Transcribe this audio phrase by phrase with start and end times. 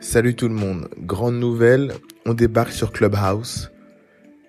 [0.00, 1.92] Salut tout le monde, grande nouvelle,
[2.24, 3.72] on débarque sur Clubhouse.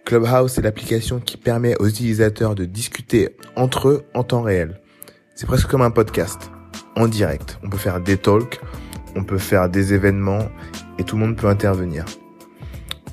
[0.06, 4.80] Clubhouse est l'application qui permet aux utilisateurs de discuter entre eux en temps réel.
[5.33, 6.51] C'est presque comme un podcast,
[6.96, 7.58] en direct.
[7.64, 8.62] On peut faire des talks,
[9.16, 10.50] on peut faire des événements
[11.00, 12.05] et tout le monde peut intervenir.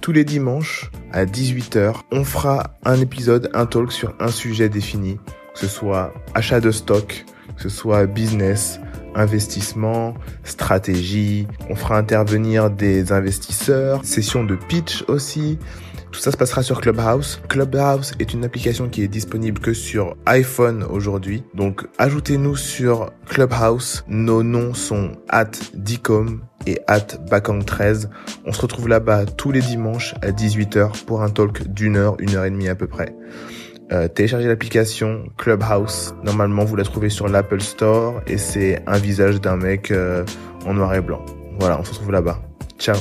[0.02, 5.16] Tous les dimanches à 18h, on fera un épisode, un talk sur un sujet défini,
[5.54, 7.24] que ce soit achat de stock,
[7.57, 8.80] que ce soit business,
[9.14, 10.14] investissement,
[10.45, 11.46] stratégie.
[11.70, 15.59] On fera intervenir des investisseurs, session de pitch aussi.
[16.12, 17.41] Tout ça se passera sur Clubhouse.
[17.48, 21.42] Clubhouse est une application qui est disponible que sur iPhone aujourd'hui.
[21.55, 24.05] Donc ajoutez-nous sur Clubhouse.
[24.09, 28.09] Nos noms sont at Dicom et at Bakang13.
[28.47, 32.34] On se retrouve là-bas tous les dimanches à 18h pour un talk d'une heure, une
[32.34, 33.14] heure et demie à peu près.
[33.92, 36.14] Euh, téléchargez l'application Clubhouse.
[36.24, 40.24] Normalement, vous la trouvez sur l'Apple Store et c'est un visage d'un mec euh,
[40.66, 41.24] en noir et blanc.
[41.58, 42.41] Voilà, on se retrouve là-bas.
[42.78, 42.96] Ciao.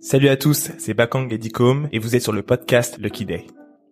[0.00, 3.44] Salut à tous, c'est Bakang et Dicom et vous êtes sur le podcast Lucky Day.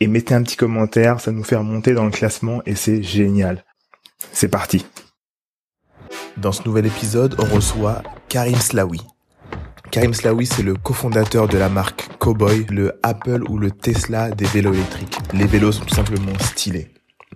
[0.00, 3.64] et mettez un petit commentaire, ça nous fait remonter dans le classement et c'est génial.
[4.32, 4.86] C'est parti.
[6.36, 9.00] Dans ce nouvel épisode, on reçoit Karim Slaoui.
[9.90, 14.46] Karim Slaoui, c'est le cofondateur de la marque Cowboy, le Apple ou le Tesla des
[14.46, 15.18] vélos électriques.
[15.32, 16.90] Les vélos sont tout simplement stylés.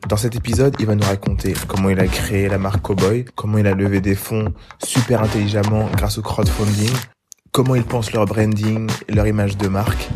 [0.09, 3.59] Dans cet épisode, il va nous raconter comment il a créé la marque Cowboy, comment
[3.59, 6.93] il a levé des fonds super intelligemment grâce au crowdfunding,
[7.53, 10.09] comment ils pensent leur branding, leur image de marque,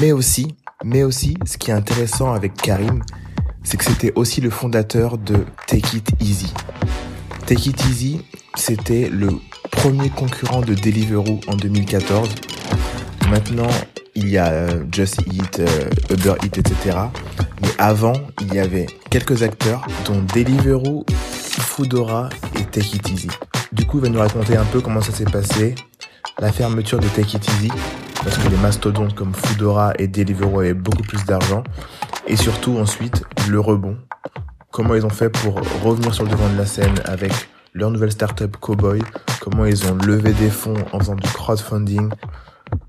[0.00, 3.02] mais aussi mais aussi, ce qui est intéressant avec Karim,
[3.62, 6.52] c'est que c'était aussi le fondateur de Take It Easy.
[7.46, 8.20] Take It Easy,
[8.54, 9.30] c'était le
[9.72, 12.28] premier concurrent de Deliveroo en 2014.
[13.30, 13.70] Maintenant,
[14.14, 16.96] il y a euh, Just Eat, euh, Uber Eat, etc.
[17.60, 22.28] Mais avant, il y avait quelques acteurs, dont Deliveroo, Foodora
[22.58, 23.28] et Take It Easy.
[23.72, 25.74] Du coup, il va nous raconter un peu comment ça s'est passé,
[26.38, 27.70] la fermeture de Take It Easy,
[28.26, 31.62] parce que les mastodontes comme Foodora et Deliveroo avaient beaucoup plus d'argent.
[32.26, 33.98] Et surtout ensuite, le rebond.
[34.72, 35.54] Comment ils ont fait pour
[35.84, 37.30] revenir sur le devant de la scène avec
[37.72, 39.00] leur nouvelle startup Cowboy?
[39.40, 42.10] Comment ils ont levé des fonds en faisant du crowdfunding?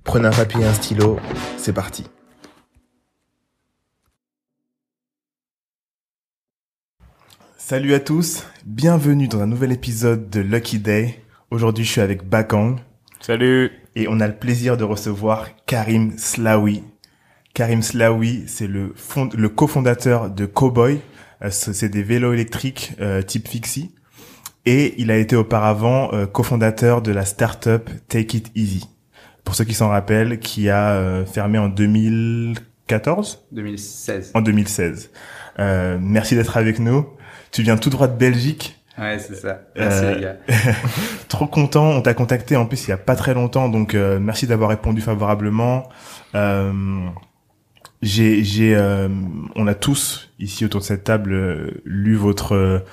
[0.03, 1.19] Prenez un papier et un stylo,
[1.59, 2.07] c'est parti.
[7.59, 11.21] Salut à tous, bienvenue dans un nouvel épisode de Lucky Day.
[11.51, 12.77] Aujourd'hui, je suis avec Bakang.
[13.19, 16.83] Salut et on a le plaisir de recevoir Karim Slaoui.
[17.53, 21.00] Karim Slaoui, c'est le, fond, le cofondateur de Cowboy.
[21.44, 23.95] Euh, c'est des vélos électriques euh, type Fixie.
[24.66, 28.85] Et il a été auparavant euh, cofondateur de la startup Take It Easy.
[29.44, 34.31] Pour ceux qui s'en rappellent, qui a fermé en 2014 2016.
[34.33, 35.09] En 2016.
[36.01, 37.07] merci d'être avec nous.
[37.51, 38.76] Tu viens tout droit de Belgique.
[38.97, 39.61] Ouais, c'est ça.
[39.75, 40.37] Merci les gars.
[41.27, 41.89] trop content.
[41.89, 44.69] On t'a contacté en plus il y a pas très longtemps, donc euh, merci d'avoir
[44.69, 45.89] répondu favorablement.
[46.35, 46.71] Euh,
[48.01, 49.07] j'ai, j'ai, euh,
[49.55, 52.83] on a tous ici autour de cette table lu votre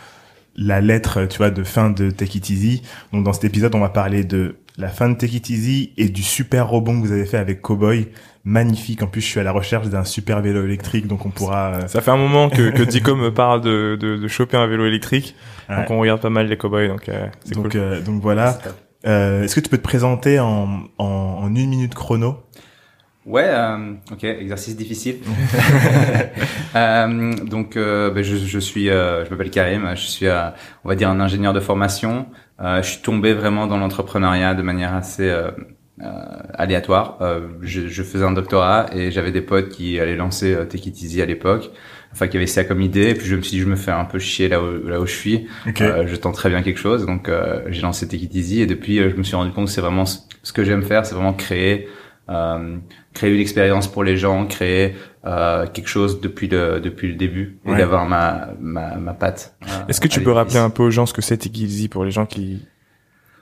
[0.57, 2.83] la lettre, tu vois, de fin de Take It Easy.
[3.13, 6.09] Donc dans cet épisode, on va parler de la fin de Take It Easy et
[6.09, 8.09] du super rebond que vous avez fait avec Cowboy.
[8.47, 9.03] Magnifique.
[9.03, 11.89] En plus, je suis à la recherche d'un super vélo électrique, donc on pourra.
[11.89, 14.85] Ça fait un moment que, que Dico me parle de, de, de choper un vélo
[14.85, 15.35] électrique.
[15.71, 17.71] Donc on regarde pas mal les cowboys, donc euh, c'est cool.
[17.75, 18.59] Euh, donc voilà.
[19.07, 22.43] Euh, Est-ce que tu peux te présenter en, en, en une minute chrono?
[23.27, 25.17] Ouais, euh, ok, exercice difficile.
[26.77, 30.95] euh, donc, euh, ben, je, je, suis, euh, je m'appelle Karim, je suis, on va
[30.95, 32.27] dire, un ingénieur de formation.
[32.59, 35.33] je suis tombé vraiment dans l'entrepreneuriat de manière assez
[36.55, 37.19] aléatoire.
[37.63, 41.23] Je, je, faisais un doctorat et j'avais des potes qui allaient lancer Take It Easy
[41.23, 41.71] à l'époque.
[42.15, 43.11] Enfin qui avait ça comme idée.
[43.11, 45.01] Et puis je me suis dit je me fais un peu chier là où là
[45.01, 45.49] où je suis.
[45.81, 47.07] Euh, je tente très bien quelque chose.
[47.07, 48.61] Donc euh, j'ai lancé Take It Easy.
[48.61, 51.05] Et depuis euh, je me suis rendu compte que c'est vraiment ce que j'aime faire.
[51.05, 51.89] C'est vraiment créer
[52.29, 52.77] euh,
[53.15, 54.95] créer une expérience pour les gens créer
[55.25, 59.57] euh, quelque chose depuis le depuis le début et d'avoir ma, ma ma patte
[59.89, 62.11] est-ce que tu peux rappeler un peu aux gens ce que c'est Easy pour les
[62.11, 62.63] gens qui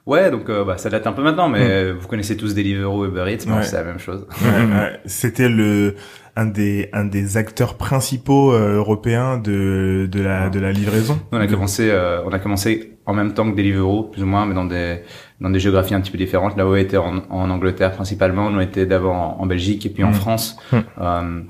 [0.05, 1.97] Ouais, donc bah, ça date un peu maintenant, mais hmm.
[1.97, 4.27] vous connaissez tous Deliveroo et Uber Eats, c'est la même chose.
[5.05, 5.95] C'était le
[6.37, 11.21] un des un des acteurs principaux euh, européens de de la de la livraison.
[11.31, 14.47] on a commencé euh, on a commencé en même temps que Deliveroo plus ou moins
[14.47, 15.03] mais dans des
[15.41, 16.57] dans des géographies un petit peu différentes.
[16.57, 20.05] Là où était en, en Angleterre principalement, nous était d'abord en, en, Belgique et puis
[20.05, 20.15] en Mm.
[20.15, 20.57] France.
[20.73, 20.77] Mm.
[21.01, 21.41] Euh,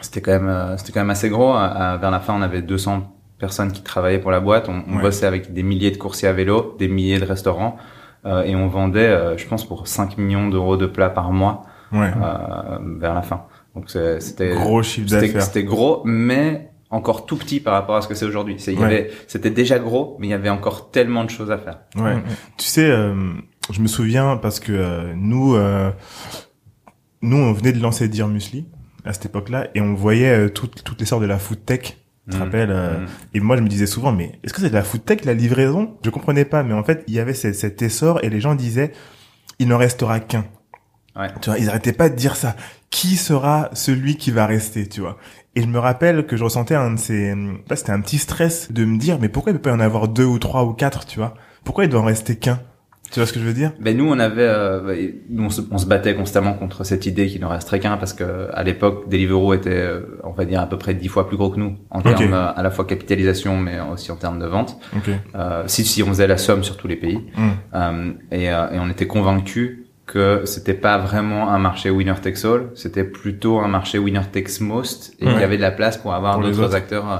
[0.00, 1.52] c'était quand même euh, c'était quand même assez gros.
[1.54, 3.02] À- à- vers la fin, on avait 200
[3.38, 4.68] personnes qui travaillaient pour la boîte.
[4.68, 5.02] On, on Ouais.
[5.02, 7.76] bossait avec des milliers de coursiers à vélo, des milliers de restaurants
[8.24, 11.64] euh, et on vendait, euh, je pense, pour 5 millions d'euros de plats par mois
[11.92, 12.10] Ouais.
[12.16, 13.42] euh, vers la fin.
[13.74, 15.42] Donc c'était Gros chiffre d'affaires.
[15.42, 18.56] c'était gros, mais encore tout petit par rapport à ce que c'est aujourd'hui.
[18.58, 18.86] C'est il y Ouais.
[18.86, 21.80] avait c'était déjà gros, mais il y avait encore tellement de choses à faire.
[21.96, 22.16] Ouais.
[22.56, 23.14] Tu sais, euh,
[23.72, 25.90] je me souviens parce que euh, nous, euh,
[27.22, 28.66] nous, on venait de lancer Dear Musli
[29.04, 31.80] à cette époque-là et on voyait euh, toutes toutes les sortes de la food tech.
[32.28, 32.40] Tu te Mm.
[32.42, 33.06] rappelles euh, Mm.
[33.34, 35.34] Et moi, je me disais souvent, mais est-ce que c'est de la food tech la
[35.34, 35.96] livraison?
[36.04, 38.54] Je comprenais pas, mais en fait, il y avait cet, cet essor et les gens
[38.56, 38.92] disaient,
[39.58, 40.44] il n'en restera qu'un.
[41.14, 41.28] Ouais.
[41.40, 42.56] Tu vois, ils arrêtaient pas de dire ça.
[42.90, 45.16] Qui sera celui qui va rester, tu vois?
[45.56, 47.34] Et je me rappelle que je ressentais un de ces,
[47.68, 49.80] bah, c'était un petit stress de me dire, mais pourquoi il peut pas y en
[49.80, 51.34] avoir deux ou trois ou quatre, tu vois?
[51.64, 52.60] Pourquoi il doit en rester qu'un?
[53.12, 53.72] Tu vois ce que je veux dire?
[53.80, 57.28] Ben nous on avait euh, nous on se, on se battait constamment contre cette idée
[57.28, 60.68] qu'il n'en resterait qu'un parce que à l'époque Deliveroo était euh, on va dire à
[60.68, 63.58] peu près dix fois plus gros que nous en termes euh, à la fois capitalisation
[63.58, 64.76] mais aussi en termes de vente.
[64.96, 65.10] Ok.
[65.36, 67.48] Euh, si si on faisait la somme sur tous les pays Mm.
[67.74, 72.44] Euh, et, euh, et on était convaincus que c'était pas vraiment un marché winner takes
[72.44, 75.32] all, c'était plutôt un marché winner takes most et Ouais.
[75.32, 76.74] qu'il y avait de la place pour avoir d'autres autres.
[76.74, 77.16] acteurs euh,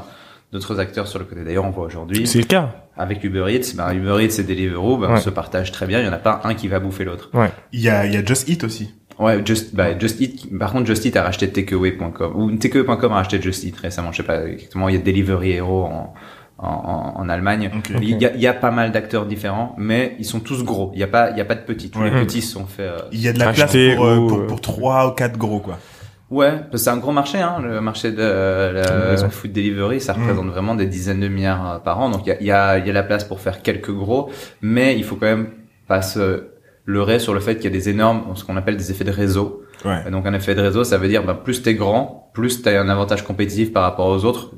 [0.53, 1.43] d'autres acteurs sur le côté.
[1.45, 2.71] D'ailleurs on voit aujourd'hui C'est le cas.
[2.97, 5.21] avec Uber Eats, ben Uber Eats et Deliveroo, ben, on Ouais.
[5.21, 5.99] se partage très bien.
[6.01, 7.31] Il y en a pas un qui va bouffer l'autre.
[7.73, 8.95] Il y a, il y a Just Eat aussi.
[9.19, 10.57] Ouais, Just, bah, Just Eat.
[10.59, 14.13] Par contre, Just Eat a racheté Takeaway.com ou Takeaway.com a racheté Just Eat récemment.
[14.13, 14.89] Je sais pas exactement.
[14.89, 16.15] Il y a Delivery Hero en
[16.59, 17.71] en, en, en Allemagne.
[18.01, 20.91] Il, y a, il y a pas mal d'acteurs différents, mais ils sont tous gros.
[20.95, 21.91] Il y a pas il y a pas de petits.
[21.91, 22.11] Tous Ouais.
[22.11, 22.83] les petits sont fait.
[22.83, 25.37] euh, Il y a de la place pour, euh, pour, euh, pour trois ou quatre
[25.37, 25.79] gros, quoi.
[26.29, 29.31] Ouais, parce que c'est un gros marché, hein, le marché de la, Livraison.
[29.31, 30.23] food delivery, ça Mm.
[30.23, 32.11] représente vraiment des dizaines de milliards euh, par an.
[32.11, 34.31] Donc il y a, il y, a, y a la place pour faire quelques gros,
[34.61, 35.51] mais il faut quand même
[35.87, 36.49] pas se
[36.85, 39.11] leurrer sur le fait qu'il y a des énormes, ce qu'on appelle des effets de
[39.13, 39.63] réseau.
[39.85, 40.11] Ouais.
[40.11, 42.89] Donc un effet de réseau, ça veut dire ben, plus t'es grand, plus t'as un
[42.89, 44.51] avantage compétitif par rapport aux autres,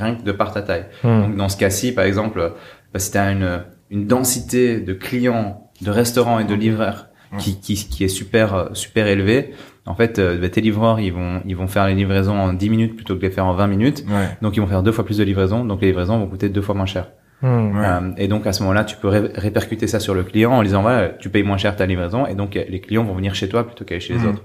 [0.00, 0.86] rien que de par ta taille.
[1.04, 1.22] Hmm.
[1.22, 2.52] Donc dans ce cas-ci, par exemple,
[2.92, 7.06] bah, si t'as une, une densité de clients, de restaurants et de livreurs
[7.38, 9.52] qui, qui, qui est super euh, super élevée,
[9.86, 12.70] en fait, euh, bah, tes livreurs, ils vont ils vont faire les livraisons en 10
[12.70, 14.04] minutes plutôt que de les faire en 20 minutes.
[14.08, 14.28] Ouais.
[14.42, 16.60] Donc ils vont faire deux fois plus de livraisons, donc les livraisons vont coûter deux
[16.62, 17.08] fois moins cher.
[17.42, 17.78] Hmm.
[17.78, 17.86] Ouais.
[17.86, 20.60] Euh, et donc à ce moment-là, tu peux ré- répercuter ça sur le client en
[20.60, 23.14] lui disant voilà, tu payes moins cher ta livraison, et donc euh, les clients vont
[23.14, 24.44] venir chez toi plutôt qu'aller chez les autres.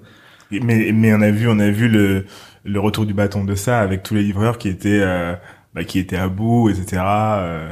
[0.52, 2.26] Mais, mais on a vu, on a vu le,
[2.66, 5.34] le retour du bâton de ça avec tous les livreurs qui étaient, euh,
[5.74, 7.02] bah, qui étaient à bout, etc.
[7.06, 7.70] euh.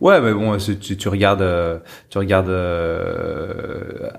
[0.00, 1.78] Ouais, mais bon, si tu, tu regardes, euh,
[2.10, 4.10] tu regardes euh,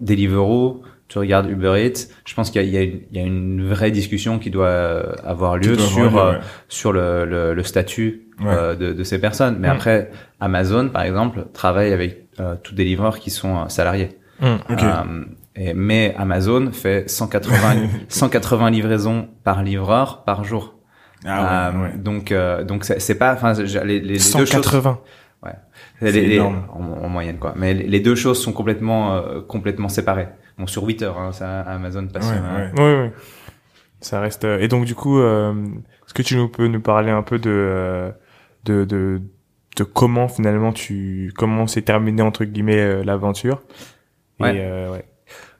[0.00, 2.08] Deliveroo, tu regardes Uber Eats.
[2.24, 5.76] Je pense qu'il y a, il y, a une, vraie discussion qui doit avoir lieu
[5.76, 8.46] doit sur avoir lieu, euh, sur le, le, le statut Ouais.
[8.46, 9.56] euh, de, de ces personnes.
[9.58, 9.72] Mais Mm.
[9.72, 14.10] après, Amazon, par exemple, travaille avec euh, tous des livreurs qui sont euh, salariés.
[14.40, 14.58] Hmm.
[14.70, 14.80] Ok.
[15.60, 20.76] Et, mais Amazon fait 180 180 livraisons par livreur par jour.
[21.26, 21.98] Ah ouais, Euh, ouais.
[21.98, 24.98] Donc euh, donc c'est pas enfin les, les, les deux choses 180.
[25.44, 25.50] les-
[26.00, 26.62] C'est les- énorme.
[26.72, 27.54] en, en moyenne quoi.
[27.56, 30.28] Mais les les deux choses sont complètement euh, complètement séparées.
[30.58, 32.30] Bon sur 8 heures hein, ça Amazon passe.
[32.30, 33.02] Ouais, euh, ouais.
[33.02, 33.22] Oui, oui.
[34.00, 34.44] Ça reste.
[34.44, 35.52] euh, Et donc du coup, euh,
[36.06, 38.10] est-ce que tu nous peux nous parler un peu de euh,
[38.64, 39.20] de de,
[39.76, 43.62] de comment finalement tu comment s'est terminé entre guillemets euh, l'aventure?
[44.38, 44.54] Ouais.
[44.54, 45.04] Et euh, ouais.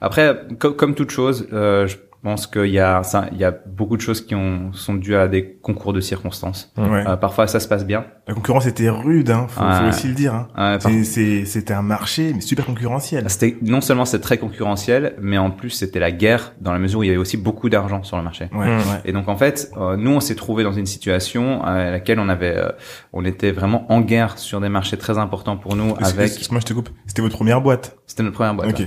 [0.01, 3.53] Après co- comme toute chose euh, je pense qu'il y a ça il y a
[3.53, 6.73] beaucoup de choses qui ont sont dues à des concours de circonstances.
[6.77, 7.05] Ouais.
[7.07, 8.07] Euh, parfois ça se passe bien.
[8.27, 9.47] La concurrence était rude, hein.
[9.49, 10.49] Faut, faut aussi le dire, hein.
[10.59, 13.25] Euh, par- C'est- c'est- C'était un marché, mais super concurrentiel.
[13.31, 16.99] C'était non seulement c'est très concurrentiel, mais en plus c'était la guerre dans la mesure
[16.99, 18.49] où il y avait aussi beaucoup d'argent sur le marché.
[18.53, 18.79] Ouais, Mm.
[18.79, 19.01] ouais.
[19.05, 22.29] Et donc en fait, euh, nous on s'est trouvé dans une situation à laquelle on
[22.29, 22.69] avait, euh,
[23.13, 25.95] on était vraiment en guerre sur des marchés très importants pour nous.
[26.03, 26.91] Avec, Excuse-moi, je te coupe.
[27.07, 27.97] C'était votre première boîte.
[28.07, 28.71] c'était notre première boîte.
[28.71, 28.87] Ok.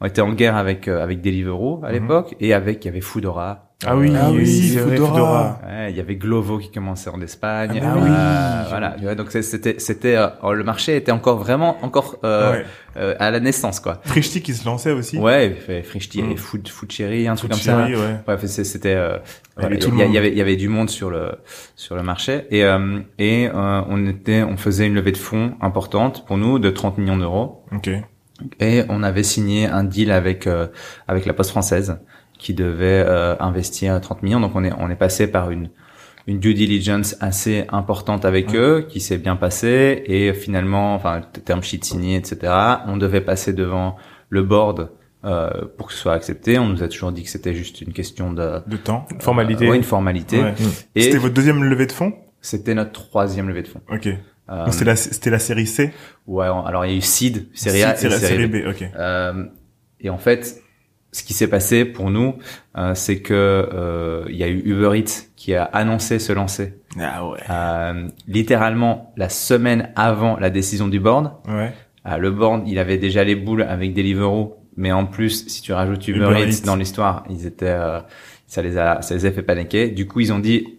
[0.00, 0.06] Ouais.
[0.06, 1.92] On était en guerre avec euh, avec Deliveroo à Mhm.
[1.94, 3.64] l'époque et avec il y avait Foodora.
[3.86, 5.60] Ah oui, Ah oui, vrai, Foodora.
[5.64, 7.80] Ouais, il y avait Glovo qui commençait en Espagne.
[7.80, 8.10] Ah bah oui.
[8.10, 8.94] Euh, voilà.
[8.98, 12.64] tu vois, donc c'était c'était euh, oh, le marché était encore vraiment encore euh, ouais.
[12.96, 14.00] euh, à la naissance quoi.
[14.04, 15.16] Frishti qui se lançait aussi.
[15.18, 16.32] Ouais, il fait Frischti Mhm.
[16.32, 17.86] et Food Food Cherry, un truc Food comme ça.
[17.86, 18.16] Cherry, ouais.
[18.26, 19.18] Bref, c'était euh,
[19.58, 21.08] Il y avait voilà, il y, il y avait il y avait du monde sur
[21.10, 21.32] le
[21.76, 25.52] sur le marché et euh, et euh, on était on faisait une levée de fonds
[25.60, 27.90] importante pour nous de 30 millions d'euros Ok.
[28.60, 30.66] Et on avait signé un deal avec euh,
[31.06, 31.98] avec la Poste française
[32.38, 35.70] qui devait euh, investir 30 millions donc on est on est passé par une
[36.26, 38.56] une due diligence assez importante avec Ouais.
[38.58, 42.52] eux qui s'est bien passée et finalement enfin term sheet signé etc
[42.86, 43.96] on devait passer devant
[44.28, 44.90] le board
[45.24, 46.60] euh, pour que ce soit accepté.
[46.60, 49.04] On nous a toujours dit que c'était juste une question de De temps.
[49.10, 49.66] Une formalité.
[49.66, 50.40] euh, ouais, une formalité.
[50.40, 50.54] Ouais.
[50.96, 52.12] C'était votre deuxième levée de fonds?
[52.40, 53.80] C'était notre troisième levée de fonds.
[53.90, 54.08] Ok.
[54.50, 55.92] Euh, c'était la, c'était la série C?
[56.26, 58.52] Ouais, alors il y a eu Seed, série A et la série B.
[58.52, 58.82] B.
[58.96, 59.44] Euh,
[60.00, 60.62] et en fait,
[61.12, 62.36] ce qui s'est passé pour nous,
[62.76, 66.80] euh, c'est que il y a eu Uber Eats qui a annoncé se lancer.
[66.98, 67.40] Ah ouais.
[68.26, 71.32] Littéralement la semaine avant la décision du board.
[71.46, 71.72] Ouais.
[72.18, 76.08] Le board, il avait déjà les boules avec Deliveroo, mais en plus, si tu rajoutes
[76.08, 76.64] Uber, Uber Eats Eats.
[76.64, 77.76] dans l'histoire, ils étaient,
[78.46, 79.88] ça les a, ça les a fait paniquer.
[79.88, 80.77] Du coup, ils ont dit,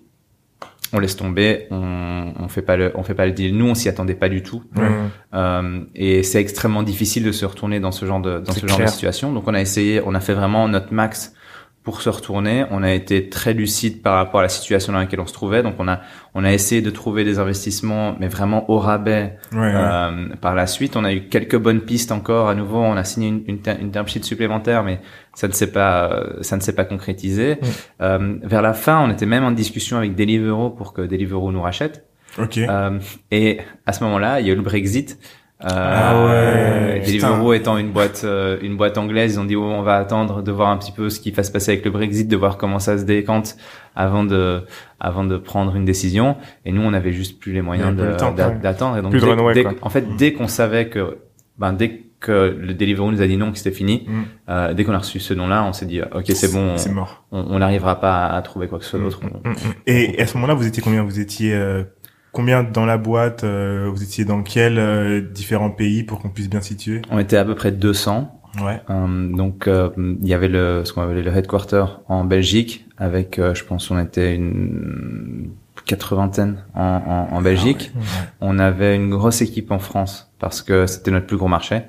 [0.93, 3.55] on laisse tomber, on, on fait pas le, on fait pas le deal.
[3.55, 4.63] Nous, on s'y attendait pas du tout.
[5.33, 8.79] Euh, et c'est extrêmement difficile de se retourner dans ce genre de dans ce genre
[8.79, 9.31] de situation.
[9.31, 11.33] Donc on a essayé, on a fait vraiment notre max
[11.83, 12.65] pour se retourner.
[12.71, 15.63] On a été très lucide par rapport à la situation dans laquelle on se trouvait.
[15.63, 16.01] Donc on a
[16.35, 19.37] on a essayé de trouver des investissements, mais vraiment au rabais.
[19.51, 19.73] Ouais, ouais.
[19.73, 22.49] Euh, par la suite, on a eu quelques bonnes pistes encore.
[22.49, 24.99] À nouveau, on a signé une, une, une term sheet supplémentaire, mais
[25.33, 27.55] ça ne s'est pas euh, ça ne s'est pas concrétisé.
[27.55, 27.65] Mm.
[28.01, 31.61] Euh, vers la fin, on était même en discussion avec Deliveroo pour que Deliveroo nous
[31.61, 32.05] rachète.
[32.37, 32.57] Ok.
[32.57, 32.99] Euh,
[33.31, 35.17] et à ce moment-là, il y a eu le Brexit.
[35.61, 39.63] Euh, Ah ouais, Deliveroo étant une boîte, euh, une boîte anglaise, ils ont dit oh,
[39.63, 41.91] on va attendre de voir un petit peu ce qui va se passer avec le
[41.91, 43.57] Brexit, de voir comment ça se décante
[43.95, 44.61] avant de,
[45.01, 46.37] avant de prendre une décision.
[46.65, 48.97] Et nous, on avait juste plus les moyens On d'attendre.
[48.97, 51.17] Et donc, Plus de dès- runway, dès- en fait, dès qu'on savait que,
[51.57, 54.13] ben, dès que le Deliveroo nous a dit non, que c'était fini, Mm.
[54.49, 57.23] euh, dès qu'on a reçu ce nom-là, on s'est dit ok, c'est bon, C'est mort.
[57.31, 59.19] on on n'arrivera pas à, à trouver quoi que ce soit Mm, d'autre.
[59.23, 59.55] On- Mm, mm.
[59.87, 61.03] Et à ce moment-là, vous étiez combien?
[61.03, 61.83] Vous étiez euh,
[62.31, 66.49] combien dans la boîte euh, Vous étiez dans quels euh, différents pays pour qu'on puisse
[66.49, 67.01] bien situer?
[67.09, 68.35] On était à peu près 200.
[68.63, 68.81] Ouais.
[68.89, 73.37] Euh, donc euh, il y avait le ce qu'on appelait le headquarter en Belgique avec
[73.37, 75.51] euh, je pense on était une
[75.85, 76.81] quatre-vingtaine en,
[77.31, 77.91] en, en Belgique.
[77.95, 78.05] Ah ouais.
[78.41, 81.81] On avait une grosse équipe en France parce que c'était notre plus gros marché.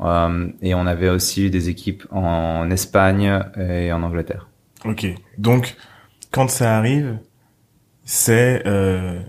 [0.00, 4.48] Euh, et on avait aussi des équipes en Espagne et en Angleterre.
[4.84, 5.06] Ok.
[5.38, 5.76] Donc,
[6.30, 7.18] quand ça arrive,
[8.04, 9.20] c'est euh,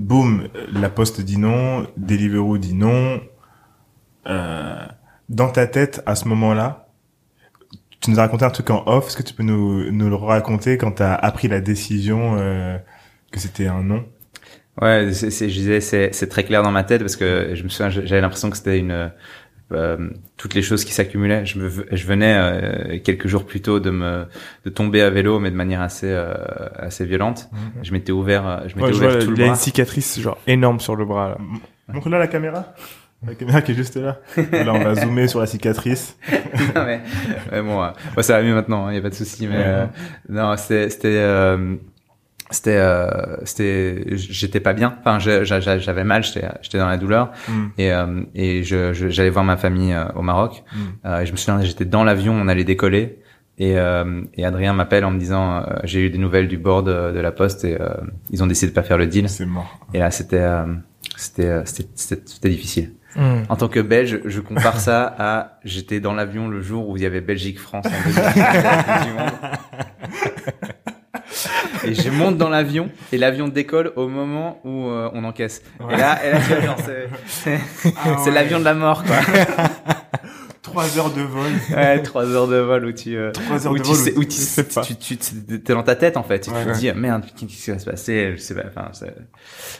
[0.00, 3.20] boum, la Poste dit non, Deliveroo dit non.
[4.26, 4.86] Euh,
[5.28, 6.88] dans ta tête, à ce moment-là,
[8.00, 9.08] tu nous as raconté un truc en off.
[9.08, 12.78] Est-ce que tu peux nous, nous le raconter quand tu as appris la décision euh,
[13.30, 14.04] que c'était un non?
[14.80, 17.90] Ouais, c'est, je disais, c'est très clair dans ma tête parce que je me souviens,
[17.90, 19.12] j'avais l'impression que c'était une
[19.72, 21.44] euh, toutes les choses qui s'accumulaient.
[21.46, 24.24] Je, me, je venais euh, quelques jours plus tôt de me
[24.64, 26.34] de tomber à vélo, mais de manière assez euh,
[26.78, 27.48] assez violente.
[27.82, 29.58] Je m'étais ouvert, euh, je m'étais Ouais, ouvert vois, tout le il a une bras.
[29.60, 31.38] cicatrice genre énorme sur le bras là.
[31.92, 32.74] Montre-là la caméra.
[33.26, 34.18] La caméra qui est juste là.
[34.50, 36.16] Là, on va zoomer sur la cicatrice.
[36.74, 37.00] Non, mais,
[37.52, 39.46] mais bon, euh, ouais, ça va mieux maintenant, il y a pas de souci.
[39.46, 39.62] Mais Ouais.
[39.66, 39.86] euh,
[40.28, 40.88] non, c'était
[42.50, 44.96] c'était euh, c'était j'étais pas bien.
[45.00, 47.30] Enfin, j'avais mal, j'étais j'étais dans la douleur.
[47.48, 47.66] Mm.
[47.78, 50.64] et euh, et je j'allais voir ma famille euh, au Maroc.
[50.72, 50.78] Mm.
[51.06, 53.18] Euh, et je me souviens, j'étais dans l'avion, on allait décoller.
[53.58, 56.86] Et, euh, et Adrien m'appelle en me disant euh, j'ai eu des nouvelles du board
[56.86, 57.90] de, de la Poste et euh,
[58.30, 59.28] ils ont décidé de pas faire le deal.
[59.28, 59.78] C'est mort.
[59.92, 60.64] Et là c'était euh,
[61.16, 62.94] c'était c'était c'était c'était difficile.
[63.16, 63.42] Mm.
[63.50, 67.02] En tant que Belge, je compare ça à j'étais dans l'avion le jour où il
[67.02, 69.30] y avait Belgique-France en 2018, la Coupe du Monde.
[71.84, 75.62] Et je monte dans l'avion et l'avion décolle au moment où euh, on encaisse.
[75.90, 78.34] Et là, et là tu c'est c'est- Ah c'est ouais.
[78.34, 79.16] l'avion de la mort quoi.
[80.62, 81.50] Trois heures de vol.
[81.74, 83.96] Ouais, trois heures de vol où tu euh, heures où de tu vol.
[83.96, 84.82] sais où- tu sais pas.
[84.82, 86.40] tu tu t'es dans ta tête en fait.
[86.40, 88.34] Tu Ouais, te dis merde qu'est-ce qui va se passer?
[88.36, 88.64] Je sais pas.
[88.68, 88.90] Enfin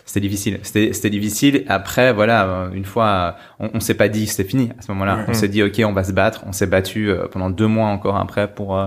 [0.07, 0.59] c'était difficile.
[0.63, 1.65] C'était c'était difficile.
[1.69, 5.17] Après voilà euh, une fois on, on s'est pas dit c'était fini à ce moment-là.
[5.19, 5.25] Ouais.
[5.29, 6.43] On s'est dit ok on va se battre.
[6.47, 8.87] On s'est battu euh, pendant deux mois encore après pour euh,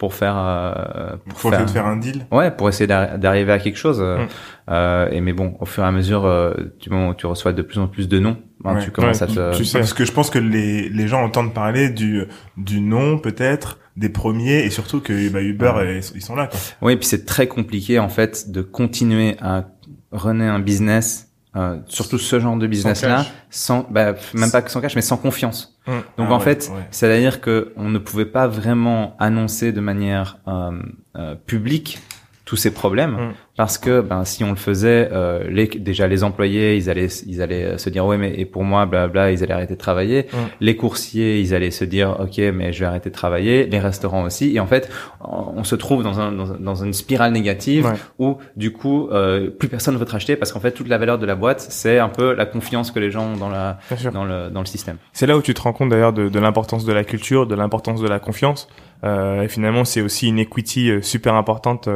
[0.00, 2.24] pour faire euh, pour essayer de faire un deal.
[2.32, 3.98] Ouais, pour essayer d'arri- d'arriver à quelque chose.
[4.00, 4.28] euh, Mm.
[4.70, 7.52] euh, et mais bon, au fur et à mesure, euh, du moment où tu reçois
[7.52, 8.82] de plus en plus de noms, Ouais.
[8.82, 9.56] tu commences Ouais, à te.
[9.58, 9.78] tu sais.
[9.78, 12.24] Parce que je pense que les, les gens entendent parler du,
[12.56, 16.00] du nom, peut-être, des premiers, et surtout que bah, Uber, Ouais.
[16.14, 16.46] ils sont là.
[16.46, 16.58] Quoi.
[16.80, 19.66] Oui, et puis c'est très compliqué en fait de continuer à
[20.12, 24.70] runner un business, euh, surtout ce genre de business là, sans, bah, même pas que
[24.70, 25.76] sans cash, mais sans confiance.
[25.86, 25.90] Mm.
[26.18, 26.86] Donc Ah en ouais, fait, ouais.
[26.90, 30.70] c'est-à-dire que on ne pouvait pas vraiment annoncer de manière euh,
[31.16, 31.98] euh, publique
[32.44, 33.32] tous ces problèmes Mm.
[33.60, 37.42] Parce que ben si on le faisait euh, les déjà les employés ils allaient ils
[37.42, 40.28] allaient se dire ouais mais et pour moi bla bla ils allaient arrêter de travailler.
[40.62, 43.66] Les coursiers ils allaient se dire ok mais je vais arrêter de travailler.
[43.66, 44.56] Les restaurants aussi.
[44.56, 44.88] Et en fait
[45.20, 47.98] on se trouve dans un dans, un- dans une spirale négative Ouais.
[48.18, 50.96] où du coup euh, plus personne ne veut te racheter parce qu'en fait toute la
[50.96, 53.78] valeur de la boîte c'est un peu la confiance que les gens ont dans la
[54.14, 54.96] dans le dans le système.
[55.12, 57.54] C'est là où tu te rends compte d'ailleurs de, de l'importance de la culture, de
[57.54, 58.68] l'importance de la confiance.
[59.04, 61.88] Euh, et finalement, c'est aussi une equity euh, super importante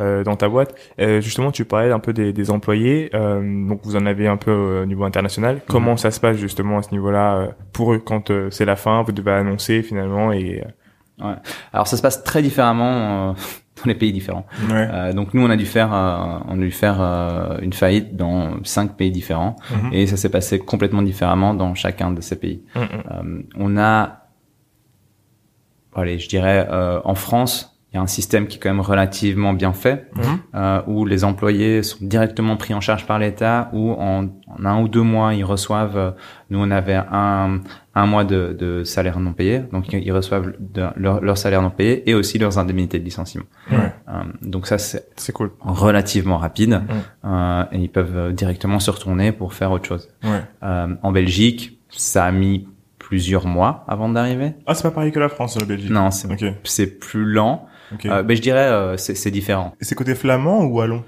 [0.00, 0.74] euh, euh, dans ta boîte.
[1.00, 4.36] Euh, justement, tu parlais un peu des, des employés, euh, donc vous en avez un
[4.36, 5.60] peu au niveau international.
[5.68, 8.76] Comment ça se passe justement à ce niveau-là euh, pour eux quand euh, c'est la
[8.76, 10.64] fin, vous devez annoncer finalement et
[11.22, 11.34] Ouais.
[11.74, 12.86] Alors ça se passe très différemment
[13.30, 13.32] euh,
[13.76, 14.46] dans les pays différents.
[14.70, 14.88] Ouais.
[14.90, 18.16] Euh, donc nous on a dû faire euh, on a dû faire euh, une faillite
[18.16, 19.92] dans cinq pays différents Mhm.
[19.92, 22.62] et ça s'est passé complètement différemment dans chacun de ces pays.
[22.74, 24.28] Euh, on a
[25.94, 28.80] allez, je dirais euh, en France, il y a un système qui est quand même
[28.80, 30.22] relativement bien fait Mhm.
[30.54, 34.80] euh, où les employés sont directement pris en charge par l'État où en, en un
[34.80, 36.10] ou deux mois ils reçoivent euh,
[36.50, 37.60] nous on avait un
[37.96, 41.70] un mois de, de salaire non payé donc ils reçoivent de- leur, leur salaire non
[41.70, 43.44] payé et aussi leurs indemnités de licenciement.
[43.72, 43.76] Euh,
[44.42, 45.50] donc ça c'est cool.
[45.60, 46.80] relativement rapide
[47.24, 47.66] Mhm.
[47.72, 50.08] et ils peuvent directement se retourner pour faire autre chose
[50.62, 52.68] en Belgique ça a mis
[52.98, 55.90] plusieurs mois avant d'arriver Ah, c'est pas pareil que la France, la Belgique.
[55.90, 56.10] non
[56.62, 58.06] c'est plus lent Ok.
[58.06, 61.02] euh, mais je dirais euh, c'est c'est différent Et c'est côté flamand ou wallon?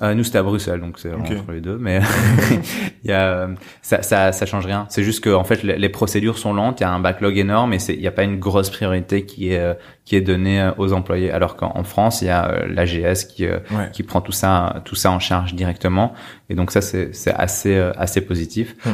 [0.00, 2.00] Euh, nous c'était à Bruxelles, donc c'est entre les deux, mais
[3.04, 3.48] il y a euh,
[3.82, 4.86] ça, ça ça change rien.
[4.88, 7.36] C'est juste que en fait les, les procédures sont lentes, il y a un backlog
[7.36, 9.76] énorme et c'est il y a pas une grosse priorité qui est
[10.06, 11.30] qui est donnée aux employés.
[11.30, 13.90] Alors qu'en en France il y a l'AGS qui Ouais.
[13.92, 16.14] qui prend tout ça tout ça en charge directement
[16.48, 18.74] et donc ça c'est c'est assez assez positif.
[18.86, 18.90] Mm.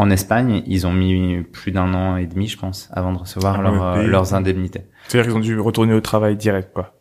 [0.00, 3.56] En Espagne, ils ont mis plus d'un an et demi, je pense, avant de recevoir
[3.58, 4.84] Ah, leur, euh, leurs indemnités.
[5.06, 6.94] C'est-à-dire qu'ils ont dû retourner au travail direct, quoi.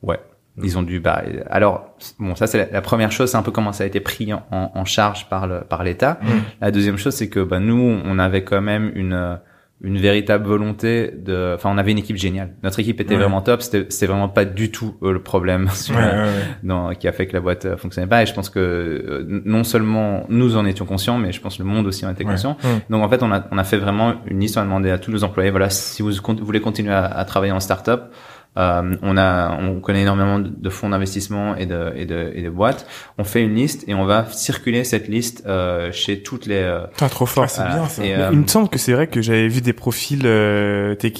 [0.00, 0.18] Ouais.
[0.62, 0.98] Ils ont dû.
[0.98, 1.84] Bah, alors,
[2.18, 4.32] bon, ça c'est la, la première chose, c'est un peu comment ça a été pris
[4.32, 6.18] en, en charge par le par l'État.
[6.22, 6.28] Mm.
[6.62, 9.36] La deuxième chose, c'est que bah, nous, on avait quand même une euh,
[9.82, 11.52] une véritable volonté de.
[11.54, 12.54] Enfin, on avait une équipe géniale.
[12.62, 13.20] Notre équipe était Ouais.
[13.20, 13.60] vraiment top.
[13.60, 16.96] C'était c'était vraiment pas du tout euh, le problème Ouais, ouais.
[16.96, 18.22] qui a fait que la boîte euh, fonctionnait pas.
[18.22, 21.62] Et je pense que euh, non seulement nous en étions conscients, mais je pense que
[21.62, 22.56] le monde aussi en était conscient.
[22.88, 24.56] Donc en fait, on a on a fait vraiment une liste.
[24.56, 27.24] On a demandé à tous nos employés, voilà, si vous con- voulez continuer à, à
[27.26, 28.12] travailler en start-up.
[28.56, 32.50] Euh, on a, on connaît énormément de, fonds d'investissement et de, et de et de
[32.50, 32.86] boîtes.
[33.18, 36.54] On fait une liste et on va circuler cette liste euh, chez toutes les.
[36.56, 37.44] euh, Putain, trop fort.
[37.44, 38.04] Ah, c'est bien ça.
[38.04, 41.12] Et, euh, il me semble que c'est vrai que j'avais vu des profils euh, Ouais.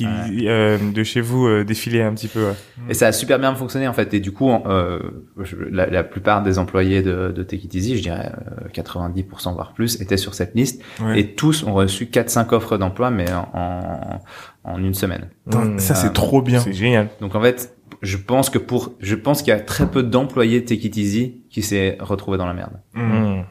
[0.48, 2.44] euh, de chez vous euh, défiler un petit peu.
[2.46, 2.54] ouais.
[2.88, 4.12] Et ça a super bien fonctionné en fait.
[4.14, 4.98] Et du coup, euh,
[5.42, 8.32] je- la, la plupart des employés de, de Take It Easy, je dirais
[8.64, 10.82] euh, 90% voire plus, étaient sur cette liste.
[11.02, 11.20] Ouais.
[11.20, 14.20] Et tous ont reçu 4-5 offres d'emploi, mais en, en
[14.78, 15.28] une semaine.
[15.44, 15.78] Putain, Mm.
[15.78, 16.60] ça c'est euh, trop bien.
[16.60, 17.08] C'est génial.
[17.20, 20.60] Donc en fait, je pense que pour, je pense qu'il y a très peu d'employés
[20.60, 22.72] de Take It Easy qui s'est retrouvé dans la merde.
[22.94, 23.02] Mm.
[23.02, 23.44] Mm.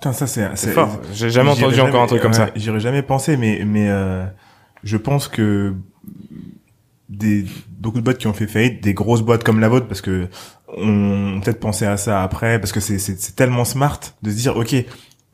[0.00, 1.00] Putain, ça c'est C'est fort.
[1.12, 2.46] J'ai jamais entendu encore un truc comme ça.
[2.46, 4.24] ouais, J'y aurais jamais pensé, mais mais euh,
[4.84, 5.74] je pense que
[7.08, 10.00] des beaucoup de boîtes qui ont fait faillite, des grosses boîtes comme la vôtre, parce
[10.02, 10.28] que
[10.76, 14.36] on peut-être pensé à ça après, parce que c'est c'est c'est tellement smart de se
[14.36, 14.74] dire ok,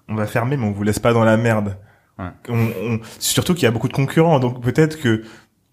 [0.08, 1.76] on va fermer, mais on vous laisse pas dans la merde.
[2.18, 2.26] Ouais.
[2.48, 5.22] On, on- surtout qu'il y a beaucoup de concurrents, donc peut-être que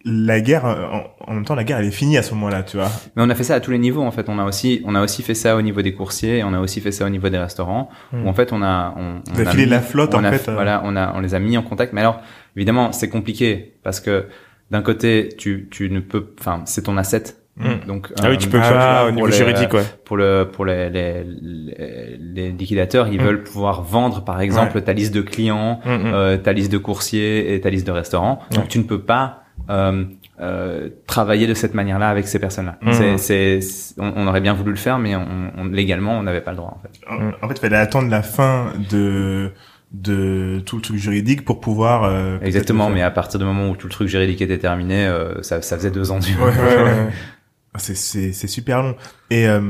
[0.03, 2.77] la guerre, en, en même temps, la guerre elle est finie à ce moment-là, tu
[2.77, 2.89] vois.
[3.15, 4.27] Mais on a fait ça à tous les niveaux en fait.
[4.29, 6.59] On a aussi, on a aussi fait ça au niveau des coursiers, et on a
[6.59, 7.89] aussi fait ça au niveau des restaurants.
[8.11, 8.25] Hmm.
[8.25, 10.31] Où en fait, on a, on, on a filé mis- la flotte, on en a-
[10.31, 10.55] fait, euh.
[10.55, 11.93] Voilà, on a, on les a mis en contact.
[11.93, 12.19] Mais alors,
[12.55, 14.25] évidemment, c'est compliqué parce que
[14.71, 17.23] d'un côté, tu, tu ne peux, enfin, c'est ton asset.
[17.61, 17.87] Hmm.
[17.87, 19.83] Donc, Ah oui, tu peux ah, au pour niveau les- juridique, ouais.
[20.05, 23.23] pour le pour les les, les, les liquidateurs, ils Mm.
[23.23, 26.13] veulent pouvoir vendre par exemple ta liste de clients, Mm, mm.
[26.13, 28.39] euh, ta liste de coursiers et ta liste de restaurants.
[28.51, 28.57] Ouais.
[28.57, 30.05] Donc tu ne peux pas euh,
[30.39, 32.77] euh, travailler de cette manière-là avec ces personnes-là.
[32.81, 33.17] Mm.
[33.17, 33.59] C'est,
[33.99, 36.57] on, on aurait bien voulu le faire, mais on, on- légalement, on n'avait pas le
[36.57, 36.99] droit en fait.
[37.07, 39.51] En, en fait, il fallait attendre la fin de
[39.93, 43.75] de tout le truc juridique pour pouvoir euh, Exactement, mais à partir du moment où
[43.75, 46.33] tout le truc juridique était terminé, euh, ça, ça faisait deux ans du.
[46.37, 47.07] Ouais, ouais, ouais.
[47.73, 48.95] Ah, C'est c'est c'est super long.
[49.29, 49.61] Et euh,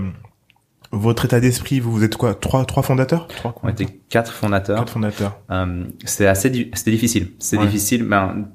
[0.91, 2.33] votre état d'esprit, vous vous êtes quoi?
[2.35, 3.27] Trois trois fondateurs?
[3.27, 4.77] Trois On était quatre fondateurs.
[4.79, 5.39] quatre fondateurs.
[5.51, 7.31] Euh, c'était assez, di- c'était difficile.
[7.39, 7.65] C'est Ouais.
[7.65, 8.03] difficile.
[8.03, 8.47] Ben,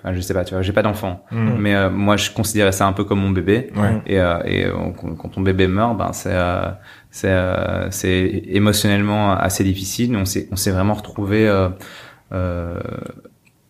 [0.00, 1.54] enfin, je sais pas, tu vois, j'ai pas d'enfant, Mm.
[1.58, 3.70] mais euh, moi, je considérais ça un peu comme mon bébé.
[3.76, 4.00] Ouais.
[4.06, 6.70] Et, euh, et euh, quand quand ton bébé meurt, ben c'est euh,
[7.10, 10.16] c'est euh, c'est émotionnellement assez difficile.
[10.16, 11.68] On s'est on s'est vraiment retrouvé euh,
[12.32, 12.80] euh,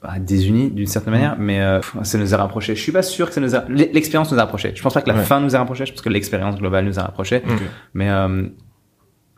[0.02, 2.74] bah, désunis d'une certaine manière, mais euh, ça nous a rapprochés.
[2.74, 4.72] Je suis pas sûr que ça nous a l'expérience nous a rapprochés.
[4.74, 5.22] Je pense pas que la Ouais.
[5.22, 5.86] fin nous a rapprochés.
[5.86, 7.42] Je pense que l'expérience globale nous a rapprochés.
[7.94, 8.48] Mais euh,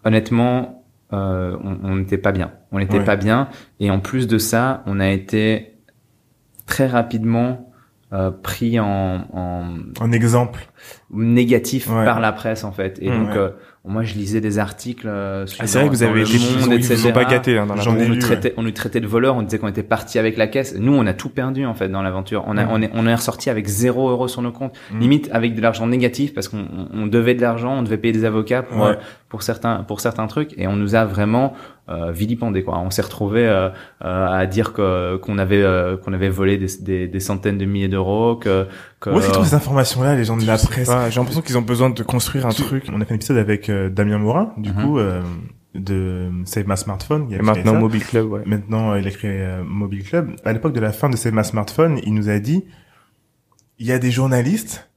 [0.04, 2.52] honnêtement, euh, on n'était pas bien.
[2.72, 3.04] On n'était Ouais.
[3.04, 3.48] pas bien.
[3.80, 5.76] Et en plus de ça, on a été
[6.66, 7.70] très rapidement
[8.12, 9.64] euh, pris en, en
[10.00, 10.68] Un exemple.
[11.10, 12.04] négatif Ouais.
[12.04, 12.98] par la presse en fait.
[13.02, 13.50] Et Mmh, donc euh,
[13.86, 15.06] moi je lisais des articles.
[15.06, 17.12] euh, sur- Ah, c'est vrai que vous avez été, monde, ils, etc.
[17.12, 19.68] pas gâté hein, dans on nous traitait, on nous traitait de voleurs, on disait qu'on
[19.68, 20.74] était parti avec la caisse.
[20.78, 22.44] Nous, on a tout perdu en fait dans l'aventure.
[22.46, 24.98] On a, on est, on est ressorti avec zéro euro sur nos comptes, Mm.
[25.00, 28.12] limite avec de l'argent négatif parce qu'on on- on devait de l'argent, on devait payer
[28.14, 28.90] des avocats pour Ouais.
[28.92, 28.94] euh,
[29.28, 31.52] pour certains pour certains trucs et on nous a vraiment
[31.88, 32.78] euh, vilipendé quoi.
[32.78, 33.68] On s'est retrouvé euh,
[34.04, 37.64] euh, à dire que qu'on avait euh, qu'on avait volé des, des, des centaines de
[37.66, 38.66] milliers d'euros, que,
[39.00, 40.54] que Où est-ce qu'ils trouvent ces informations-là, les gens de la.
[40.54, 42.86] Ouais, J'ai l'impression qu'ils ont besoin de construire un truc.
[42.92, 44.82] On a fait un épisode avec euh, Damien Morin, du Mhm.
[44.82, 45.20] coup, euh,
[45.74, 47.26] de Save My Smartphone.
[47.32, 47.78] a Et maintenant ça.
[47.80, 48.42] Mobile Club, ouais.
[48.46, 50.30] Maintenant, il a créé euh, Mobile Club.
[50.44, 52.64] À l'époque de la fin de Save My Smartphone, il nous a dit,
[53.78, 54.88] il y a des journalistes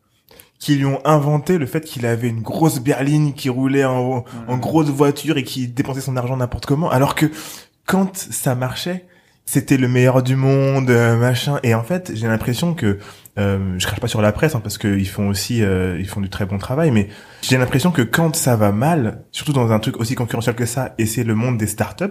[0.59, 4.57] qui lui ont inventé le fait qu'il avait une grosse berline qui roulait en, en
[4.57, 7.27] grosse voiture et qui dépensait son argent n'importe comment, alors que
[7.85, 9.05] quand ça marchait,
[9.45, 11.59] c'était le meilleur du monde, euh, machin.
[11.63, 12.99] Et en fait, j'ai l'impression que
[13.37, 16.21] euh, je crache pas sur la presse hein, parce qu'ils font aussi, euh, ils font
[16.21, 17.07] du très bon travail, mais
[17.41, 20.95] j'ai l'impression que quand ça va mal, surtout dans un truc aussi concurrentiel que ça,
[20.97, 22.05] et c'est le monde des startups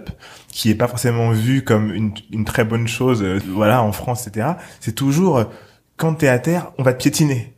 [0.47, 4.25] qui est pas forcément vu comme une, une très bonne chose, euh, voilà, en France,
[4.27, 4.53] etc.
[4.79, 5.43] C'est toujours euh,
[5.97, 7.53] quand t'es à terre, on va te piétiner.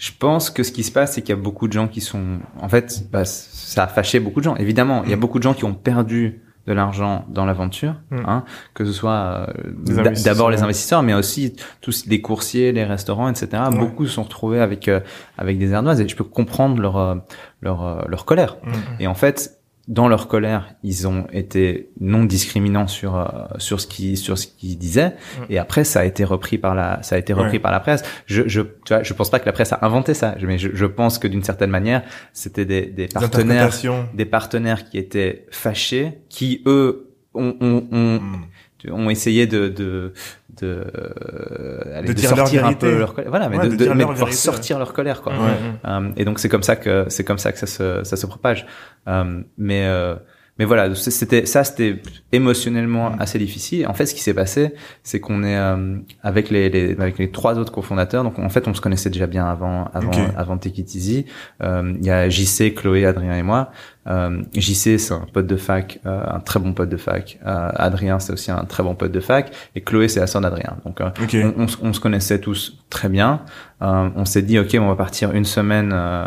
[0.00, 2.00] Je pense que ce qui se passe, c'est qu'il y a beaucoup de gens qui
[2.00, 4.56] sont, en fait, bah, ça a fâché beaucoup de gens.
[4.56, 5.20] Évidemment, il y a Mm.
[5.20, 8.16] beaucoup de gens qui ont perdu de l'argent dans l'aventure, Mm.
[8.26, 13.28] hein, que ce soit euh, d'abord les investisseurs, mais aussi tous les coursiers, les restaurants,
[13.28, 13.62] etc.
[13.70, 13.78] Ouais.
[13.78, 15.00] Beaucoup se sont retrouvés avec euh,
[15.36, 17.16] avec des ardoises et je peux comprendre leur euh,
[17.60, 18.56] leur leur colère.
[19.00, 19.59] Et en fait,
[19.90, 23.24] dans leur colère, ils ont été non discriminants sur euh,
[23.58, 25.14] sur ce qui sur ce qu'ils disaient.
[25.50, 27.58] Et après, ça a été repris par la ça a été repris Ouais.
[27.58, 28.02] par la presse.
[28.26, 30.68] Je je tu vois, je pense pas que la presse a inventé ça, mais je,
[30.72, 33.70] je pense que d'une certaine manière, c'était des des partenaires
[34.14, 38.42] des partenaires qui étaient fâchés, qui eux ont ont, ont, Mm.
[38.90, 40.12] Ont essayé de de
[40.60, 43.30] de, euh, allez, De de dire leur sortir un peu leur colère.
[43.30, 45.32] Voilà, mais Ouais, de, de de, mais leur vérité, sortir leur colère quoi.
[45.32, 45.38] Ouais.
[45.86, 48.26] Euh, et donc c'est comme ça que c'est comme ça que ça se ça se
[48.26, 48.66] propage.
[49.08, 50.14] Euh, mais euh,
[50.58, 53.86] mais voilà, c'était ça c'était émotionnellement assez difficile.
[53.86, 57.30] En fait, ce qui s'est passé, c'est qu'on est euh, avec les, les avec les
[57.30, 58.24] trois autres cofondateurs.
[58.24, 60.18] Donc en fait, on se connaissait déjà bien avant avant Ok.
[60.36, 61.26] avant Take It Easy.
[61.62, 63.70] Euh, Il y a JC, Chloé, Adrien et moi.
[64.06, 67.38] Euh, JC, c'est un pote de fac, euh, un très bon pote de fac.
[67.46, 69.52] Euh, Adrien, c'est aussi un très bon pote de fac.
[69.74, 70.76] Et Chloé, c'est la sœur d'Adrien.
[70.84, 71.36] Donc euh, Ok.
[71.56, 73.42] on, on se- on se connaissait tous très bien.
[73.82, 76.24] Euh, on s'est dit, ok, on va partir une semaine euh,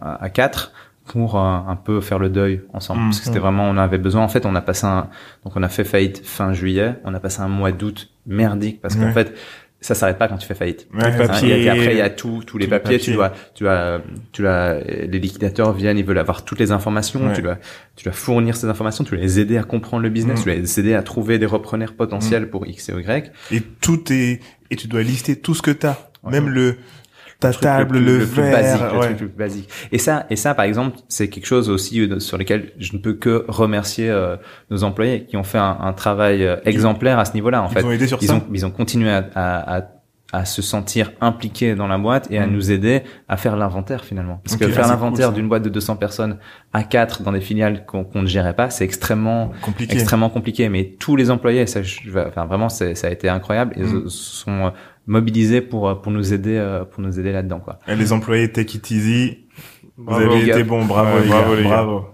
[0.00, 0.72] à quatre
[1.12, 3.02] pour euh, un peu faire le deuil ensemble.
[3.02, 3.04] Mm.
[3.08, 4.22] Parce que c'était vraiment, on avait besoin.
[4.22, 5.10] En fait, on a passé un,
[5.44, 6.94] donc on a fait faillite fin juillet.
[7.04, 9.12] On a passé un mois d'août merdique parce qu'en Ouais.
[9.12, 9.34] fait,
[9.82, 10.88] ça s'arrête pas quand tu fais faillite.
[10.94, 11.62] Ouais, Les papiers.
[11.64, 12.98] Et après, il y a tout, tous les papiers.
[12.98, 14.00] Tu dois, tu dois,
[14.32, 17.26] tu dois, les liquidateurs viennent, ils veulent avoir toutes les informations.
[17.26, 17.34] Ouais.
[17.34, 17.58] Tu dois,
[17.94, 19.04] tu dois fournir ces informations.
[19.04, 20.40] Tu dois les aider à comprendre le business.
[20.40, 20.42] Mm.
[20.44, 23.32] Tu dois les aider à trouver des repreneurs potentiels pour X et Y.
[23.50, 25.98] Et tout est, et tu dois lister tout ce que t'as.
[26.22, 26.30] Ouais.
[26.30, 26.76] Même le,
[27.50, 28.52] ta truc plus- le, plus verre.
[28.52, 29.06] basique, le ouais.
[29.06, 29.68] truc le plus basique.
[29.92, 32.98] Et ça, et ça, par exemple, c'est quelque chose aussi euh, sur lequel je ne
[32.98, 34.36] peux que remercier euh,
[34.70, 37.62] nos employés qui ont fait un, un travail euh, exemplaire à ce niveau-là.
[37.62, 38.34] En Ils fait, ont aidé sur ils ça.
[38.36, 39.82] ont, ils ont continué à, à, à,
[40.32, 42.50] à se sentir impliqués dans la boîte et à Mm.
[42.52, 44.40] nous aider à faire l'inventaire finalement.
[44.44, 46.38] Parce que ah, faire c'est l'inventaire cool, d'une boîte de 200 personnes
[46.72, 49.92] à quatre dans des filiales qu'on ne gérait pas, c'est extrêmement Compliqué.
[49.94, 50.68] extrêmement compliqué.
[50.70, 53.74] Mais tous les employés, ça, je, enfin vraiment, ça a été incroyable.
[53.76, 54.08] Ils Mm.
[54.08, 54.70] sont euh,
[55.06, 57.78] mobilisés pour euh, pour nous aider euh, pour nous aider là-dedans quoi.
[57.86, 59.38] Et les employés Take It Easy,
[59.98, 60.54] vous Bravo, avez les gars.
[60.54, 60.84] été bons.
[60.86, 61.56] Bravo, Ouais, les, bravo, gars.
[61.56, 61.68] les gars.
[61.68, 62.06] Bravo.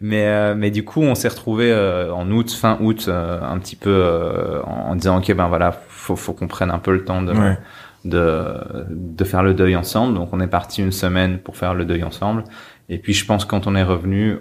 [0.00, 1.72] Mais euh, mais du coup, on s'est retrouvé
[2.12, 5.80] en août, fin août, euh, un petit peu euh, en, en disant ok ben voilà,
[6.02, 7.56] faut faut qu'on prenne un peu le temps de Ouais.
[8.04, 8.54] de
[8.90, 10.14] de faire le deuil ensemble.
[10.14, 12.44] Donc on est parti une semaine pour faire le deuil ensemble.
[12.88, 14.38] Et puis je pense quand on est revenu,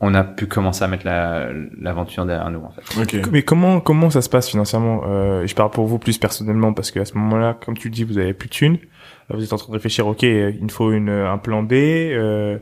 [0.00, 1.48] on a pu commencer à mettre la
[1.80, 3.00] l'aventure derrière nous en fait.
[3.00, 3.28] Ok.
[3.32, 5.02] Mais comment comment ça se passe financièrement?
[5.06, 8.04] Euh, Je parle pour vous plus personnellement parce qu'à ce moment-là, comme tu le dis,
[8.04, 8.78] vous avez plus de thunes.
[9.30, 10.06] Vous êtes en train de réfléchir.
[10.06, 11.72] Ok, il me faut une un plan B.
[11.74, 12.58] Euh,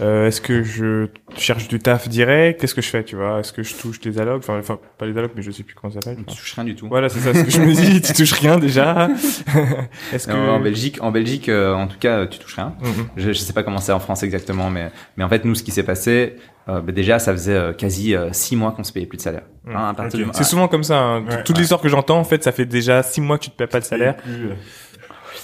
[0.00, 2.60] euh, Est-ce que je cherche du taf direct?
[2.60, 3.40] Qu'est-ce que je fais Tu vois?
[3.40, 4.42] Est-ce que je touche des allocs?
[4.42, 6.24] Enfin, enfin, pas les allocs, mais je sais plus comment ça s'appelle.
[6.26, 6.88] Tu touches rien du tout.
[6.88, 8.00] Voilà, c'est ça ce que je me dis.
[8.02, 9.08] tu touches rien déjà.
[10.12, 12.74] Est-ce que Non, En Belgique, en Belgique, euh, en tout cas, tu touches rien.
[13.16, 15.62] Je, je sais pas comment c'est en France exactement, mais mais en fait, nous, ce
[15.62, 16.36] qui s'est passé,
[16.68, 19.22] euh, bah, déjà, ça faisait euh, quasi euh, six mois qu'on se payait plus de
[19.22, 19.42] salaire.
[19.64, 19.76] Mhm.
[19.76, 20.98] Hein, du- C'est souvent comme ça.
[20.98, 21.24] Hein.
[21.26, 21.62] Ouais, Toute ouais.
[21.62, 23.80] l'histoire que j'entends, en fait, ça fait déjà six mois que tu te payes pas
[23.80, 24.16] de salaire.
[24.16, 24.50] Plus,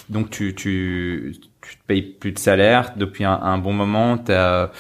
[0.09, 1.35] Donc tu tu
[1.69, 4.19] tu te payes plus de salaire depuis un, un bon moment.
[4.19, 4.71] T'as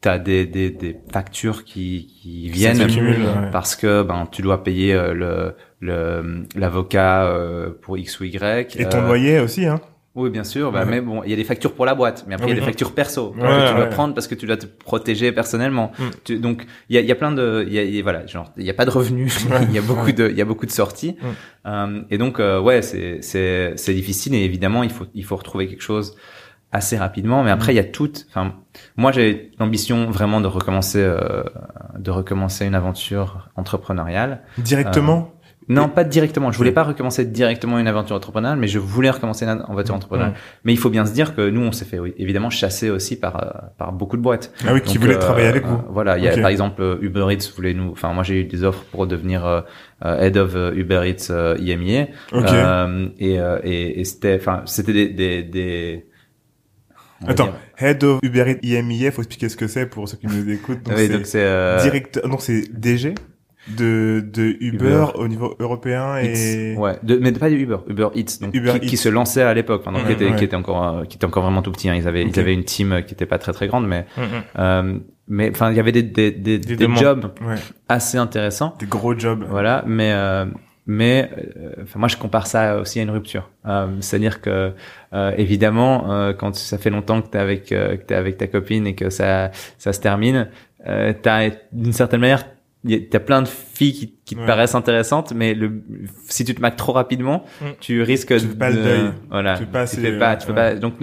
[0.00, 3.50] t'as des des des factures qui qui viennent s'accumulent, ouais.
[3.50, 8.76] parce que ben tu dois payer euh, le le l'avocat euh, pour X ou Y.
[8.76, 9.80] Et ton Euh, loyer aussi, hein.
[10.16, 10.72] Oui, bien sûr.
[10.72, 10.90] Bah, Ouais.
[10.90, 12.60] Mais bon, il y a des factures pour la boîte, mais après il y a
[12.60, 15.92] des factures perso que Ouais, tu dois prendre parce que tu dois te protéger personnellement.
[15.98, 16.02] Mm.
[16.24, 18.00] Tu- donc il y a, il y a plein de, il y a, il y
[18.00, 20.36] a- voilà, genre il y a pas de revenus, il y a beaucoup de, il
[20.36, 21.16] y a beaucoup de sorties.
[21.20, 21.26] Mm.
[21.68, 25.36] Euh, et donc euh, ouais, c'est c'est c'est difficile et évidemment il faut il faut
[25.36, 26.16] retrouver quelque chose
[26.72, 27.42] assez rapidement.
[27.44, 28.54] Mais après il y a toute, enfin
[28.96, 31.42] moi j'ai l'ambition vraiment de recommencer euh,
[31.98, 34.40] de recommencer une aventure entrepreneuriale.
[34.58, 35.32] Directement.
[35.68, 36.52] Non, pas directement.
[36.52, 39.96] Je voulais pas recommencer directement une aventure entrepreneuriale, mais je voulais recommencer une aventure Mmh.
[39.96, 40.34] entrepreneuriale.
[40.64, 43.18] Mais il faut bien se dire que nous, on s'est fait oui, évidemment chasser aussi
[43.18, 44.52] par euh, par beaucoup de boîtes.
[44.66, 45.80] Ah oui, qui voulaient euh, travailler avec euh, vous.
[45.90, 47.90] Voilà, il y a par exemple euh, Uber Eats voulait nous.
[47.90, 49.60] Enfin, moi j'ai eu des offres pour devenir euh,
[50.04, 52.06] euh, head of euh, Uber Eats euh, IMIA.
[52.32, 52.44] Ok.
[52.48, 56.06] Euh, et euh, et, et c'était, enfin, c'était des des, des
[57.26, 60.26] Attends, dire- Head of Uber Eats IMIA, faut expliquer ce que c'est pour ceux qui
[60.26, 60.82] nous écoutent.
[60.82, 63.14] Donc Oui, c'est donc c'est euh, directeur, non c'est DG
[63.68, 65.04] de de Uber, Uber.
[65.16, 66.78] au niveau européen et Eats.
[66.78, 68.98] ouais, de, mais pas du Uber, Uber Eats, donc Uber qui, qui Eats.
[68.98, 70.36] se lançait à l'époque, enfin, donc Ouais, qui était ouais.
[70.36, 71.88] qui était encore euh, qui était encore vraiment tout petit.
[71.88, 71.94] hein.
[71.96, 74.24] Ils avaient ils avaient une team euh, qui était pas très très grande, mais Mhm.
[74.58, 74.98] euh,
[75.28, 77.56] mais enfin il y avait des des des, Des jobs ouais,
[77.88, 78.74] assez intéressants.
[78.78, 79.44] des gros jobs.
[79.48, 80.44] Voilà, mais euh,
[80.86, 83.50] mais euh, enfin, moi je compare ça aussi à une rupture.
[83.66, 84.72] Euh, C'est-à-dire que
[85.12, 88.46] euh, évidemment euh, quand ça fait longtemps que t'es avec euh, que t'es avec ta
[88.46, 90.48] copine et que ça ça se termine,
[90.86, 92.44] euh, t'as d'une certaine manière
[93.10, 94.46] t'as plein de filles qui, qui te Ouais.
[94.46, 95.82] paraissent intéressantes, mais le
[96.28, 97.64] si tu te maques trop rapidement, Mm.
[97.80, 99.10] tu risques Tu de fais pas le deuil.
[99.30, 100.00] voilà, Tu tu fais pas fais tu
[100.46, 100.54] fais ouais.
[100.54, 100.74] pas.
[100.74, 100.94] Donc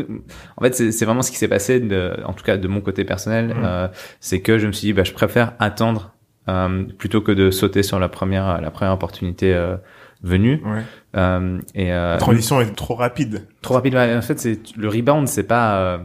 [0.57, 3.03] en fait c'est vraiment ce qui s'est passé, de, en tout cas de mon côté
[3.05, 3.61] personnel, Mm.
[3.63, 3.87] euh,
[4.19, 6.13] c'est que je me suis dit bah je préfère attendre
[6.49, 9.77] euh, plutôt que de sauter sur la première la première opportunité euh,
[10.23, 10.81] venue Ouais.
[11.17, 13.45] euh, et euh, La transition est trop rapide.
[13.61, 15.97] trop rapide ouais, en fait c'est le rebound c'est pas euh,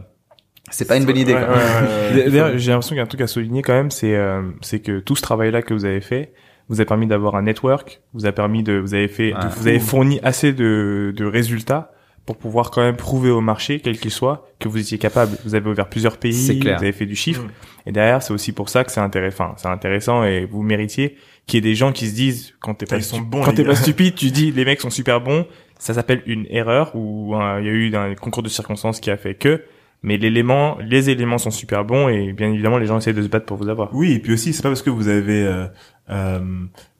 [0.71, 1.55] c'est pas une bonne idée Ouais, quoi.
[1.55, 2.23] ouais, ouais, ouais.
[2.31, 4.79] D'ailleurs, j'ai l'impression qu'il y a un truc à souligner quand même, c'est euh, c'est
[4.79, 6.33] que tout ce travail-là que vous avez fait
[6.69, 9.39] vous a permis d'avoir un network, vous a permis de, vous avez fait, Ouais.
[9.41, 11.91] de- vous avez fourni assez de, de résultats
[12.27, 15.35] pour pouvoir quand même prouver au marché, quel qu'il soit, que vous étiez capable.
[15.45, 16.77] Vous avez ouvert plusieurs pays, clair.
[16.77, 17.49] vous avez fait du chiffre, Mm.
[17.87, 21.17] et derrière, c'est aussi pour ça que c'est intéressant, enfin, c'est intéressant et vous méritiez
[21.47, 23.63] qu'il y ait des gens qui se disent quand t'es pas sont bons, quand t'es
[23.63, 25.47] pas stupide, tu dis les mecs sont super bons.
[25.79, 29.17] Ça s'appelle une erreur ou il y a eu un concours de circonstances qui a
[29.17, 29.63] fait que.
[30.01, 33.27] Mais l'élément, les éléments sont super bons et bien évidemment les gens essaient de se
[33.27, 33.93] battre pour vous avoir.
[33.93, 35.65] Oui, et puis aussi, c'est pas parce que vous avez euh,
[36.09, 36.39] euh,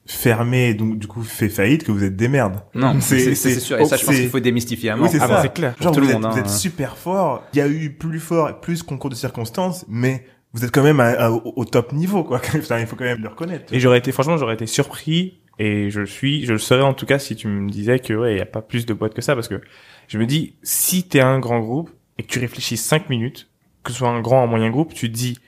[0.06, 2.60] fermé, et donc du coup fait faillite que vous êtes des merdes.
[2.74, 4.94] non C'est- c'est c'est- c'est sûr et ça je pense c'est- qu'il faut démystifier à
[4.94, 5.08] Oui, mort.
[5.10, 5.28] c'est Ah ça.
[5.28, 5.74] bah, c'est clair.
[5.80, 6.42] Genre tout vous le êtes, monde, vous hein.
[6.42, 7.44] êtes super fort.
[7.54, 10.98] Il y a eu plus fort, plus concours de circonstances, mais vous êtes quand même
[11.00, 12.40] à- à- au, top niveau, quoi.
[12.54, 13.72] Il faut quand même le reconnaître.
[13.72, 16.92] Et j'aurais été, franchement, j'aurais été surpris et je le suis, je le serais en
[16.94, 19.14] tout cas si tu me disais que ouais, il y a pas plus de boîtes
[19.14, 19.60] que ça parce que
[20.08, 23.48] je me dis si t'es un grand groupe et que tu réfléchis cinq minutes,
[23.82, 25.38] que ce soit un grand ou un moyen groupe, tu te dis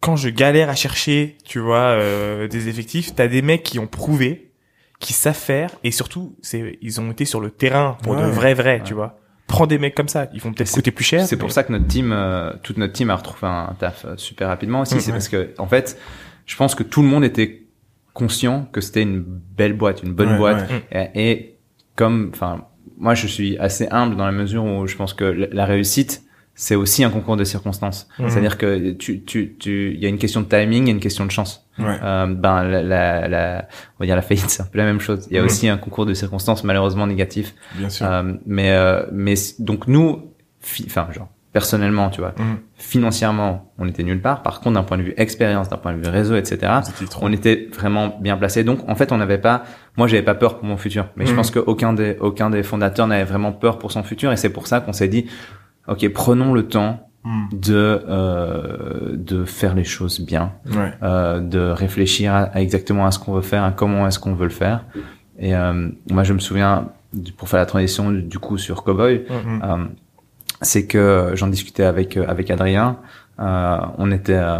[0.00, 3.86] quand je galère à chercher, tu vois, euh, des effectifs, t'as des mecs qui ont
[3.86, 4.50] prouvé,
[4.98, 8.54] qui savent faire et surtout c'est ils ont été sur le terrain pour de vrais,
[8.56, 8.82] Ouais.
[8.82, 9.18] tu vois.
[9.46, 11.24] Prends des mecs comme ça, ils vont peut-être coûter plus cher.
[11.26, 14.16] C'est pour ça que notre team, euh, toute notre team a retrouvé un taf euh,
[14.16, 14.94] super rapidement aussi.
[14.96, 15.00] Mhm.
[15.00, 15.96] C'est parce que, en fait,
[16.46, 17.66] je pense que tout le monde était
[18.14, 20.68] conscient que c'était une belle boîte, une bonne boîte.
[20.92, 21.58] Et, et
[21.96, 22.64] comme, enfin,
[23.00, 26.22] moi, je suis assez humble dans la mesure où je pense que la, réussite,
[26.54, 28.08] c'est aussi un concours de circonstances.
[28.18, 28.28] Mhm.
[28.28, 30.94] C'est-à-dire que tu, tu, tu, il y a une question de timing, il y a
[30.94, 31.66] une question de chance.
[31.78, 31.96] Ouais.
[32.02, 35.00] Euh, ben, la, la, la- on va dire la faillite, c'est un peu la même
[35.00, 35.26] chose.
[35.30, 35.46] Il y a Mhm.
[35.46, 37.54] aussi un concours de circonstances malheureusement négatif.
[37.76, 38.06] Bien sûr.
[38.06, 42.58] Euh, mais euh, mais donc nous, fi- enfin genre personnellement, tu vois, Mhm.
[42.76, 44.42] financièrement, on était nulle part.
[44.42, 46.58] Par contre, d'un point de vue expérience, d'un point de vue réseau, etc.,
[47.20, 48.62] on était vraiment bien placé.
[48.64, 49.64] Donc en fait, on n'avait pas,
[49.96, 51.06] moi, j'avais pas peur pour mon futur.
[51.16, 51.36] Mais je Mhm.
[51.36, 54.30] pense qu'aucun des aucun des fondateurs n'avait vraiment peur pour son futur.
[54.32, 55.26] Et c'est pour ça qu'on s'est dit,
[55.88, 57.48] ok, prenons le temps Mhm.
[57.52, 60.92] de euh, de faire les choses bien Ouais.
[61.02, 64.34] euh, de réfléchir à, à exactement à ce qu'on veut faire, à comment est-ce qu'on
[64.34, 64.84] veut le faire.
[65.38, 66.88] Et euh, moi, je me souviens,
[67.36, 69.84] pour faire la transition du coup sur Cowboy, euh,
[70.62, 72.98] c'est que j'en discutais avec euh, avec Adrien.
[73.38, 74.58] Euh, on était euh,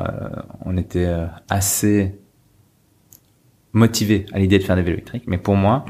[0.65, 2.20] on était euh, assez
[3.73, 5.85] motivé à l'idée de faire des vélos électriques, mais pour moi,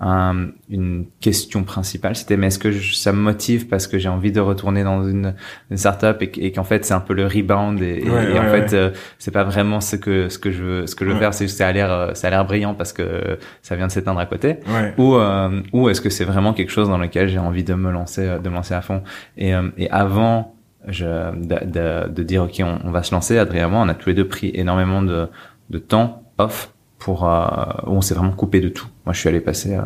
[0.00, 4.08] un- une question principale, c'était mais est-ce que je- ça me motive parce que j'ai
[4.10, 5.34] envie de retourner dans une,
[5.70, 8.24] une startup et, qu- et qu'en fait c'est un peu le rebound et, et- Ouais,
[8.26, 8.66] et ouais, en ouais.
[8.68, 11.18] fait euh, c'est pas vraiment ce que ce que je veux ce que je veux
[11.18, 13.86] faire, c'est juste ça a l'air euh, ça a l'air brillant parce que ça vient
[13.86, 14.56] de s'éteindre à côté.
[14.98, 17.90] Ou euh, ou est-ce que c'est vraiment quelque chose dans lequel j'ai envie de me
[17.92, 19.02] lancer euh, de me lancer à fond?
[19.38, 20.54] Et et avant
[20.88, 23.88] je, de, de, de dire ok on, on va se lancer Adrien et moi on
[23.88, 25.28] a tous les deux pris énormément de
[25.70, 26.71] de temps off
[27.04, 27.44] pour euh,
[27.86, 29.80] où on s'est vraiment coupé de tout moi je suis allé passer euh,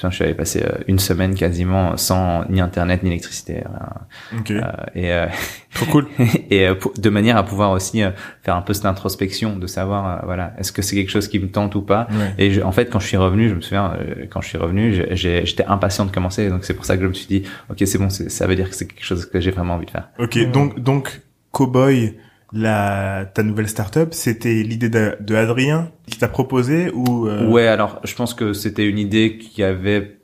[0.00, 4.38] je suis allé passer euh, une semaine quasiment sans ni internet ni électricité rien.
[4.38, 4.50] Ok.
[4.52, 4.60] Euh,
[4.94, 5.26] et euh,
[5.74, 6.06] Trop cool.
[6.50, 8.10] et euh, pour- de manière à pouvoir aussi euh,
[8.42, 11.40] faire un peu cette introspection de savoir euh, voilà est-ce que c'est quelque chose qui
[11.40, 12.34] me tente ou pas Ouais.
[12.38, 14.58] et je- en fait, quand je suis revenu, je me souviens, euh, quand je suis
[14.58, 16.48] revenu, j'étais impatient de commencer.
[16.50, 18.68] Donc c'est pour ça que je me suis dit, ok, c'est bon, ça veut dire
[18.70, 20.08] que c'est quelque chose que j'ai vraiment envie de faire.
[20.18, 20.38] Ok.
[20.52, 22.14] Donc donc Cowboy,
[22.54, 27.66] la ta nouvelle startup, c'était l'idée de, de Adrien qui t'a proposé ou euh, Ouais,
[27.66, 30.18] alors je pense que c'était une idée qui avait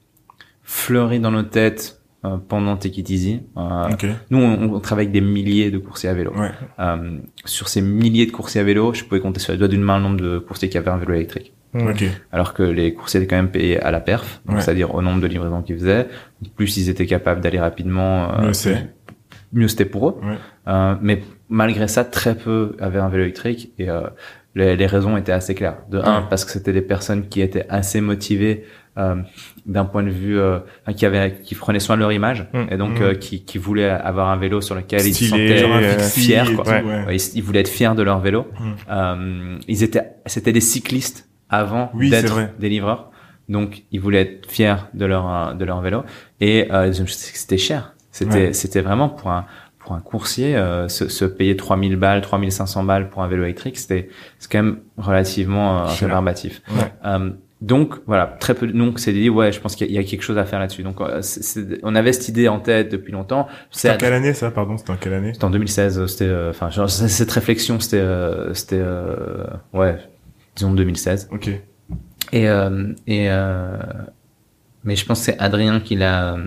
[0.62, 3.40] fleuri dans nos têtes euh, pendant Take It Easy.
[3.56, 4.06] Euh, Ok.
[4.30, 6.32] Nous, on, on travaille avec des milliers de coursiers à vélo.
[6.36, 6.50] Ouais.
[6.78, 9.82] Euh, sur ces milliers de coursiers à vélo, je pouvais compter sur les doigts d'une
[9.82, 11.52] main le nombre de coursiers qui avaient un vélo électrique.
[11.72, 12.02] Ok.
[12.32, 14.60] alors que les coursiers étaient quand même payés à la perf, Ouais.
[14.60, 16.08] c'est-à-dire au nombre de livraisons qu'ils faisaient.
[16.56, 18.52] Plus ils étaient capables d'aller rapidement, euh,
[19.52, 20.16] mieux c'était pour eux.
[20.20, 20.34] Ouais.
[20.66, 24.00] Euh, mais malgré ça, très peu avaient un vélo électrique et euh,
[24.54, 25.76] les, les raisons étaient assez claires.
[25.90, 28.64] De un, parce que c'était des personnes qui étaient assez motivées
[28.98, 29.16] euh,
[29.66, 30.58] d'un point de vue, euh,
[30.96, 32.64] qui avaient, qui prenaient soin de leur image Mm.
[32.72, 33.02] et donc Mm.
[33.02, 36.42] euh, qui, qui voulaient avoir un vélo sur lequel ils se sentaient fiers.
[36.56, 36.64] Quoi.
[36.64, 36.82] tout, Ouais.
[36.82, 37.04] ouais.
[37.06, 38.46] Ouais, ils, ils voulaient être fiers de leur vélo.
[38.58, 38.72] Mm.
[38.90, 43.10] Euh, ils étaient, c'était des cyclistes avant Oui, d'être des livreurs.
[43.48, 46.02] Donc, ils voulaient être fiers de leur de leur vélo
[46.40, 47.94] et euh, c'était cher.
[48.12, 48.52] C'était Ouais.
[48.52, 49.46] c'était vraiment pour un
[49.80, 53.76] pour un coursier euh, se, se payer 3000 balles, 3500 balles pour un vélo électrique,
[53.78, 56.62] c'était c'est quand même relativement euh, rébarbatif.
[56.70, 56.92] Ouais.
[57.06, 57.30] Euh,
[57.62, 58.66] donc voilà, très peu.
[58.68, 60.82] Donc c'est dit ouais, je pense qu'il y, y a quelque chose à faire là-dessus.
[60.82, 63.48] Donc euh, c'est- c'est- on avait cette idée en tête depuis longtemps.
[63.70, 65.32] C'était en quelle année ça, pardon C'était en quelle année?
[65.34, 66.06] C'était en 2016.
[66.06, 69.96] C'était euh, enfin c- cette réflexion, c'était euh, c'était euh, ouais,
[70.56, 71.28] disons 2016.
[71.32, 71.48] Ok.
[72.32, 73.76] Et euh, et euh,
[74.84, 76.46] mais je pense que c'est Adrien qui l'a euh,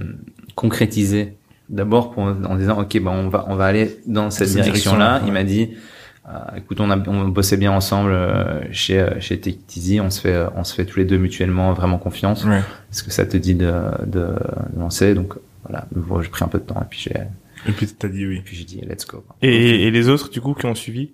[0.56, 1.36] concrétisé
[1.69, 4.97] d'abord pour en disant ok ben on va on va aller dans cette Cette direction
[4.97, 5.21] là.
[5.26, 5.71] Il m'a dit
[6.28, 9.39] euh, écoute on a on bossait bien ensemble euh, chez euh, chez
[9.76, 9.99] Easy.
[9.99, 12.45] On se fait euh, on se fait tous les deux mutuellement vraiment confiance.
[12.45, 12.60] Ouais.
[12.91, 13.73] Est-ce que ça te dit de
[14.06, 14.36] de
[14.78, 17.13] lancer donc voilà bon, j'ai pris un peu de temps et puis j'ai
[17.67, 18.41] Et puis t'as dit oui.
[18.43, 19.23] puis j'ai dit let's go.
[19.41, 21.12] Et, et les autres, du coup, qui ont suivi?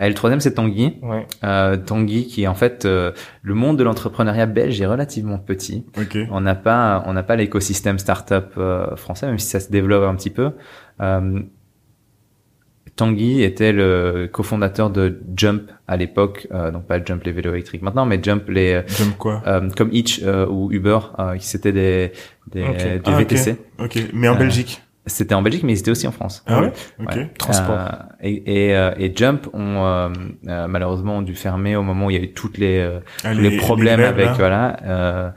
[0.00, 0.98] Et le troisième c'est Tanguy.
[1.02, 1.26] Ouais.
[1.44, 3.10] Euh, Tanguy qui est en fait euh,
[3.42, 5.86] le monde de l'entrepreneuriat belge est relativement petit.
[5.98, 6.16] Ok.
[6.30, 10.04] On n'a pas on n'a pas l'écosystème startup euh, français même si ça se développe
[10.04, 10.52] un petit peu.
[11.00, 11.40] Euh,
[12.96, 17.82] Tanguy était le cofondateur de Jump à l'époque, euh, donc pas Jump les vélos électriques
[17.82, 21.70] maintenant, mais Jump les J'aime quoi euh, comme Hitch euh, ou Uber, euh, qui c'était
[21.72, 22.12] des
[22.50, 23.16] des, des Ah.
[23.18, 23.56] VTC.
[23.78, 23.98] Ok.
[24.14, 24.82] Mais en Euh, Belgique.
[25.08, 26.44] C'était en Belgique, mais ils étaient aussi en France.
[26.46, 27.14] Ah ouais Ok.
[27.16, 27.30] Ouais.
[27.38, 27.76] Transport.
[27.78, 27.88] Euh,
[28.22, 30.08] et, et, euh, et Jump ont euh,
[30.48, 33.34] euh, malheureusement dû fermer au moment où il y a eu toutes les euh, Ah,
[33.34, 34.32] tous les, problèmes avec là.
[34.38, 34.76] voilà.
[34.84, 35.30] Euh,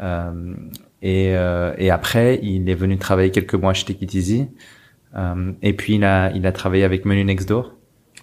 [0.00, 0.54] euh,
[1.02, 4.48] et, euh, et après, il est venu travailler quelques mois chez Take It Easy.
[5.16, 7.74] Euh, et puis il a il a travaillé avec Menu Next Door.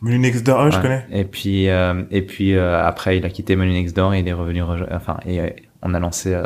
[0.01, 0.81] Menu Next Door, ah, je Ouais.
[0.81, 1.05] connais.
[1.11, 4.27] Et puis euh, et puis euh, après il a quitté Menu Next Door et il
[4.27, 5.47] est revenu enfin et euh,
[5.85, 6.43] on a lancé euh,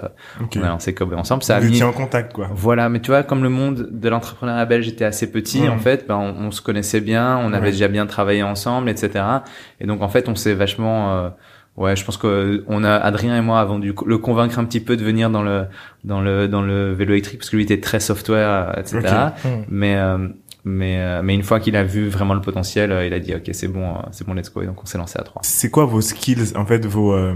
[0.56, 1.42] on a lancé Kobe ensemble.
[1.44, 2.48] Ça a mis en contact, quoi.
[2.54, 6.06] voilà, mais tu vois, comme le monde de l'entrepreneuriat belge était assez petit, en fait,
[6.08, 7.72] ben, on, on se connaissait bien, on avait Ouais.
[7.72, 9.24] déjà bien travaillé ensemble, etc.
[9.80, 11.30] Et donc, en fait, on s'est vachement, euh,
[11.78, 14.80] ouais, je pense que on a Adrien et moi avons dû le convaincre un petit
[14.82, 15.66] peu de venir dans le
[16.04, 19.00] dans le dans le vélo électrique parce que lui était très software, etc.
[19.44, 19.48] Hmm.
[19.70, 20.28] Mais euh,
[20.66, 23.34] mais euh, mais une fois qu'il a vu vraiment le potentiel, euh, il a dit
[23.34, 24.62] ok, c'est bon, euh, c'est bon, let's go.
[24.62, 25.42] Et donc, on s'est lancé à trois.
[25.44, 27.34] C'est quoi vos skills, en fait, vos, euh,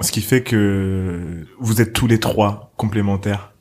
[0.00, 3.52] ce qui fait que vous êtes tous les trois complémentaires?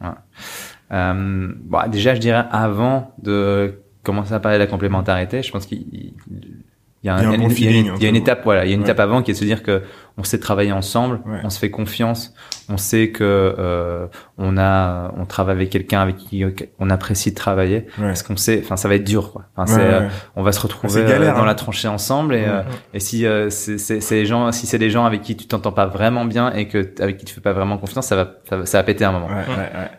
[0.91, 5.65] Euh, bon, déjà, je dirais avant de commencer à parler de la complémentarité, je pense
[5.65, 7.75] qu'il il y a, un- Il y a un bon une- il y a une,
[7.75, 8.15] il y a une entre vous.
[8.17, 8.87] étape, voilà, il y a une Ouais.
[8.87, 9.83] étape avant qui est de se dire que
[10.17, 11.39] on sait travailler ensemble, Ouais.
[11.43, 12.33] on se fait confiance,
[12.69, 16.43] on sait que euh, on a, on travaille avec quelqu'un avec qui
[16.79, 18.07] on apprécie de travailler, Ouais.
[18.07, 19.43] parce qu'on sait, enfin, ça va être dur, quoi.
[19.55, 21.45] Enfin, Ouais, c'est, euh, on va se retrouver galère, euh, dans hein.
[21.45, 22.61] la tranchée ensemble et, euh,
[22.93, 25.85] et si euh, c'est les gens, si c'est des gens avec qui tu t'entends pas
[25.85, 28.65] vraiment bien et que avec qui tu fais pas vraiment confiance, ça va, ça va,
[28.65, 29.27] ça va péter un moment.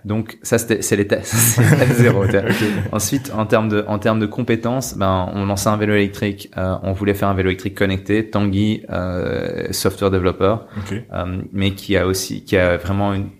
[0.04, 1.24] Donc ça c'était c'est l'étape
[1.92, 2.24] zéro.
[2.92, 6.76] Ensuite en termes de en termes de compétences, ben on lançait un vélo électrique, euh,
[6.82, 8.28] on voulait faire un vélo électrique connecté.
[8.30, 9.66] Tanguy, euh,
[10.06, 13.30] software développeur, euh, mais qui a aussi qui a vraiment une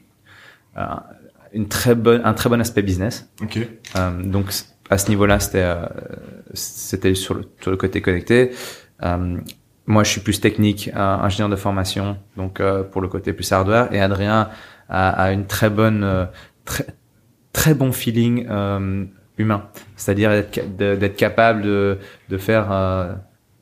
[0.77, 0.83] euh,
[1.53, 3.31] une très bonne un très bon aspect business.
[3.43, 3.59] Ok.
[3.97, 4.47] Euh, donc
[4.91, 5.67] à ce niveau-là, c'était
[6.53, 8.53] c'était sur le sur le côté connecté.
[9.89, 13.93] Moi, je suis plus technique, ingénieur de formation, donc pour le côté plus hardware.
[13.93, 14.49] Et Adrien
[14.89, 16.29] a, a une très bonne,
[16.65, 16.87] très
[17.53, 18.49] très bon feeling
[19.39, 19.63] humain,
[19.97, 20.45] c'est-à-dire
[20.79, 21.99] d'être capable de
[22.29, 22.67] de faire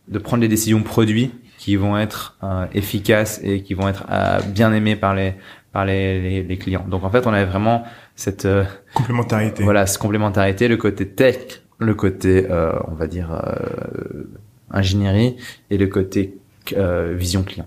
[0.08, 1.30] de prendre des décisions produits
[1.64, 5.32] qui vont être euh, efficaces et qui vont être euh, bien aimées par les
[5.72, 6.84] par les, les, les clients.
[6.86, 7.84] Donc en fait, on avait vraiment
[8.16, 9.64] cette euh, Complémentarité.
[9.64, 14.24] voilà, cette complémentarité, le côté tech, le côté, euh, on va dire, euh,
[14.70, 15.36] ingénierie
[15.70, 16.36] et le côté
[16.76, 17.66] euh, vision client.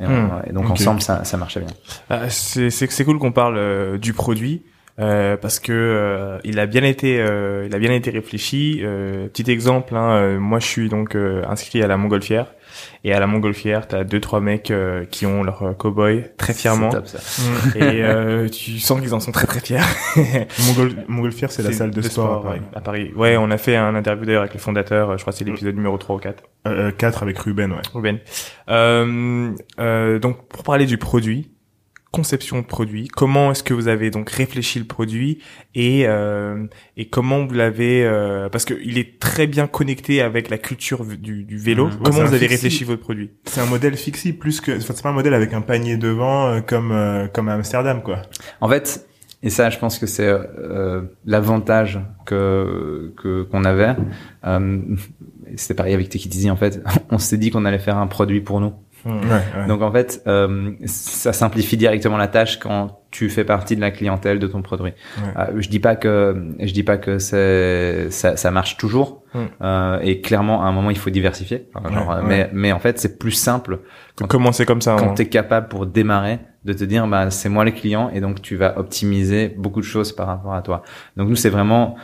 [0.00, 0.30] Et, Hmm.
[0.48, 1.68] et donc ensemble, ça, ça marchait bien.
[2.10, 4.62] Ah, c'est cool qu'on parle du produit
[4.98, 8.80] euh, parce que euh, il a bien été euh, il a bien été réfléchi.
[8.82, 12.52] Euh, petit exemple, hein, euh, moi je suis donc euh, inscrit à la Montgolfière
[13.04, 16.54] et à la Montgolfière t'as deux trois mecs euh, qui ont leur euh, cowboy très
[16.54, 17.78] fièrement C'est top, ça.
[17.78, 19.78] et euh, tu sens qu'ils en sont très très fiers.
[20.66, 22.58] Mongol, Montgolfière, c'est la salle de, sport, à Paris.
[22.60, 23.12] ouais, à Paris.
[23.16, 25.16] Ouais, on a fait un interview d'ailleurs avec le fondateur.
[25.16, 26.42] Je crois que c'est l'épisode numéro 3 ou 4.
[26.66, 27.78] Euh, 4 avec Ruben, ouais.
[27.92, 28.18] Ruben.
[28.68, 29.50] Euh,
[29.80, 31.50] euh, donc pour parler du produit,
[32.12, 35.38] conception de produit Comment est-ce que vous avez donc réfléchi le produit
[35.74, 36.66] et euh,
[36.96, 41.04] et comment vous l'avez euh, parce que il est très bien connecté avec la culture
[41.04, 41.88] du, du vélo.
[41.88, 41.98] Mmh.
[42.04, 43.30] Comment vous avez réfléchi votre produit?
[43.46, 46.46] C'est un modèle fixie plus que, enfin, c'est pas un modèle avec un panier devant
[46.46, 48.22] euh, comme euh, comme à Amsterdam quoi.
[48.60, 49.06] En fait,
[49.42, 53.96] et ça, je pense que c'est euh, l'avantage que que qu'on avait.
[54.44, 54.78] Euh,
[55.56, 56.82] C'était pareil avec Easy, en fait.
[57.10, 58.72] On s'est dit qu'on allait faire un produit pour nous.
[59.04, 59.66] Ouais, ouais.
[59.68, 63.90] Donc en fait, euh, ça simplifie directement la tâche quand tu fais partie de la
[63.90, 64.86] clientèle de ton produit.
[64.86, 64.94] Ouais.
[65.36, 69.22] Euh, je dis pas que je dis pas que c'est ça, ça marche toujours.
[69.34, 69.38] Mm.
[69.60, 71.68] Euh, et clairement, à un moment, il faut diversifier.
[71.92, 72.22] Genre, euh.
[72.24, 73.80] Mais mais en fait, c'est plus simple
[74.18, 74.96] De commencer comme ça.
[74.98, 75.14] quand hein.
[75.14, 78.40] tu es capable pour démarrer de te dire bah c'est moi le client et donc
[78.40, 80.82] tu vas optimiser beaucoup de choses par rapport à toi.
[81.16, 81.96] Donc nous c'est vraiment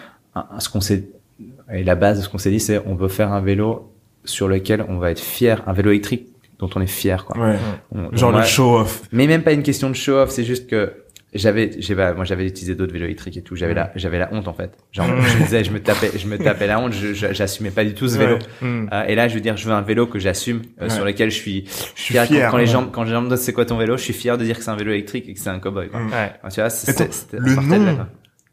[0.59, 1.09] ce qu'on s'est
[1.73, 3.93] et la base de ce qu'on s'est dit c'est on veut faire un vélo
[4.25, 6.29] sur lequel on va être fier, un vélo électrique
[6.59, 7.39] dont on est fier quoi.
[7.39, 7.57] Ouais.
[7.93, 9.03] On- Genre le show off.
[9.13, 10.93] mais même pas une question de show off, c'est juste que
[11.35, 14.49] j'avais j'ai moi j'avais utilisé d'autres vélos électriques et tout, j'avais la j'avais la honte
[14.49, 14.73] en fait.
[14.93, 17.85] Genre je me disais je me tapais je me tapais la honte, je j'assumais pas
[17.85, 18.37] du tout ce vélo.
[18.37, 18.67] Ouais.
[18.67, 18.89] Hmm.
[18.93, 20.91] Euh, et là, je veux dire, je veux un vélo que j'assume, euh, Ouais.
[20.91, 22.27] sur lequel je suis, je suis fier.
[22.47, 24.15] Quand- quand, les gens, quand les gens me demandent c'est quoi ton vélo, je suis
[24.15, 25.89] fier de dire que c'est un vélo électrique et que c'est un cowboy.
[25.91, 26.01] Quoi.
[26.01, 26.11] Mm.
[26.13, 26.33] Ouais.
[26.51, 28.09] Tu vois, c'est- le de là,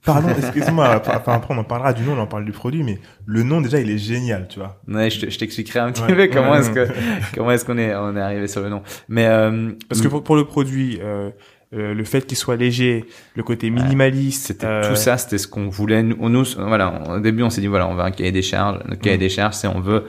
[0.06, 1.02] Pardon, excuse-moi.
[1.18, 3.62] Enfin, après, on en parlera du nom, on en parle du produit, mais le nom,
[3.62, 4.80] déjà, il est génial, tu vois.
[4.88, 6.16] Ouais, je te- je t'expliquerai un petit Ouais.
[6.16, 6.88] peu comment est-ce que
[7.34, 8.82] comment est-ce qu'on est on est arrivé sur le nom.
[9.10, 11.30] Mais euh, Parce que pour, pour le produit, euh,
[11.74, 15.48] euh, le fait qu'il soit léger, le côté minimaliste, c'était euh, tout ça, c'était ce
[15.48, 16.04] qu'on voulait.
[16.04, 18.80] Nous, nous, voilà, au début, on s'est dit voilà, on veut un cahier des charges.
[18.88, 19.20] Notre cahier Mm.
[19.20, 20.06] des charges, c'est on veut,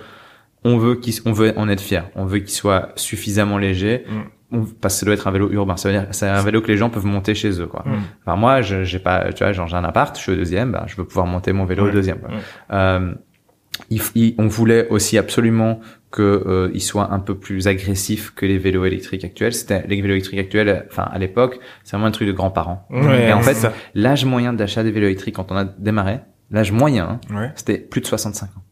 [0.64, 2.08] on veut qu'il, on veut en être fier.
[2.14, 4.04] On veut qu'il soit suffisamment léger.
[4.08, 4.12] Mm.
[4.52, 5.76] On- parce que ça doit être un vélo urbain.
[5.76, 7.82] Ça veut dire, c'est un vélo que les gens peuvent monter chez eux, quoi.
[7.84, 7.94] Mm.
[8.24, 10.72] Enfin, moi, je, j'ai pas, tu vois, genre, j'ai un appart, je suis au deuxième,
[10.72, 11.90] ben, je veux pouvoir monter mon vélo Ouais.
[11.90, 12.28] au deuxième, quoi.
[12.30, 12.36] Ouais.
[12.72, 13.14] Euh,
[13.90, 15.80] il, on voulait aussi absolument
[16.10, 19.52] que euh, il soit un peu plus agressif que les vélos électriques actuels.
[19.52, 22.86] C'était les vélos électriques actuels, enfin à l'époque, c'est vraiment un truc de grands-parents.
[22.90, 26.20] Ouais, Et en fait, l'âge moyen d'achat des vélos électriques quand on a démarré,
[26.50, 28.62] l'âge moyen, hein, c'était plus de 65 ans.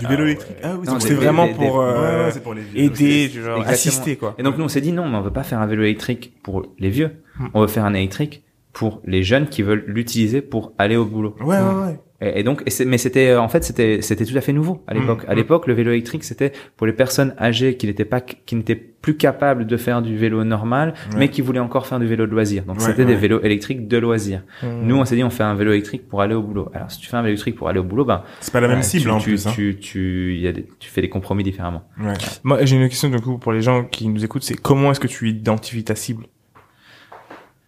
[0.00, 0.56] Du vélo électrique.
[0.62, 2.82] Ah oui, c'est vraiment des- pour Ouais, euh, ouais, c'est pour les vieux.
[2.84, 4.34] aider, genre assister quoi.
[4.38, 6.32] Et donc nous on s'est dit non, mais on veut pas faire un vélo électrique
[6.42, 7.22] pour les vieux.
[7.38, 7.46] Hmm.
[7.54, 8.42] On veut faire un électrique
[8.72, 11.34] pour les jeunes qui veulent l'utiliser pour aller au boulot.
[11.40, 12.00] Ouais, ouais, ouais.
[12.20, 14.82] Et, et donc, et c'est- mais c'était en fait c'était c'était tout à fait nouveau
[14.86, 15.24] à l'époque.
[15.26, 15.36] Mm, À mm.
[15.36, 19.16] l'époque, le vélo électrique c'était pour les personnes âgées qui n'étaient pas qui n'étaient plus
[19.16, 21.18] capables de faire du vélo normal, Ouais.
[21.18, 22.64] mais qui voulaient encore faire du vélo de loisir.
[22.64, 24.42] Donc Ouais, c'était des vélos électriques de loisir.
[24.62, 24.82] Hmm.
[24.82, 26.68] Nous, on s'est dit on fait un vélo électrique pour aller au boulot.
[26.74, 28.68] Alors si tu fais un vélo électrique pour aller au boulot, ben C'est pas la
[28.68, 29.46] même euh, cible tu, en tu, plus.
[29.46, 29.52] Hein.
[29.54, 31.84] Tu tu y a des, tu fais des compromis différemment.
[31.98, 32.12] Ouais.
[32.44, 35.00] Moi, j'ai une question du coup pour les gens qui nous écoutent, c'est comment est-ce
[35.00, 36.24] que tu identifies ta cible?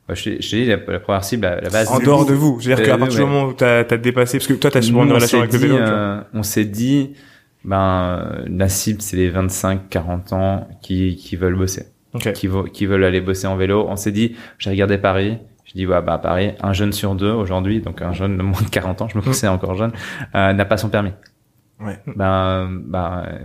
[0.09, 1.89] Je t'ai je t'ai dit la, la première cible, la, la base.
[1.89, 4.47] en dehors de vous C'est-à-dire Euh, qu'à partir du moment où t'as as dépassé, parce
[4.49, 5.77] que toi t'as souvent une on relation avec le dit, vélo.
[5.79, 7.15] euh, on s'est dit,
[7.65, 11.87] ben euh, la cible c'est les 25-40 ans qui qui veulent bosser.
[12.15, 12.31] Ok.
[12.35, 13.87] qui, qui veulent aller bosser en vélo.
[13.89, 15.39] On s'est dit, j'ai regardé Paris.
[15.65, 18.61] Je dis, ouais, bah, Paris, un jeune sur deux aujourd'hui, donc un jeune de moins
[18.61, 19.93] de 40 ans, je me considère encore jeune,
[20.35, 21.13] euh, n'a pas son permis.
[21.81, 21.99] Ouais.
[22.07, 23.39] Ben, ben, euh,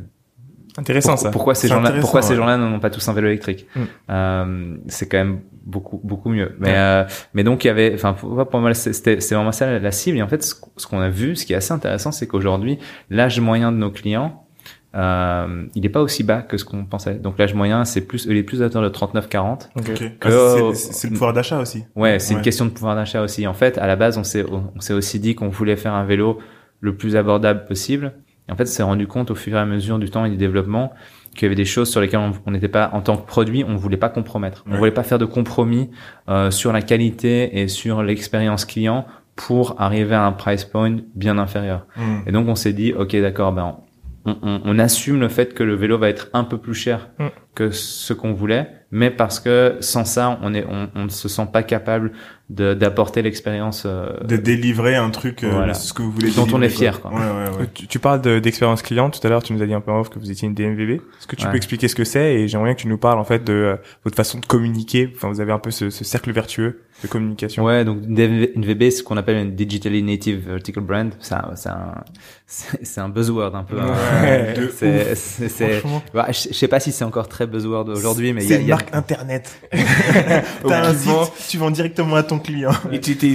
[0.78, 1.32] Intéressant ça.
[1.32, 3.82] pourquoi ces gens-là, pourquoi ces gens-là n'ont pas tous un vélo électrique Mm.
[4.12, 6.56] euh, C'est quand même beaucoup, beaucoup mieux.
[6.60, 6.76] Mais, Ouais.
[6.78, 7.04] euh,
[7.34, 9.92] mais donc il y avait, enfin, pour, pour moi, c'était, c'est vraiment ça la, la
[9.92, 10.18] cible.
[10.18, 12.78] Et en fait, ce, ce qu'on a vu, ce qui est assez intéressant, c'est qu'aujourd'hui,
[13.10, 14.44] l'âge moyen de nos clients,
[14.96, 17.16] euh, il n'est pas aussi bas que ce qu'on pensait.
[17.16, 19.70] Donc l'âge moyen, c'est plus, il est plus à hauteur de 39-40.
[19.76, 19.90] Ok.
[19.90, 20.18] Ok.
[20.20, 21.84] Que- Ah, c'est- le pouvoir d'achat aussi.
[21.96, 22.40] Ouais, c'est Ouais.
[22.40, 23.46] une question de pouvoir d'achat aussi.
[23.48, 26.06] En fait, à la base, on s'est on s'est aussi dit qu'on voulait faire un
[26.06, 26.40] vélo
[26.80, 28.14] le plus abordable possible.
[28.48, 30.38] Et en fait, s'est rendu compte au fur et à mesure du temps et du
[30.38, 30.94] développement
[31.36, 33.76] qu'il y avait des choses sur lesquelles on- n'était pas, en tant que produit, on
[33.76, 34.64] voulait pas compromettre.
[34.68, 34.78] On Ouais.
[34.78, 35.90] voulait pas faire de compromis
[36.30, 41.38] euh, sur la qualité et sur l'expérience client pour arriver à un price point bien
[41.38, 41.86] inférieur.
[41.96, 42.22] Hmm.
[42.26, 43.76] Et donc, on s'est dit, ok, d'accord, ben
[44.26, 47.10] on, on, on assume le fait que le vélo va être un peu plus cher
[47.20, 47.28] Mm.
[47.56, 51.28] que ce qu'on voulait, mais parce que sans ça, on est, on, on ne se
[51.28, 52.12] sent pas capable
[52.50, 53.84] de- d'apporter l'expérience.
[53.86, 55.74] euh, De délivrer un truc, euh, Voilà.
[55.74, 57.12] ce que vous voulez Dont on est fier, quoi.
[57.12, 57.68] Ouais, ouais, ouais.
[57.74, 59.10] Tu, tu parles de- d'expérience client.
[59.10, 60.54] Tout à l'heure, tu nous as dit un peu en off que vous étiez une
[60.54, 60.92] DMVB.
[60.96, 61.52] Est-ce que tu Ouais.
[61.52, 63.54] peux expliquer ce que c'est Et j'aimerais bien que tu nous parles en fait de
[63.54, 65.12] euh, votre façon de communiquer.
[65.16, 67.64] Enfin, vous avez un peu ce, ce cercle vertueux de communication.
[67.64, 71.14] Ouais, donc une DV une VB, c'est ce qu'on appelle une digitally native vertical brand.
[71.20, 73.80] C'est un, c'est un, un buzzword un peu.
[73.80, 73.94] hein.
[74.24, 75.32] Ouais, de C'est, ouf.
[75.50, 75.84] c'est,
[76.14, 78.58] bah, je sais pas si c'est encore très buzzword aujourd'hui, mais il y c'est a,
[78.58, 79.60] une il y a- marque internet.
[80.68, 81.12] T'as un site,
[81.50, 82.72] tu vends directement à ton client.
[82.92, 83.34] Et tu étais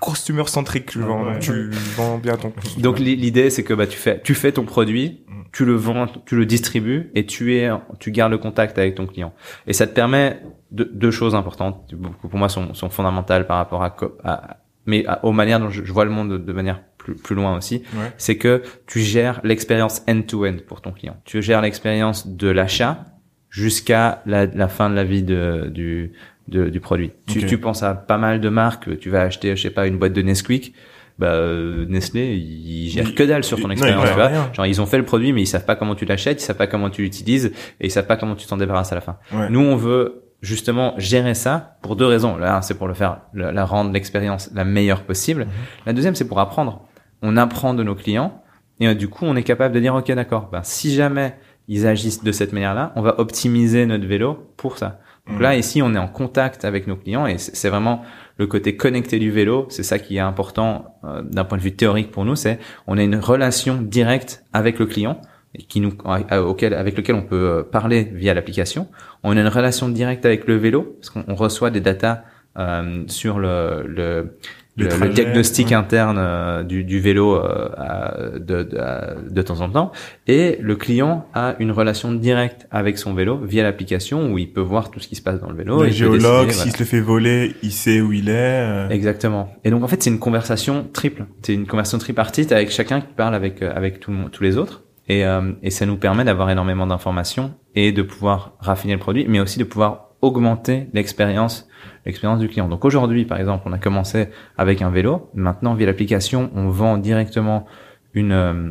[0.00, 1.38] customer centrique, tu vends, Ouais.
[1.40, 2.52] tu vends bien ton.
[2.76, 5.24] Donc l'i- l'idée c'est que bah tu fais tu fais ton produit.
[5.52, 9.06] Tu le vends, tu le distribues et tu es tu gardes le contact avec ton
[9.06, 9.32] client.
[9.66, 10.40] Et ça te permet
[10.70, 15.24] de, deux choses importantes qui, pour moi sont, sont fondamentales par rapport à, mais à-
[15.24, 17.82] aux manières dont je, je vois le monde de, de manière plus, plus loin aussi,
[17.96, 18.12] Ouais.
[18.18, 21.16] c'est que tu gères l'expérience end-to-end pour ton client.
[21.24, 23.04] Tu gères l'expérience de l'achat
[23.50, 26.12] jusqu'à la, la fin de la vie de, du
[26.48, 27.12] de- du produit.
[27.26, 29.98] Tu, tu penses à pas mal de marques, tu vas acheter, je sais pas, une
[29.98, 30.74] boîte de Nesquik,
[31.18, 34.30] bah euh, Nestlé, ils gèrent que dalle sur ton expérience, tu vois.
[34.52, 36.56] Genre ils ont fait le produit, mais ils savent pas comment tu l'achètes, ils savent
[36.56, 37.46] pas comment tu l'utilises,
[37.80, 39.16] et ils savent pas comment tu t'en débarrasses à la fin.
[39.32, 39.48] Ouais.
[39.50, 42.36] Nous, on veut justement gérer ça pour deux raisons.
[42.36, 45.42] Là, c'est pour le faire, la, la rendre l'expérience la meilleure possible.
[45.46, 45.50] Mhm.
[45.86, 46.82] La deuxième, c'est pour apprendre.
[47.22, 48.40] On apprend de nos clients
[48.78, 51.34] et euh, du coup, on est capable de dire, ok, d'accord, ben, si jamais
[51.66, 55.00] ils agissent de cette manière-là, on va optimiser notre vélo pour ça.
[55.26, 55.42] Donc Mhm.
[55.42, 58.02] là, ici, on est en contact avec nos clients et c'est vraiment
[58.38, 59.66] le côté connecté du vélo.
[59.68, 62.36] C'est ça qui est important euh, d'un point de vue théorique pour nous.
[62.36, 65.20] C'est on a une relation directe avec le client
[65.68, 68.88] qui nous avec lequel on peut euh, parler via l'application.
[69.22, 72.22] On a une relation directe avec le vélo parce qu'on on reçoit des datas
[72.58, 74.36] euh, sur le le,
[74.84, 75.74] Le diagnostic ouais.
[75.74, 79.92] interne euh, du, du vélo euh, à- de, de, à- de temps en temps
[80.26, 84.60] et le client a une relation directe avec son vélo via l'application où il peut
[84.60, 85.82] voir tout ce qui se passe dans le vélo.
[85.82, 86.72] le géologue, s'il voilà.
[86.72, 88.32] se le fait voler, il sait où il est.
[88.34, 88.88] euh.
[88.88, 89.52] Exactement.
[89.64, 91.26] Et donc en fait c'est une conversation triple.
[91.42, 94.84] C'est une conversation tripartite avec chacun qui parle avec euh, avec tout tous les autres.
[95.10, 99.24] Et, euh, et ça nous permet d'avoir énormément d'informations et de pouvoir raffiner le produit,
[99.26, 101.68] mais aussi de pouvoir augmenter l'expérience
[102.08, 102.68] l'expérience du client.
[102.68, 105.30] Donc aujourd'hui, par exemple, on a commencé avec un vélo.
[105.34, 107.66] Maintenant, via l'application, on vend directement
[108.14, 108.70] une euh,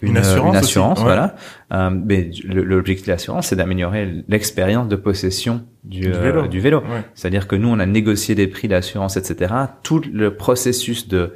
[0.00, 1.04] Une assurance une aussi, assurance, ouais.
[1.04, 1.36] voilà.
[1.72, 6.46] Euh, mais l'objectif de l'assurance, c'est d'améliorer l'expérience de possession du, Du euh, vélo.
[6.46, 6.78] du vélo.
[6.80, 7.04] Ouais.
[7.14, 9.52] C'est-à-dire que nous, on a négocié des prix d'assurance, etc.
[9.82, 11.34] Tout le processus de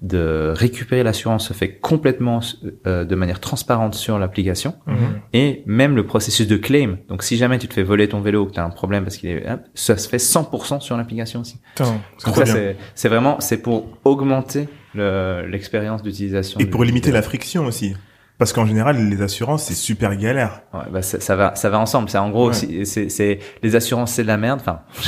[0.00, 2.40] de récupérer l'assurance se fait complètement
[2.86, 4.96] euh, de manière transparente sur l'application Mhm.
[5.32, 6.98] et même le processus de claim.
[7.08, 9.02] Donc si jamais tu te fais voler ton vélo ou que tu as un problème
[9.04, 9.44] parce qu'il est
[9.74, 11.58] ça se fait 100% sur l'application aussi.
[11.76, 12.46] C'est Donc
[12.94, 17.94] ça vraiment c'est pour augmenter le- l'expérience d'utilisation Et pour limiter la friction aussi.
[18.38, 20.62] Parce qu'en général, les assurances, c'est super galère.
[20.72, 22.08] Ouais, bah ça, ça va, ça va ensemble.
[22.08, 22.84] C'est en gros, Ouais.
[22.84, 24.60] c'est, c'est les assurances, c'est de la merde.
[24.60, 24.80] Enfin,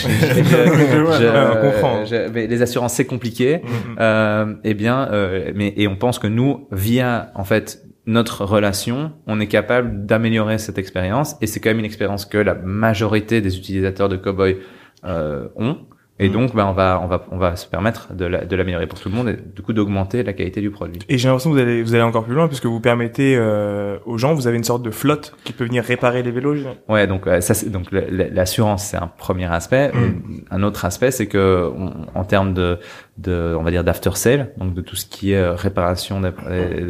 [2.06, 3.62] je- mais les assurances, c'est compliqué.
[3.62, 3.96] Mhm.
[4.00, 9.12] Euh, eh bien, euh, mais et on pense que nous, via en fait notre relation,
[9.26, 11.36] on est capable d'améliorer cette expérience.
[11.40, 14.58] Et c'est quand même une expérience que la majorité des utilisateurs de Cowboy
[15.04, 15.78] euh, ont.
[16.22, 16.32] Et Mhm.
[16.34, 19.00] donc, bah, on va, on va, on va se permettre de, la- de l'améliorer pour
[19.00, 20.98] tout le monde et du coup d'augmenter la qualité du produit.
[21.08, 23.96] Et j'ai l'impression que vous allez, vous allez encore plus loin puisque vous permettez euh,
[24.04, 26.56] aux gens, vous avez une sorte de flotte qui peut venir réparer les vélos.
[26.88, 29.90] Ouais, donc euh, ça, donc l'assurance, c'est un premier aspect.
[29.92, 30.42] Mm.
[30.50, 32.78] Un autre aspect, c'est que on- en termes de,
[33.18, 36.30] de, on va dire d'after sale, donc de tout ce qui est euh, réparation des,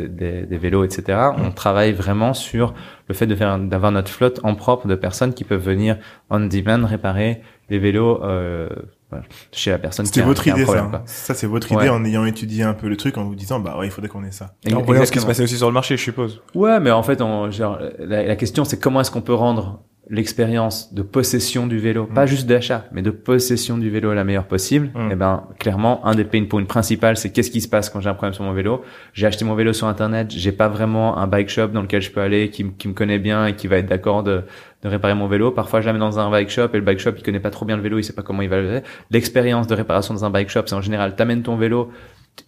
[0.09, 1.19] des, des vélos, etc.
[1.39, 2.75] On travaille vraiment sur
[3.09, 5.97] le fait de faire d'avoir notre flotte en propre de personnes qui peuvent venir
[6.31, 8.69] on demand réparer les vélos euh,
[9.11, 10.85] voilà, chez la personne qui C'était votre idée, problème.
[10.85, 10.91] ça.
[10.91, 11.03] quoi.
[11.07, 11.83] Ça, c'est votre Ouais.
[11.83, 14.09] idée en ayant étudié un peu le truc, en vous disant, bah ouais, il faudrait
[14.09, 14.55] qu'on ait ça.
[14.73, 16.41] En voyant ce qui se passait aussi sur le marché, je suppose.
[16.55, 19.83] Ouais, mais en fait, on, genre, la, la question, c'est comment est-ce qu'on peut rendre
[20.11, 24.47] l'expérience de possession du vélo, pas juste d'achat, mais de possession du vélo la meilleure
[24.47, 24.91] possible.
[24.95, 25.13] Mm.
[25.13, 28.11] Et ben, clairement, un des pain points principaux, c'est qu'est-ce qui se passe quand j'ai
[28.11, 28.83] un problème sur mon vélo.
[29.13, 32.11] J'ai acheté mon vélo sur internet, j'ai pas vraiment un bike shop dans lequel je
[32.11, 34.43] peux aller, qui me connaît bien et qui va être d'accord de,
[34.83, 35.51] de réparer mon vélo.
[35.51, 37.65] Parfois, je l'amène dans un bike shop et le bike shop, il connaît pas trop
[37.65, 38.83] bien le vélo, il sait pas comment il va le faire.
[39.11, 41.91] L'expérience de réparation dans un bike shop, c'est en général, t'amènes ton vélo,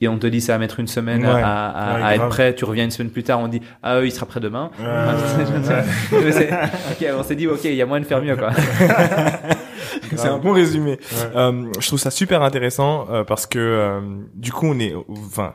[0.00, 1.30] et on te dit ça va mettre une semaine Ouais.
[1.42, 3.98] à, à, Ouais, à être prêt, tu reviens une semaine plus tard, on dit ah
[4.00, 4.70] eux, il sera prêt demain.
[4.80, 5.82] Euh,
[6.24, 8.50] Mais c'est- ok, on s'est dit ok, il y a moyen de faire mieux quoi.
[10.16, 10.98] C'est un bon résumé.
[11.34, 14.00] Euh, je trouve ça super intéressant euh, parce que euh,
[14.34, 15.54] du coup on est, enfin,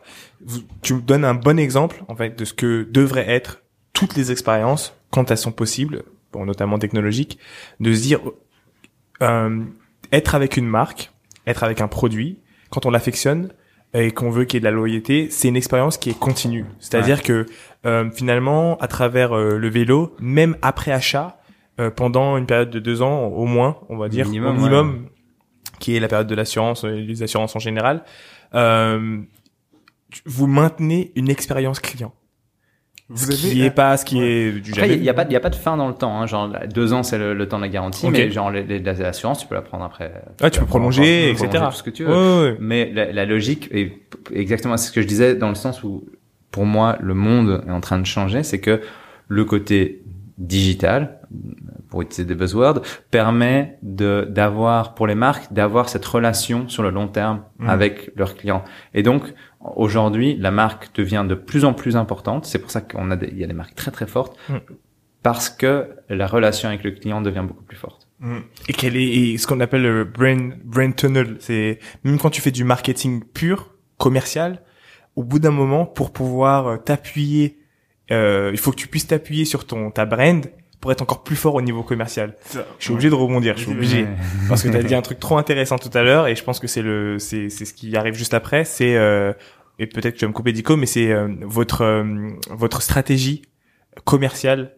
[0.82, 3.62] tu me donnes un bon exemple en fait de ce que devraient être
[3.94, 6.04] toutes les expériences quand elles sont possibles,
[6.34, 7.38] bon notamment technologiques,
[7.80, 8.20] de se dire
[10.12, 11.12] être avec une marque,
[11.46, 13.50] être avec un produit, quand on l'affectionne
[13.94, 16.66] et qu'on veut qu'il y ait de la loyauté, c'est une expérience qui est continue.
[16.80, 17.46] C'est-à-dire que
[17.86, 21.40] euh, finalement, à travers euh, le vélo, même après achat,
[21.80, 25.10] euh, pendant une période de deux ans au moins, on va dire, Minimum, minimum,
[25.80, 28.04] qui est la période de l'assurance, euh, les assurances en général,
[28.56, 29.20] euh,
[30.26, 32.14] vous maintenez une expérience client.
[33.10, 35.32] Vous Ce qui est pas ce qui est du Après, il y, a pas, il
[35.32, 36.20] y a pas de fin dans le temps.
[36.22, 36.26] Hein.
[36.28, 38.12] Genre deux ans, c'est le, le temps de la garantie, Ok.
[38.14, 40.12] mais genre les, les, les assurances, tu peux la prendre après.
[40.42, 41.64] Ah, tu peux prolonger, prolonger etc.
[41.70, 42.10] Tout ce que tu veux.
[42.12, 42.58] Ouais, ouais, ouais.
[42.60, 43.94] Mais la, la logique est
[44.34, 46.04] exactement ce que je disais dans le sens où,
[46.52, 48.82] pour moi, le monde est en train de changer, c'est que
[49.30, 50.04] le côté
[50.38, 51.20] digital,
[51.90, 56.90] pour utiliser des buzzwords, permet de d'avoir pour les marques d'avoir cette relation sur le
[56.90, 57.70] long terme Mhm.
[57.70, 58.64] avec leurs clients.
[58.94, 59.24] Et donc
[59.76, 62.46] aujourd'hui, la marque devient de plus en plus importante.
[62.46, 64.60] C'est pour ça qu'on a des, il y a des marques très très fortes Mhm.
[65.24, 68.08] parce que la relation avec le client devient beaucoup plus forte.
[68.20, 68.38] Mm.
[68.68, 72.42] et quel est et ce qu'on appelle le brain brain tunnel c'est même quand tu
[72.42, 74.64] fais du marketing pur commercial
[75.16, 77.60] au bout d'un moment pour pouvoir euh, t'appuyer
[78.10, 80.44] euh, il faut que tu puisses t'appuyer sur ton ta brand
[80.82, 82.36] pour être encore plus fort au niveau commercial.
[82.42, 84.04] Ça- Je suis obligé de rebondir, je suis obligé.
[84.04, 84.10] Ouais.
[84.48, 86.60] Parce que tu as dit un truc trop intéressant tout à l'heure et je pense
[86.60, 89.34] que c'est le c'est c'est ce qui arrive juste après, c'est euh,
[89.80, 93.44] et peut-être que tu vas me couper Dico mais c'est euh, votre euh, votre stratégie
[94.04, 94.74] commerciale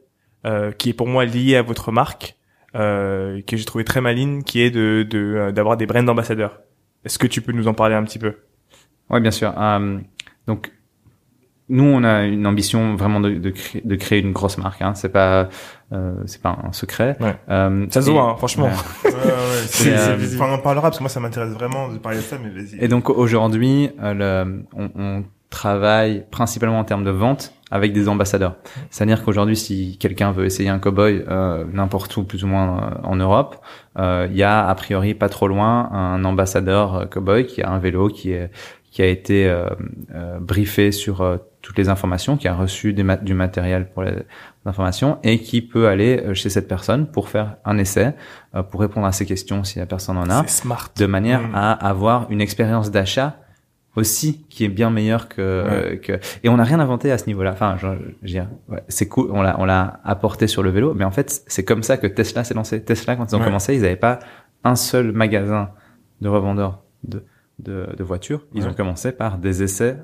[0.46, 2.36] euh, qui est pour moi liée à votre marque
[2.76, 6.62] euh, que j'ai trouvé très maligne qui est de de euh, d'avoir des brand ambassadeurs.
[7.06, 8.36] Est-ce que tu peux nous en parler un petit peu?
[9.10, 9.54] Ouais, bien sûr.
[9.58, 10.00] Euh,
[10.48, 10.72] donc,
[11.70, 14.82] nous, on a une ambition vraiment de, de, créer, de créer une grosse marque.
[14.82, 14.94] Hein.
[14.96, 15.50] C'est pas,
[15.94, 17.16] euh, c'est pas un secret.
[17.20, 17.36] Ouais.
[17.50, 18.66] Euh, Ça se voit hein, franchement.
[19.06, 19.12] Ouais.
[19.84, 20.16] Ouais, euh.
[20.36, 22.50] Enfin, on en parlera parce que moi ça m'intéresse vraiment de parler de ça, mais
[22.50, 22.78] vas-y.
[22.84, 24.14] Et donc aujourd'hui, euh,
[24.46, 28.56] le- on, on travaille principalement en termes de vente avec des ambassadeurs.
[28.90, 32.96] C'est-à-dire qu'aujourd'hui, si quelqu'un veut essayer un cowboy euh, n'importe où, plus ou moins euh,
[33.04, 33.58] en Europe,
[33.98, 38.08] il y a a priori pas trop loin un ambassadeur cowboy qui a un vélo
[38.08, 38.50] qui est
[38.92, 39.66] qui a été euh,
[40.16, 44.04] euh, briefé sur euh, toutes les informations, qui a reçu des ma- du matériel pour
[44.04, 44.14] les
[44.66, 48.14] informations et qui peut aller euh, chez cette personne pour faire un essai,
[48.56, 50.90] euh, pour répondre à ses questions si la personne en a smart.
[50.96, 51.56] de manière Mm.
[51.56, 53.38] à avoir une expérience d'achat
[53.96, 56.14] aussi qui est bien meilleure que euh, que
[56.44, 57.88] et on n'a rien inventé à ce niveau-là enfin je,
[58.24, 61.42] je ouais, c'est cool on l'a on l'a apporté sur le vélo mais en fait
[61.48, 63.46] c'est comme ça que Tesla s'est lancé Tesla quand ils ont Ouais.
[63.46, 64.20] commencé ils n'avaient pas
[64.64, 65.72] un seul magasin
[66.22, 67.24] de revendeurs de
[67.60, 68.70] de, de voitures ils Ouais.
[68.70, 69.98] ont commencé par des essais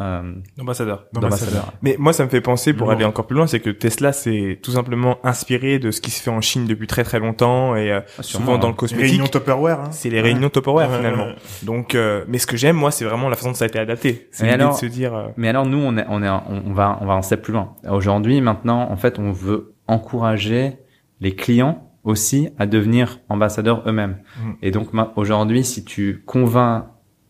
[0.00, 1.06] euh, Ambassadeur.
[1.12, 4.12] d'ambassadeurs Mais moi, ça me fait penser, pour aller encore plus loin, c'est que Tesla
[4.12, 7.76] s'est tout simplement inspiré de ce qui se fait en Chine depuis très très longtemps
[7.76, 8.70] et euh, sûrement, souvent dans hein.
[8.70, 9.10] le cosmétique.
[9.10, 9.78] Réunion Tupperware.
[9.80, 9.90] Hein.
[9.92, 11.26] C'est les réunions Tupperware Ouais, finalement.
[11.26, 11.36] ouais.
[11.62, 13.78] Donc, euh, mais ce que j'aime, moi, c'est vraiment la façon dont ça a été
[13.78, 14.28] adapté.
[14.32, 15.14] C'est l'idée alors- de se dire.
[15.14, 17.52] euh, Mais alors nous, on est, on est, on va, on va un step plus
[17.52, 17.76] loin.
[17.88, 20.72] Aujourd'hui, maintenant, en fait, on veut encourager
[21.20, 24.18] les clients aussi à devenir ambassadeurs eux-mêmes.
[24.42, 24.50] Mm.
[24.62, 26.86] Et donc aujourd'hui, si tu convaincs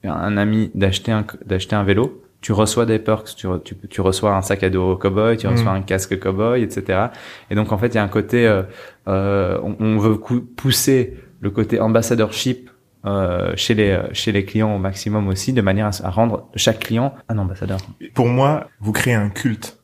[0.09, 4.36] un ami d'acheter un d'acheter un vélo, tu reçois des perks, tu, tu, tu reçois
[4.36, 5.50] un sac à dos cowboy, tu Mm.
[5.50, 7.07] reçois un casque cowboy, etc.
[7.50, 8.62] Et donc en fait, il y a un côté, euh,
[9.09, 10.18] euh, on, on veut
[10.57, 12.70] pousser le côté ambassadorship
[13.07, 16.80] euh, chez les chez les clients au maximum aussi, de manière à, à rendre chaque
[16.80, 17.78] client un ambassadeur.
[18.14, 19.78] Pour moi, vous créez un culte.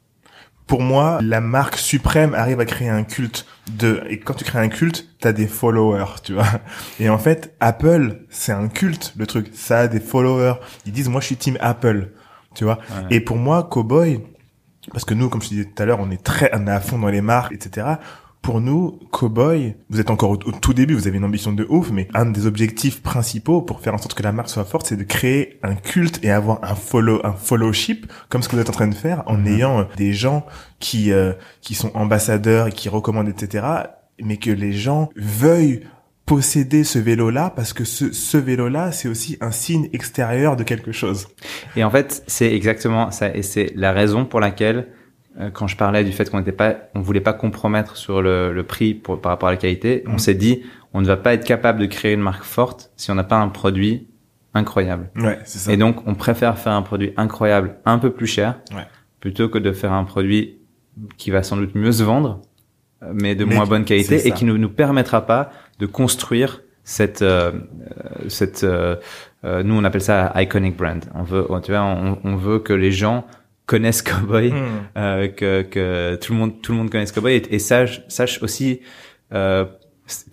[0.71, 3.45] Pour moi, la marque suprême arrive à créer un culte
[3.77, 6.47] de, et quand tu crées un culte, t'as des followers, tu vois.
[7.01, 9.51] Et en fait, Apple, c'est un culte, le truc.
[9.53, 10.55] Ça a des followers.
[10.87, 12.12] Ils disent, moi, je suis team Apple,
[12.55, 12.79] tu vois.
[12.89, 13.16] Ouais.
[13.16, 14.21] Et pour moi, Cowboy,
[14.93, 16.71] parce que nous, comme je te disais tout à l'heure, on est très, on est
[16.71, 17.89] à fond dans les marques, etc.
[18.43, 21.91] Pour nous, Cowboy, vous êtes encore au, tout début, vous avez une ambition de ouf,
[21.91, 24.97] mais un des objectifs principaux pour faire en sorte que la marque soit forte, c'est
[24.97, 28.70] de créer un culte et avoir un follow, un followship, comme ce que vous êtes
[28.70, 29.47] en train de faire, en Mhm.
[29.47, 30.47] ayant euh, des gens
[30.78, 33.66] qui euh, qui sont ambassadeurs et qui recommandent, etc.
[34.22, 35.80] Mais que les gens veuillent
[36.24, 40.93] posséder ce vélo-là parce que ce, ce vélo-là, c'est aussi un signe extérieur de quelque
[40.93, 41.26] chose.
[41.76, 43.34] Et en fait, c'est exactement ça.
[43.34, 44.86] Et c'est la raison pour laquelle,
[45.53, 48.62] quand je parlais du fait qu'on n'était pas, on voulait pas compromettre sur le, le
[48.64, 50.18] prix pour, par rapport à la qualité, on Mhm.
[50.18, 50.62] s'est dit,
[50.93, 53.37] on ne va pas être capable de créer une marque forte si on n'a pas
[53.39, 54.09] un produit
[54.55, 55.11] incroyable.
[55.16, 55.72] Ouais, c'est ça.
[55.72, 58.87] Et donc, on préfère faire un produit incroyable, un peu plus cher, Ouais.
[59.20, 60.59] plutôt que de faire un produit
[61.16, 62.41] qui va sans doute mieux se vendre,
[63.03, 65.87] euh, mais de Mais moins qui- bonne qualité et qui ne nous permettra pas de
[65.87, 68.97] construire cette euh, euh, cette euh,
[69.45, 71.05] euh, nous on appelle ça iconic brand.
[71.14, 73.24] On veut tu vois on, on veut que les gens
[73.73, 74.64] connaissent Cowboy, Hmm.
[74.97, 78.43] euh, que que tout le monde tout le monde connaisse Cowboy et, et sache sache
[78.43, 78.81] aussi
[79.33, 79.64] euh,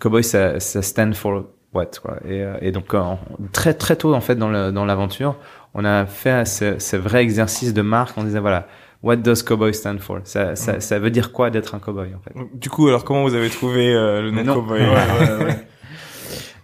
[0.00, 2.14] Cowboy ça ça stand for what quoi.
[2.24, 3.18] Et, euh, et donc en-
[3.52, 5.36] très très tôt en fait dans le dans l'aventure
[5.74, 8.66] on a fait ce, ce vrai exercice de marque on disait voilà
[9.02, 10.18] what does Cowboy stand for?
[10.24, 10.80] Ça ça, Mm.
[10.80, 12.34] ça veut dire quoi d'être un cowboy en fait?
[12.54, 14.54] Du coup, alors comment vous avez trouvé euh, le nom Non.
[14.54, 14.80] Cowboy?
[14.94, 15.68] Ouais, ouais, ouais.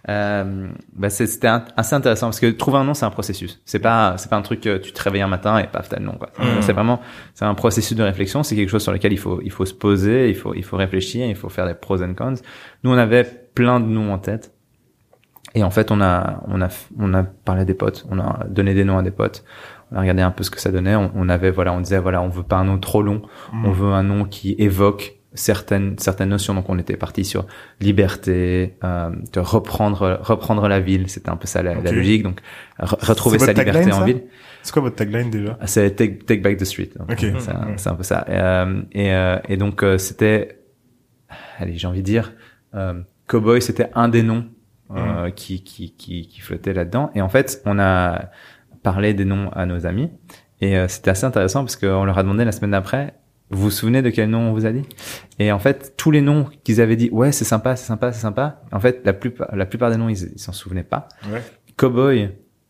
[0.07, 3.59] Euh, bah c'est- c'était assez intéressant parce que trouver un nom c'est un processus.
[3.65, 5.97] C'est pas c'est pas un truc que tu te réveilles un matin et paf t'as
[5.99, 6.29] le nom quoi.
[6.37, 6.61] Mm.
[6.61, 6.99] C'est vraiment
[7.33, 8.43] c'est un processus de réflexion.
[8.43, 10.77] C'est quelque chose sur lequel il faut il faut se poser, il faut il faut
[10.77, 12.35] réfléchir, il faut faire des pros and cons.
[12.83, 14.53] Nous on avait plein de noms en tête
[15.55, 16.67] et en fait on a on a
[16.99, 19.43] on a parlé à des potes, on a donné des noms à des potes.
[19.91, 20.95] On a regardé un peu ce que ça donnait.
[20.95, 23.65] On, on avait voilà on disait voilà on veut pas un nom trop long, Mm.
[23.65, 26.53] on veut un nom qui évoque certaines certaines notions.
[26.53, 27.45] Donc on était parti sur
[27.81, 31.09] liberté euh, de reprendre reprendre la ville.
[31.09, 32.23] C'était un peu ça la, logique.
[32.23, 32.41] Donc
[32.79, 34.23] re- retrouver sa liberté en ville.
[34.63, 35.57] C'est quoi votre tagline déjà?
[35.65, 36.89] C'est take, take back the street.
[36.97, 37.19] Donc, Ok.
[37.19, 37.77] c'est un, Mhm.
[37.77, 38.25] c'est un peu ça.
[38.29, 40.59] Euh, et euh, et donc euh, c'était
[41.59, 42.33] allez j'ai envie de dire
[42.73, 44.45] euh, cowboy c'était un des noms
[44.95, 47.11] euh, qui, qui qui qui flottait là-dedans.
[47.15, 48.29] Et en fait on a
[48.83, 50.09] parlé des noms à nos amis.
[50.61, 53.13] Et euh, c'était assez intéressant parce qu'on leur a demandé la semaine d'après
[53.55, 54.83] vous vous souvenez de quel nom on vous a dit?
[55.39, 58.21] Et en fait, tous les noms qu'ils avaient dit, ouais, c'est sympa, c'est sympa, c'est
[58.21, 58.61] sympa.
[58.71, 61.07] En fait, la plupart, la plupart des noms, ils s'en souvenaient pas.
[61.31, 61.41] Ouais.
[61.77, 62.29] Cowboy,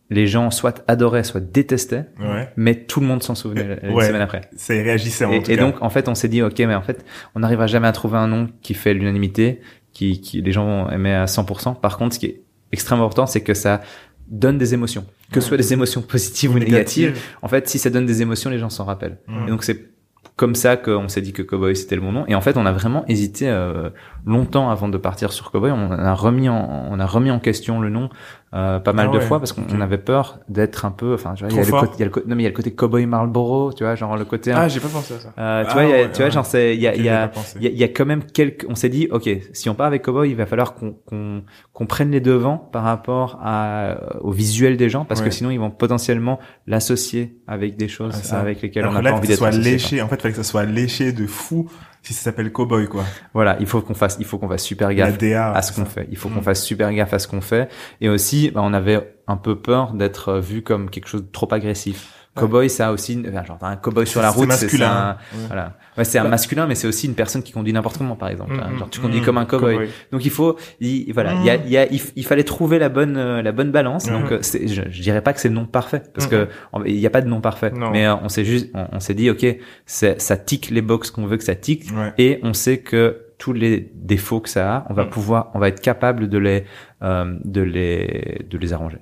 [0.10, 2.50] les gens soit adoraient, soit détestaient, Ouais.
[2.58, 4.06] mais tout le monde s'en souvenait la Ouais.
[4.08, 4.42] semaine après.
[4.56, 5.62] Ça y réagissait en Et, tout et cas.
[5.62, 7.04] donc, en fait, on s'est dit, ok, mais en fait,
[7.36, 9.62] on n'arrivera jamais à trouver un nom qui fait l'unanimité,
[9.94, 11.76] qui, qui les gens aimaient à 100%.
[11.80, 13.82] Par contre, ce qui est extrêmement important, c'est que ça
[14.28, 17.18] donne des émotions, que ce soit des émotions positives ou négatives.
[17.42, 19.18] En fait, si ça donne des émotions, les gens s'en rappellent.
[19.46, 19.95] Et donc, c'est
[20.36, 22.26] comme ça qu'on s'est dit que Cowboy c'était le bon nom.
[22.28, 23.90] Et en fait, on a vraiment hésité euh,
[24.26, 25.72] longtemps avant de partir sur Cowboy.
[25.72, 28.10] On a remis on a remis en question le nom
[28.54, 31.14] euh, pas mal Ah de ouais, fois parce qu'on avait peur d'être un peu.
[31.16, 31.82] Enfin, tu vois, il y a Trop le fort.
[31.82, 33.74] côté, il y a le côté, non mais il y a le côté Cowboy Marlboro,
[33.74, 34.52] tu vois, genre le côté.
[34.54, 35.34] Ah, j'ai pas pensé à ça.
[35.38, 36.96] euh, tu Ah vois, il y a, ouais, tu vois, genre c'est, il y a,
[36.96, 38.66] il y a, il y a, il y a quand même quelques.
[38.70, 41.44] On s'est dit, ok, si on part avec Cowboy, il va falloir qu'on qu'on
[41.74, 45.60] qu'on prenne les devants par rapport à au visuel des gens, parce que sinon ils
[45.60, 48.40] vont potentiellement l'associer avec des choses Ah, ça.
[48.40, 50.02] avec lesquelles Alors on n'a pas envie d'être léché.
[50.02, 51.70] En fait, il fallait que ça soit léché de fou
[52.06, 53.04] si ça s'appelle Cowboy, quoi.
[53.34, 55.52] Voilà, il faut qu'on fasse, il faut qu'on fasse super gaffe DA.
[55.52, 56.08] à ce qu'on fait.
[56.12, 56.34] Il faut Mm.
[56.36, 57.70] qu'on fasse super gaffe à ce qu'on fait.
[58.02, 61.52] Et aussi, bah, on avait un peu peur d'être vu comme quelque chose de trop
[61.52, 62.12] agressif.
[62.36, 65.18] Cowboy, ça a aussi, une- enfin, genre un cowboy sur la route, c'est ça, hein.
[65.34, 65.40] Ouais.
[65.48, 65.74] voilà.
[65.98, 68.28] Ouais, c'est un Bah- masculin, mais c'est aussi une personne qui conduit n'importe comment, par
[68.30, 68.54] exemple.
[68.54, 68.70] Mm, hein.
[68.74, 69.24] mm, Genre tu conduis mm.
[69.26, 69.74] comme un cowboy.
[69.76, 69.90] Cowboy.
[70.12, 71.40] Donc il faut, il, voilà, Mm.
[71.40, 74.06] il y a, il y a, il, fallait trouver la bonne, euh, la bonne balance.
[74.08, 76.50] Donc euh, je, je dirais pas que c'est le nom parfait, parce que
[76.86, 77.72] il n'y a pas de nom parfait.
[77.72, 77.92] Non.
[77.92, 79.46] Mais euh, on s'est juste, on, on s'est dit, ok,
[79.86, 82.12] c'est, ça tique les box qu'on veut que ça tique, Ouais.
[82.18, 85.10] et on sait que tous les défauts que ça a, on va Mm.
[85.10, 86.64] pouvoir, on va être capable de les,
[87.04, 89.00] euh, de les, de les arranger.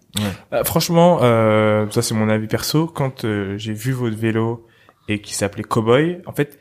[0.53, 2.87] Euh, franchement, euh, ça c'est mon avis perso.
[2.87, 4.65] Quand euh, j'ai vu votre vélo
[5.07, 6.57] et qui s'appelait Cowboy, en fait,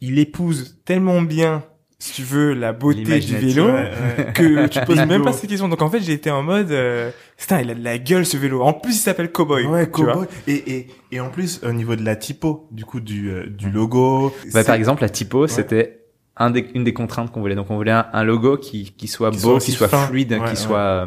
[0.00, 1.64] il épouse tellement bien,
[1.98, 4.32] si tu veux, la beauté du vélo Ouais, ouais.
[4.34, 5.68] que tu poses même pas ces questions.
[5.68, 8.36] Donc en fait, j'ai été en mode, euh, putain, il a de la gueule ce
[8.36, 8.60] vélo.
[8.62, 9.64] En plus, il s'appelle Cowboy.
[9.66, 9.88] Ouais.
[9.90, 10.26] Cowboy.
[10.46, 13.70] Et, et, et en plus, au niveau de la typo, du coup, du, euh, du
[13.70, 14.32] logo.
[14.52, 16.02] Bah, par exemple, la typo, c'était
[16.36, 17.54] un des, une des contraintes qu'on voulait.
[17.54, 20.06] Donc, on voulait un, un logo qui, qui soit Qui beau, soit qui soit fin.
[20.06, 20.54] fluide, Ouais, qui ouais.
[20.56, 21.06] soit, euh,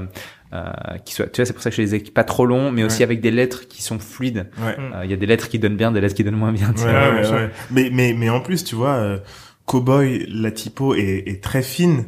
[0.53, 0.71] euh,
[1.05, 1.27] qui soit.
[1.27, 3.03] Tu vois, c'est pour ça que je les ai pas trop longs, mais aussi Ouais.
[3.03, 4.49] avec des lettres qui sont fluides.
[4.57, 4.75] Ouais.
[4.77, 4.93] Mm.
[4.95, 6.73] Euh, Il y a des lettres qui donnent bien, des lettres qui donnent moins bien.
[6.73, 6.99] tu Ouais, vois.
[7.01, 7.35] ouais, bien ouais, sûr.
[7.35, 7.49] ouais.
[7.71, 9.19] Mais, mais, mais en plus, tu vois, euh,
[9.65, 12.05] Cowboy, la typo est, est très fine.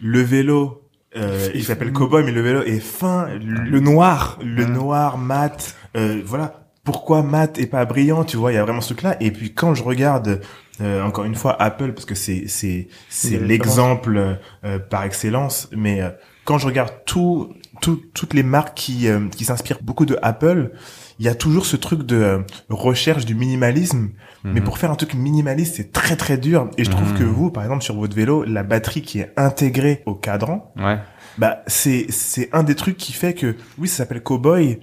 [0.00, 0.82] Le vélo,
[1.16, 3.26] euh, il s'appelle Cowboy, mais le vélo est fin.
[3.40, 4.38] Le noir.
[4.44, 4.72] le Mm.
[4.72, 6.62] noir, mat, euh, voilà.
[6.84, 9.16] Pourquoi mat et pas brillant, tu vois, il y a vraiment ce truc-là.
[9.20, 10.40] Et puis quand je regarde,
[10.80, 16.02] euh, encore une fois, Apple, parce que c'est c'est c'est l'exemple euh, par excellence, mais
[16.02, 16.10] euh,
[16.44, 20.72] quand je regarde tout, tout toutes les marques qui euh, qui s'inspirent beaucoup de Apple,
[21.18, 24.10] il y a toujours ce truc de euh, recherche du minimalisme.
[24.44, 24.64] Mais Mhm.
[24.64, 26.70] pour faire un truc minimaliste, c'est très très dur.
[26.78, 27.18] Et je trouve Mhm.
[27.18, 30.98] que vous, par exemple, sur votre vélo, la batterie qui est intégrée au cadran, Ouais.
[31.38, 34.78] bah c'est c'est un des trucs qui fait que oui ça s'appelle cowboy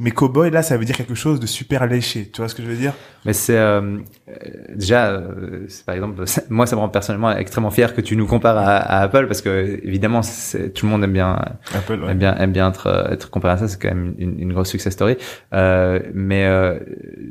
[0.00, 2.30] mais cowboy là ça veut dire quelque chose de super léché.
[2.32, 2.94] Tu vois ce que je veux dire?
[3.26, 4.34] Mais c'est euh, euh,
[4.74, 8.56] déjà, euh, par exemple, moi, ça me rend personnellement extrêmement fier que tu nous compares
[8.56, 10.22] à, à Apple parce que évidemment,
[10.74, 11.38] tout le monde aime bien
[11.74, 13.68] Apple aime bien aime bien être euh, être comparé à ça.
[13.68, 15.16] C'est quand même une, une grosse success story.
[15.52, 16.78] Euh, mais euh,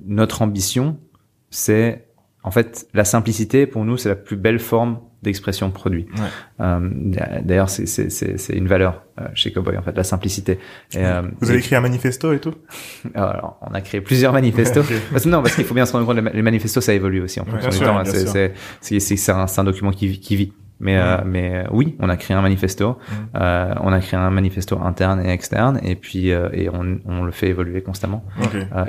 [0.06, 1.00] notre ambition
[1.50, 2.06] c'est
[2.44, 6.24] en fait la simplicité pour nous c'est la plus belle forme d'expression produit Ouais.
[6.62, 6.90] euh,
[7.44, 10.60] d'ailleurs c'est c'est c'est c'est une valeur euh, chez Cowboy en fait la simplicité
[10.94, 12.54] et, euh, vous avez écrit un manifesto et tout?
[13.16, 14.84] Alors, on a créé plusieurs manifestos.
[15.12, 17.40] Parce non, parce qu'il faut bien se rendre compte, les les manifestos, ça évolue aussi
[17.40, 18.02] en Ouais, fonction du sûr, temps.
[18.02, 18.12] bien
[18.82, 20.54] C'est, un, c'est un document qui, vit- qui vit.
[20.82, 22.98] Mais, euh, mais euh, oui, on a créé un manifesto.
[23.36, 27.24] Euh, on a créé un manifesto interne et externe, et puis euh, et on, on
[27.26, 28.24] le fait évoluer constamment.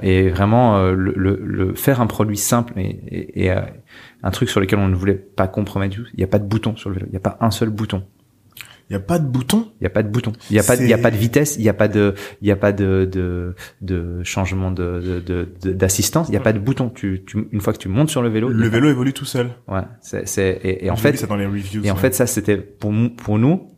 [0.02, 3.60] et vraiment, le, le, le faire un produit simple et, et, et, euh,
[4.22, 5.96] un truc sur lequel on ne voulait pas compromettre.
[5.96, 6.08] du tout.
[6.14, 7.06] Il n'y a pas de bouton sur le vélo.
[7.08, 8.02] Il n'y a pas un seul bouton.
[8.88, 10.32] il y a pas de bouton Il y a pas de bouton.
[10.50, 11.56] Il y a pas, de- il y a pas de vitesse.
[11.56, 15.20] Il y a pas de, il y a pas de de, de changement de de-
[15.20, 16.28] de de- d'assistance.
[16.28, 16.90] Il y a pas de bouton.
[16.90, 19.50] Tu, tu une fois que tu montes sur le vélo, le vélo évolue tout seul
[19.68, 22.26] ouais, c'est c'est et, et en fait ça dans les reviews et en fait ça
[22.26, 23.68] c'était pour nous pour nous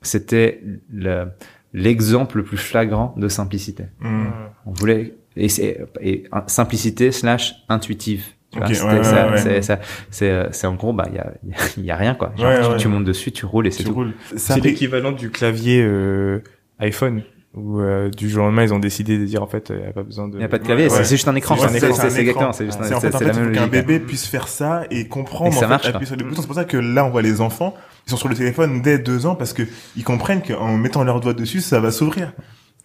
[0.00, 1.26] c'était le
[1.74, 3.84] l'exemple le plus flagrant de simplicité.
[4.00, 4.24] Mm.
[4.66, 8.24] On voulait et c'est et simplicité slash intuitive.
[8.54, 9.38] Ouais, ouais, ouais.
[9.38, 9.78] c'est ça,
[10.10, 11.32] c'est euh, c'est en gros bah il y a
[11.78, 12.32] y a- rien quoi.
[12.36, 12.76] Genre, Ouais, tu, ouais.
[12.76, 14.06] tu montes dessus, tu roules et c'est tu tout.
[14.36, 16.42] C'est l'équivalent du clavier euh,
[16.78, 17.22] iPhone
[17.54, 19.86] où euh, du jour au lendemain ils ont décidé de dire en fait il n'y
[19.86, 20.34] a pas besoin de.
[20.34, 21.56] Il n'y a pas de clavier, Ouais, c'est juste un écran.
[21.56, 24.00] C'est exactement, c'est juste un- c'est en fait, en c'est fait, la même qu'un bébé
[24.00, 26.40] puisse faire ça et comprendre Et en ça fait, marche, appuyer sur les boutons.
[26.42, 27.74] C'est pour ça que là, on voit les enfants,
[28.06, 29.62] ils sont sur le téléphone dès deux ans parce que
[29.96, 32.32] ils comprennent qu'en mettant leurs doigts dessus, ça va s'ouvrir.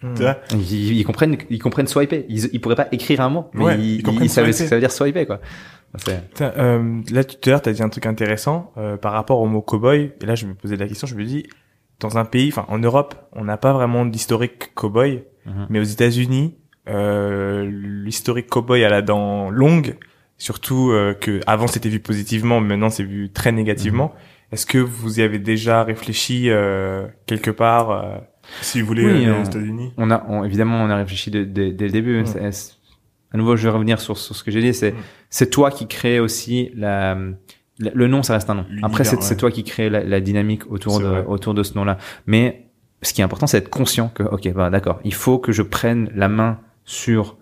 [0.02, 0.14] Hmm.
[0.14, 2.24] Tu vois Ils, ils comprennent, ils comprennent swiper.
[2.28, 4.62] Ils, ils pourraient pas écrire un mot, mais Ouais, ils, ils comprennent ils savent ce
[4.62, 5.40] que ça veut dire swiper, quoi.
[6.42, 9.62] Euh, là tout à l'heure t'as dit un truc intéressant euh, par rapport au mot
[9.62, 11.46] cowboy et là je me posais la question je me dis
[11.98, 15.66] dans un pays enfin en Europe on n'a pas vraiment d'historique cowboy Mhm.
[15.70, 16.56] mais aux États-Unis
[16.90, 19.96] euh, l'historique cowboy à la dent longue
[20.36, 24.12] surtout euh, que avant c'était vu positivement maintenant c'est vu très négativement
[24.52, 28.18] est-ce que vous y avez déjà réfléchi euh, quelque part euh,
[28.62, 29.92] Si vous voulez Oui, aller on- aux États-Unis.
[29.96, 32.24] On a, on- évidemment, on a réfléchi dès, dès- dès le début.
[33.30, 34.72] À nouveau, je vais revenir sur, sur ce que j'ai dit.
[34.72, 34.94] C'est,
[35.28, 37.14] c'est toi qui crée aussi la,
[37.78, 38.66] la- le nom, ça reste un nom.
[38.82, 39.36] Après, c'est, ouais.
[39.36, 41.24] toi qui crée la, la dynamique autour de, vrai.
[41.26, 41.98] autour de ce nom-là.
[42.26, 42.68] Mais
[43.02, 45.62] ce qui est important, c'est d'être conscient que, ok, bah, d'accord, il faut que je
[45.62, 47.36] prenne la main sur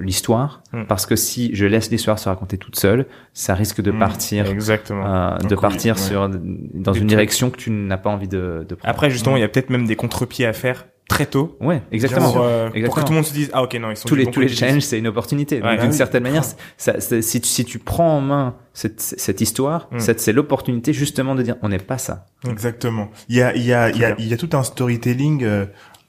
[0.00, 0.84] l'histoire, Mm.
[0.88, 3.98] parce que si je laisse l'histoire se raconter toute seule, ça risque de Mm.
[3.98, 5.06] partir, Exactement.
[5.06, 6.00] euh, de oui, partir ouais.
[6.00, 8.90] sur, dans Des une direction que tu n'as pas envie de, de prendre.
[8.90, 11.56] Après, justement, il y a peut-être même des contre-pieds à faire très tôt.
[11.60, 12.32] ouais, exactement.
[12.32, 14.14] Pour, euh, pour que tout le monde se dise, ah ok, non, ils sont tous
[14.14, 15.76] les tous les challenges c'est une opportunité Ouais.
[15.76, 16.44] d'une Ah certaine manière
[16.78, 21.34] ça, ça- si tu si tu prends en main cette cette histoire c'est l'opportunité justement
[21.34, 23.10] de dire on n'est pas ça Exactement.
[23.28, 25.44] Il y a, il y a, il y a, il y a tout un storytelling
[25.44, 25.66] euh,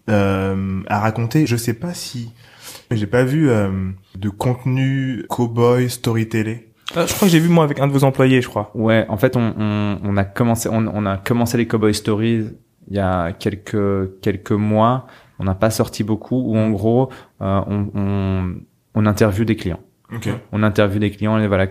[0.09, 1.45] euh, à raconter.
[1.45, 2.31] Je sais pas si
[2.95, 3.69] j'ai pas vu euh,
[4.17, 6.59] de contenu cowboy storytelling.
[6.95, 8.71] Ah, je crois que j'ai vu moi avec un de vos employés, je crois.
[8.75, 12.49] ouais en fait on on, on a commencé on, on a commencé les Cowboy Stories
[12.89, 15.07] il y a quelques quelques mois
[15.39, 17.09] on n'a pas sorti beaucoup où en gros
[17.41, 18.53] euh, on, on
[18.93, 19.79] on interviewe des clients
[20.13, 20.29] Ok.
[20.51, 21.65] on interviewe des clients et voilà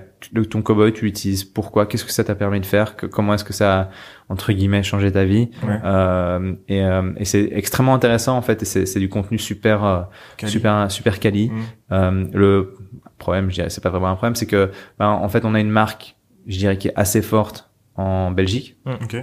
[0.51, 3.45] ton cowboy tu l'utilises pourquoi qu'est-ce que ça t'a permis de faire que, comment est-ce
[3.45, 3.91] que ça a
[4.29, 5.79] entre guillemets changé ta vie Ouais.
[5.85, 10.03] Euh, et, euh, et c'est extrêmement intéressant en fait et c'est du contenu super euh,
[10.47, 11.63] super super quali Mm.
[11.93, 12.75] Euh, le
[13.19, 15.61] problème je dirais c'est pas vraiment un problème c'est que ben, en fait on a
[15.61, 16.17] une marque
[16.49, 19.17] je dirais qui est assez forte en Belgique Ok.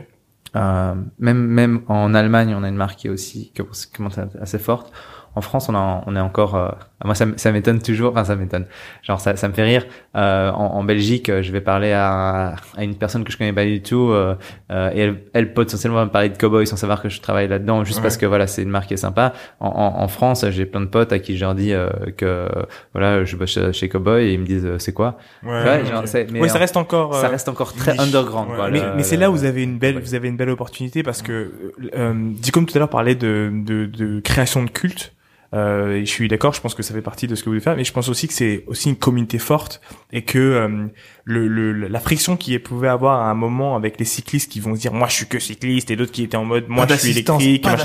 [0.56, 3.62] euh, même même en Allemagne on a une marque qui est aussi qui
[3.94, 4.94] commence à être assez forte
[5.36, 6.70] en France on a on est encore euh,
[7.06, 8.66] moi ça, m'étonne toujours enfin ça m'étonne
[9.02, 12.56] genre ça, ça me fait rire euh, en, en Belgique euh, je vais parler à,
[12.78, 14.36] à une personne que je connais pas du tout euh,
[14.72, 17.48] euh, et elle, elle potentiellement va me parler de cowboy sans savoir que je travaille
[17.48, 18.04] là-dedans juste Ouais.
[18.04, 20.82] parce que voilà c'est une marque qui est sympa en, en, en France j'ai plein
[20.82, 22.48] de potes à qui je leur dis euh, que
[22.94, 25.18] voilà je bosse chez, chez cowboy et ils me disent euh, c'est quoi?
[25.44, 25.52] Ouais.
[25.64, 27.16] ouais, genre, mais ça reste encore.
[27.16, 28.02] ça reste encore très niche.
[28.02, 30.50] underground quoi, mais, mais c'est là où vous avez une belle, vous avez une belle
[30.50, 31.52] opportunité parce que
[31.96, 35.14] euh, Dicom tout à l'heure parlait de, de, de création de culte.
[35.54, 37.62] Euh, je suis d'accord, je pense que ça fait partie de ce que vous voulez
[37.62, 39.82] faire, mais je pense aussi que c'est aussi une communauté forte
[40.14, 40.88] et que euh,
[41.24, 44.76] le, le, la friction qu'il pouvait avoir à un moment avec les cyclistes qui vont
[44.76, 46.96] se dire moi je suis que cycliste et d'autres qui étaient en mode moi Pas
[46.96, 47.76] je suis électrique, pas.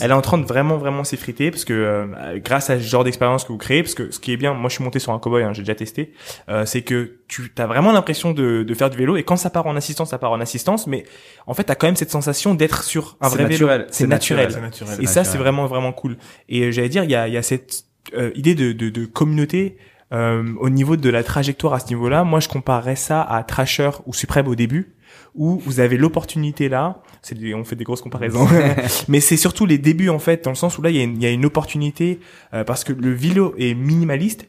[0.00, 3.04] Elle est en train de vraiment vraiment s'effriter parce que euh, grâce à ce genre
[3.04, 5.12] d'expérience que vous créez, parce que ce qui est bien, moi je suis monté sur
[5.12, 6.12] un cowboy, hein, j'ai déjà testé,
[6.48, 9.50] euh, c'est que tu as vraiment l'impression de, de faire du vélo et quand ça
[9.50, 11.04] part en assistance, ça part en assistance, mais
[11.46, 13.66] en fait t'as quand même cette sensation d'être sur un vrai vélo.
[13.66, 14.52] naturel, C'est c'est naturel.
[14.52, 14.98] C'est naturel.
[15.00, 16.16] Et ça c'est vraiment vraiment cool.
[16.48, 18.90] Et euh, j'allais dire, il y a, il y a cette euh, idée de, de,
[18.90, 19.76] de communauté.
[20.12, 23.90] Euh, au niveau de la trajectoire à ce niveau-là, moi je comparerais ça à Trasher
[24.06, 24.94] ou Supreme au début,
[25.34, 28.46] où vous avez l'opportunité là, c'est des- on fait des grosses comparaisons,
[29.08, 31.02] mais c'est surtout les débuts en fait, dans le sens où là il y a
[31.04, 32.20] une, il y a une opportunité
[32.52, 34.48] euh, parce que le vélo est minimaliste,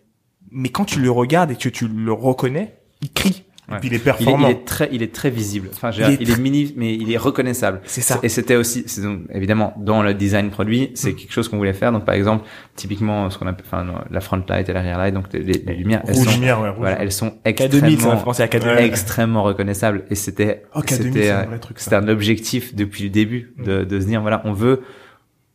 [0.51, 3.43] mais quand tu le regardes et que tu le reconnais, il crie.
[3.68, 4.47] Et puis il est il est, performant.
[4.47, 6.93] il est très il est très visible enfin Il dire, est il est mini mais
[6.93, 8.20] il est reconnaissable C'est ça.
[8.22, 11.16] et c'était aussi c'est donc, évidemment dans le design produit c'est Mm.
[11.16, 12.45] quelque chose qu'on voulait faire donc par exemple
[12.76, 15.74] typiquement ce qu'on appelle enfin la front light et l'arrière light donc les, les- les
[15.76, 18.47] lumières elles Rouge sont lumière, ouais, voilà elles sont K2000, ça va extrêmement penser à
[18.47, 18.66] K2000.
[18.76, 18.86] Ouais.
[18.86, 23.09] extrêmement reconnaissables et c'était Oh, K2000, c'était un euh, truc, c'était un objectif depuis le
[23.09, 24.82] début de, de se dire voilà on veut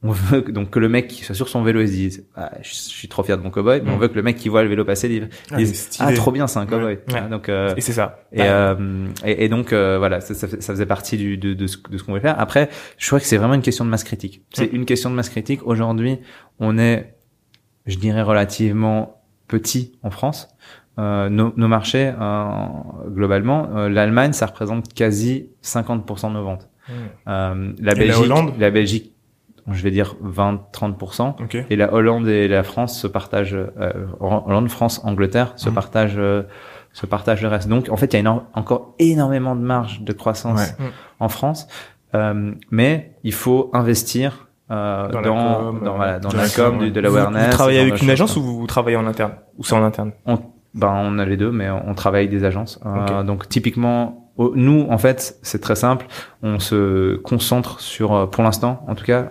[0.03, 2.26] on veut que- donc que le mec qui soit sur son vélo il se dise
[2.34, 4.01] ah, je suis trop fier de mon cowboy mais on Mm.
[4.01, 5.09] veut que le mec qui voit le vélo passer
[5.57, 7.05] dise Ah, ah trop bien c'est un cowboy Ouais.
[7.14, 8.20] Ah, donc euh, Et c'est ça.
[8.32, 11.53] et, euh, et, et donc euh, voilà, ça, ça, fait- ça faisait partie du, de,
[11.53, 12.40] de ce, de ce qu'on voulait faire.
[12.40, 14.42] Après, je crois que c'est vraiment une question de masse critique.
[14.55, 15.61] C'est une question de masse critique.
[15.66, 16.18] Aujourd'hui,
[16.61, 17.14] on est,
[17.86, 20.48] je dirais, relativement petit en France.
[20.98, 22.12] Euh, nos, nos marchés,
[23.09, 26.68] globalement, l'Allemagne, ça représente quasi 50% de nos ventes.
[26.88, 26.92] Mm.
[27.26, 28.53] La Et la Belgique, Hollande?
[28.59, 29.12] la Belgique,
[29.70, 31.34] je vais dire 20-30%.
[31.42, 31.56] Ok.
[31.70, 35.74] Et la Hollande et la France se partagent, euh, Hollande, France, Angleterre se Mhm.
[35.74, 36.42] partagent, euh,
[36.92, 37.68] se partagent le reste.
[37.68, 40.84] Donc, en fait, il y a encore énormément de marge de croissance Ouais.
[40.86, 40.90] Mhm.
[41.20, 41.68] en France,
[42.14, 46.36] euh, mais il faut investir euh, Dans dans, la com, dans, euh, voilà, dans de
[46.36, 47.46] la la com, du- de Vous, l'awareness.
[47.46, 50.12] vous travaillez avec une agence ou vous travaillez en interne Ou c'est en interne?
[50.26, 50.38] On,
[50.74, 52.78] ben, on a les deux, mais on, travaille avec des agences.
[52.86, 53.26] Euh, Ok.
[53.26, 56.06] donc typiquement, nous, en fait, c'est très simple.
[56.44, 59.30] On se concentre sur, pour l'instant, en tout cas,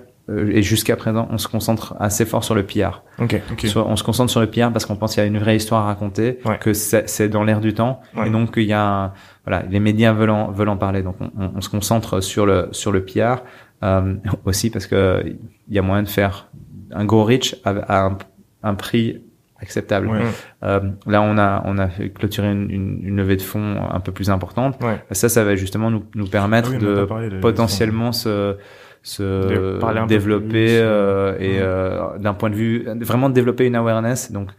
[0.52, 3.04] et jusqu'à présent, on se concentre assez fort sur le PR.
[3.20, 3.42] Ok.
[3.52, 3.62] Ok.
[3.66, 5.56] Sur- on se concentre sur le PR parce qu'on pense qu'il y a une vraie
[5.56, 6.58] histoire à raconter, Ouais.
[6.60, 8.28] que c'est dans l'air du temps, Ouais.
[8.28, 9.14] et donc il y a, un-
[9.46, 11.02] voilà, les médias veulent en, veulent en parler.
[11.04, 13.44] Donc on, on- on se concentre sur le sur le PR
[13.84, 14.16] euh,
[14.46, 16.48] aussi parce que il y a moyen de faire
[16.92, 18.18] un gros reach à, à un,
[18.64, 19.22] un prix
[19.62, 20.08] acceptable.
[20.08, 20.22] Ouais.
[20.64, 24.00] Euh, là, on a on a fait clôturer une, une, une levée de fonds un
[24.00, 24.82] peu plus importante.
[24.84, 25.02] Ouais.
[25.12, 28.56] Ça, ça va justement nous nous permettre Ah oui, parlé, de- potentiellement se
[29.02, 31.60] se développer plus, euh, et ouais.
[31.62, 34.50] euh, d'un point de vue vraiment de développer une awareness donc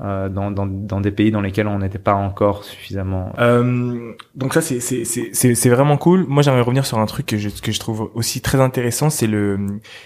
[0.00, 3.32] euh, dans, dans, dans des pays dans lesquels on n'était pas encore suffisamment.
[3.38, 6.24] Euh, donc ça c'est c'est c'est c'est vraiment cool.
[6.26, 9.26] Moi j'aimerais revenir sur un truc que je que je trouve aussi très intéressant, c'est
[9.26, 9.58] le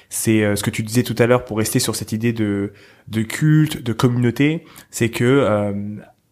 [0.09, 2.73] c'est euh, ce que tu disais tout à l'heure pour rester sur cette idée de
[3.07, 5.73] de culte, de communauté, c'est que euh,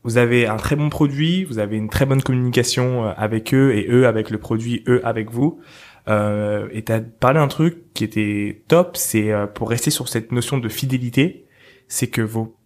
[0.03, 3.73] vous avez un très bon produit, vous avez une très bonne communication euh, avec eux
[3.77, 5.61] et eux avec le produit, eux avec vous.
[6.09, 10.33] Euh, et t'as parlé un truc qui était top, c'est euh, pour rester sur cette
[10.33, 11.45] notion de fidélité,
[11.89, 12.57] c'est que vos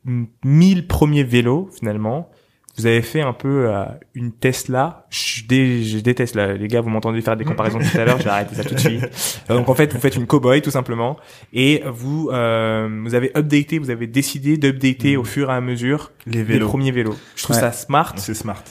[0.44, 2.30] 1000 premiers vélos finalement,
[2.78, 3.84] vous avez fait un peu euh,
[4.14, 5.06] une Tesla.
[5.08, 8.20] Je, dé- je déteste là, les gars, vous m'entendez faire des comparaisons tout à l'heure,
[8.20, 9.02] j'ai arrêté ça tout de suite.
[9.48, 11.16] Donc en fait, vous faites une cowboy tout simplement,
[11.54, 16.12] et vous euh, vous avez updaté, vous avez décidé d'updater au fur et à mesure
[16.26, 17.16] Les premiers vélos.
[17.34, 17.60] Je trouve Ouais.
[17.62, 18.12] ça smart.
[18.16, 18.62] C'est smart.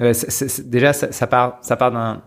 [0.00, 0.12] Euh,
[0.64, 2.22] déjà, ça, ça part, ça part d'un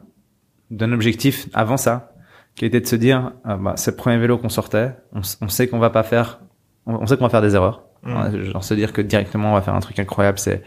[0.72, 2.12] d'un objectif avant ça,
[2.56, 5.68] qui était de se dire, ah, bah, c'est le premier vélo qu'on sortait, on, sait
[5.68, 6.40] qu'on va pas faire,
[6.86, 7.84] on, on sait qu'on va faire des erreurs.
[8.04, 8.16] Mm.
[8.16, 10.64] Ouais, Genre se dire que directement on va faire un truc incroyable, c'est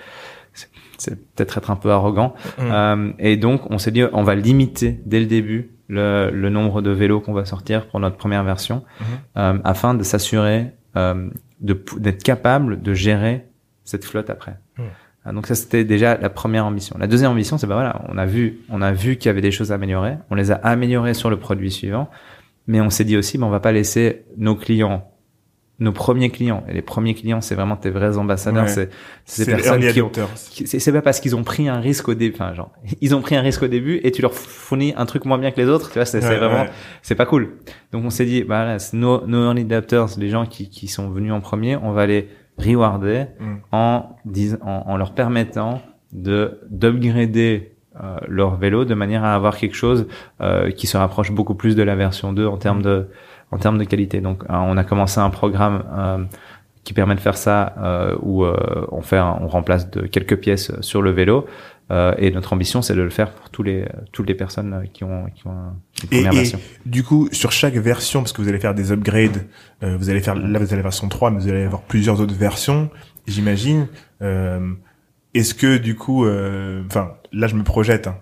[0.52, 2.34] c'est- peut-être être un peu arrogant.
[2.58, 2.62] Mm.
[2.62, 6.82] Euh, et donc on s'est dit, on va limiter dès le début le, le nombre
[6.82, 9.06] de vélos qu'on va sortir pour notre première version, Mhm.
[9.38, 11.28] euh, afin de s'assurer euh,
[11.60, 13.46] d'être capable de gérer
[13.84, 14.56] cette flotte après.
[15.24, 16.96] Ah, Donc ça c'était déjà la première ambition.
[16.98, 19.42] La deuxième ambition c'est bah voilà, on a vu on a vu qu'il y avait
[19.42, 22.08] des choses à améliorer, on les a améliorées sur le produit suivant,
[22.66, 25.06] mais on s'est dit aussi bah, on va pas laisser nos clients
[25.78, 28.88] nos premiers clients et les premiers clients c'est vraiment tes vrais ambassadeurs, Ouais.
[29.24, 30.10] c'est les personnes qui ont
[30.66, 33.34] c'est pas parce qu'ils ont pris un risque au début enfin genre ils ont pris
[33.34, 35.88] un risque au début et tu leur fournis un truc moins bien que les autres,
[35.88, 36.70] tu vois, c'est Ouais, vraiment ouais.
[37.02, 37.56] c'est pas cool.
[37.92, 41.08] Donc on s'est dit, bah là, nos, nos early adapters, les gens qui, qui sont
[41.08, 42.28] venus en premier, on va les
[42.60, 43.56] rewarder Mm.
[43.72, 44.16] en,
[44.62, 45.80] en, en leur permettant
[46.12, 50.06] de d'upgrader euh, leur vélo de manière à avoir quelque chose
[50.40, 53.08] euh, qui se rapproche beaucoup plus de la version 2 en termes de
[53.52, 54.20] en termes de qualité.
[54.20, 56.18] Donc euh, on a commencé un programme euh,
[56.84, 58.54] qui permet de faire ça euh, où euh,
[58.92, 61.46] on fait un- on remplace de quelques pièces sur le vélo
[61.90, 65.04] euh, et notre ambition c'est de le faire pour tous les toutes les personnes qui
[65.04, 66.60] ont qui ont un- une Et, première et version.
[66.86, 69.46] du coup, sur chaque version, parce que vous allez faire des upgrades,
[69.82, 72.20] euh, vous allez faire, là vous allez la version 3, mais vous allez avoir plusieurs
[72.20, 72.90] autres versions,
[73.26, 73.88] j'imagine.
[74.22, 74.72] Euh,
[75.34, 78.16] Est-ce que du coup, euh, enfin, là je me projette, hein.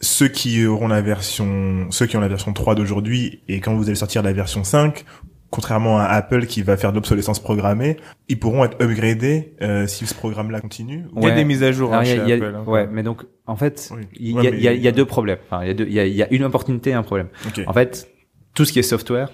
[0.00, 3.84] ceux qui auront la version, ceux qui ont la version 3 d'aujourd'hui, et quand vous
[3.86, 5.04] allez sortir la version 5,
[5.50, 7.96] contrairement à Apple qui va faire de l'obsolescence programmée,
[8.28, 11.06] ils pourront être upgradés euh, si ce programme-là continue.
[11.16, 12.32] Il y a des mises à jour hein, Alors, il y a- chez il y
[12.32, 12.56] a- Apple.
[12.56, 12.64] hein.
[12.70, 14.02] ouais, mais donc en fait, Oui.
[14.14, 15.38] il y, Ouais, a- il y a, mais- il y a deux problèmes.
[15.50, 17.02] Enfin, il y a deux, il y a, il y a une opportunité et un
[17.02, 17.28] problème.
[17.66, 18.08] En fait,
[18.54, 19.30] tout ce qui est software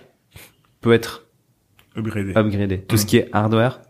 [0.80, 1.26] peut être
[1.96, 2.32] Upgradé.
[2.34, 2.78] upgradé.
[2.80, 3.80] Tout ce qui est hardware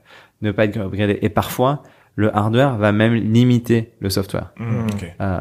[0.43, 1.19] ne peut pas être upgradé.
[1.23, 1.83] Et parfois,
[2.19, 4.53] le hardware va même limiter le software.
[4.59, 5.15] Mm, ok.
[5.21, 5.39] Euh,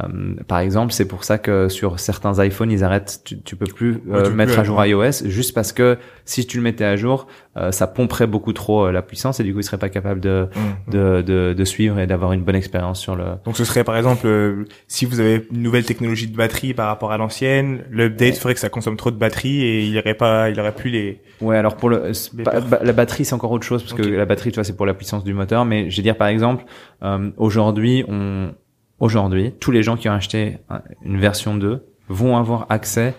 [0.47, 3.21] par exemple, c'est pour ça que sur certains iPhones, ils arrêtent.
[3.23, 6.45] Tu, tu peux plus euh, tu mettre plus, à jour iOS juste parce que si
[6.45, 9.53] tu le mettais à jour, euh, ça pomperait beaucoup trop euh, la puissance et du
[9.53, 10.91] coup, il serait pas capable de Mm.
[10.91, 13.23] de, de, de suivre et d'avoir une bonne expérience sur le.
[13.45, 16.87] Donc ce serait par exemple euh, si vous avez une nouvelle technologie de batterie par
[16.87, 20.49] rapport à l'ancienne, l'update ferait que ça consomme trop de batterie et il aurait pas,
[20.49, 21.21] il aurait plus les.
[21.41, 22.67] Ouais, alors pour le c'est Les pas- perfs.
[22.69, 24.85] ba- la batterie c'est encore autre chose parce que la batterie tu vois c'est pour
[24.85, 26.64] la puissance du moteur mais je veux dire par exemple
[27.03, 28.51] euh, aujourd'hui on
[28.99, 33.13] aujourd'hui tous les gens qui ont acheté un- une version 2 vont avoir accès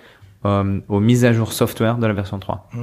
[0.44, 2.68] euh, aux mises à jour software de la version 3.
[2.72, 2.78] Mm.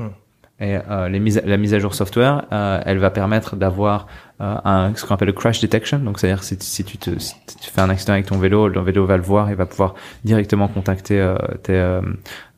[0.59, 4.05] Et euh, les mises, la mise à jour software, euh, elle va permettre d'avoir
[4.41, 5.97] euh, un, ce qu'on appelle le crash detection.
[5.99, 8.80] Donc, c'est-à-dire si, si tu te, si tu fais un accident avec ton vélo, le
[8.82, 12.01] vélo va le voir et va pouvoir directement contacter euh, tes, euh,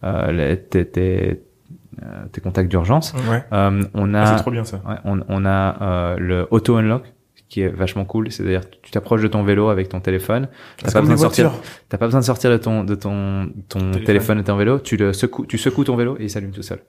[0.04, 1.42] euh, les- tes, tes,
[2.34, 3.14] tes contacts d'urgence.
[3.30, 3.44] Ouais.
[3.54, 4.78] Euh, on Ah, a, c'est trop bien ça.
[4.88, 7.04] ouais, on, on a euh, le auto unlock
[7.50, 8.32] qui est vachement cool.
[8.32, 10.48] C'est-à-dire tu t'approches de ton vélo avec ton téléphone.
[10.78, 11.52] T'as pas besoin de sortir.
[11.90, 14.40] T'as pas besoin de sortir de ton de ton ton téléphone, Téléphone.
[14.40, 14.80] et ton vélo.
[14.80, 16.80] Tu le secoues, tu secoues ton vélo et il s'allume tout seul.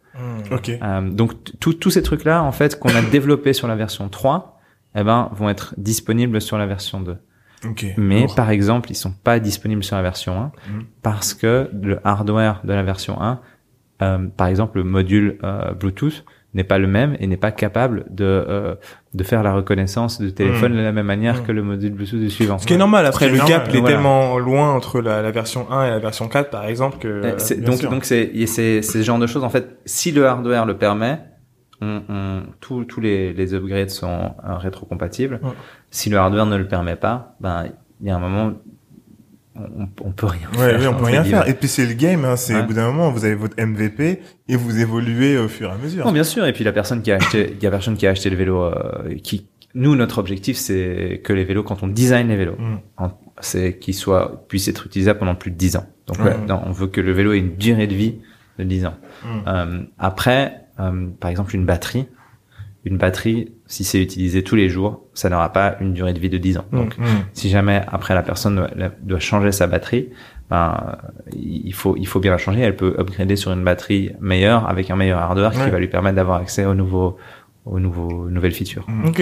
[0.50, 0.70] Ok.
[0.70, 4.08] Euh, donc tous tous ces trucs là en fait qu'on a développés sur la version
[4.08, 4.58] 3,
[4.94, 7.16] eh ben vont être disponibles sur la version 2.
[7.68, 7.86] Ok.
[7.96, 8.34] Mais Lourd.
[8.34, 10.84] par exemple, ils sont pas disponibles sur la version 1 Mhm.
[11.02, 13.40] parce que le hardware de la version 1,
[14.02, 16.24] euh, par exemple le module euh, Bluetooth
[16.56, 18.74] n'est pas le même et n'est pas capable de euh,
[19.14, 20.78] de faire la reconnaissance de téléphone Mhm.
[20.78, 21.42] de la même manière Mhm.
[21.46, 22.58] que le module Bluetooth du suivant.
[22.58, 23.06] Ce qui est normal.
[23.06, 23.94] Après le normal, gap il est voilà.
[23.94, 27.06] tellement loin entre la, la version 1 et la version 4 par exemple que.
[27.08, 27.90] Euh, c'est- bien donc sûr.
[27.90, 29.78] donc c'est c'est c'est ce genre de choses en fait.
[29.84, 31.20] Si le hardware le permet,
[31.80, 35.40] on, on- tous tous les les upgrades sont euh, rétrocompatibles.
[35.42, 35.50] Ouais.
[35.90, 37.66] Si le hardware ne le permet pas, ben
[38.00, 38.52] il y a un moment
[39.58, 40.80] on, on peut rien Ouais, faire.
[40.80, 41.48] oui, on peut entre rien faire.
[41.48, 42.60] Et puis c'est le game, hein, c'est Ouais.
[42.62, 45.76] au bout d'un moment, vous avez votre MVP et vous évoluez au fur et à
[45.76, 46.04] mesure.
[46.06, 46.46] Non, bien sûr.
[46.46, 48.36] Et puis la personne qui a acheté, il y a personne qui a acheté le
[48.36, 52.56] vélo, euh, qui, nous, notre objectif, c'est que les vélos, quand on design les vélos,
[52.58, 53.06] Mm.
[53.40, 55.86] c'est qu'ils soient, puissent être utilisables pendant plus de 10 ans.
[56.06, 56.46] Donc, ouais, Mm.
[56.46, 58.16] non, on veut que le vélo ait une durée de vie
[58.58, 58.94] de 10 ans.
[59.24, 59.28] Mm.
[59.48, 62.06] Euh, après, euh, par exemple, une batterie,
[62.84, 66.30] une batterie, si c'est utilisé tous les jours, ça n'aura pas une durée de vie
[66.30, 66.64] de 10 ans.
[66.70, 66.76] Mm.
[66.76, 67.04] Donc, Mm.
[67.32, 70.08] si jamais après la personne doit, la- doit changer sa batterie,
[70.50, 70.96] ben,
[71.34, 72.60] il faut, il faut bien la changer.
[72.60, 75.64] Elle peut upgrader sur une batterie meilleure avec un meilleur hardware Ouais.
[75.64, 77.16] qui va lui permettre d'avoir accès aux nouveaux,
[77.64, 78.84] aux nouveaux, nouvelles features.
[78.88, 79.06] Mm.
[79.08, 79.18] Ok.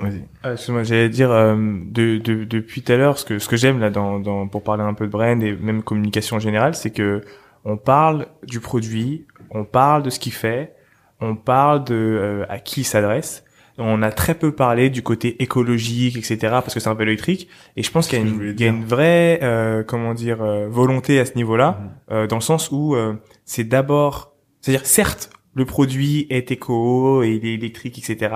[0.00, 0.22] Vas-y.
[0.42, 1.56] Ah, Excuse-moi, j'allais dire euh,
[1.86, 4.62] de, de, depuis tout à l'heure ce que ce que j'aime là dans, dans pour
[4.62, 7.22] parler un peu de brand et même communication en général, c'est que
[7.64, 10.74] on parle du produit, on parle de ce qu'il fait,
[11.22, 13.44] on parle de euh, à qui il s'adresse.
[13.78, 16.36] On a très peu parlé du côté écologique, etc.
[16.40, 17.48] Parce que c'est un vélo électrique.
[17.76, 20.42] Et je pense qu'il y a une, il y a une vraie, euh, comment dire,
[20.42, 23.14] euh, volonté à ce niveau-là, euh, dans le sens où euh,
[23.44, 28.34] c'est d'abord, c'est-à-dire certes le produit est éco et il est électrique, etc.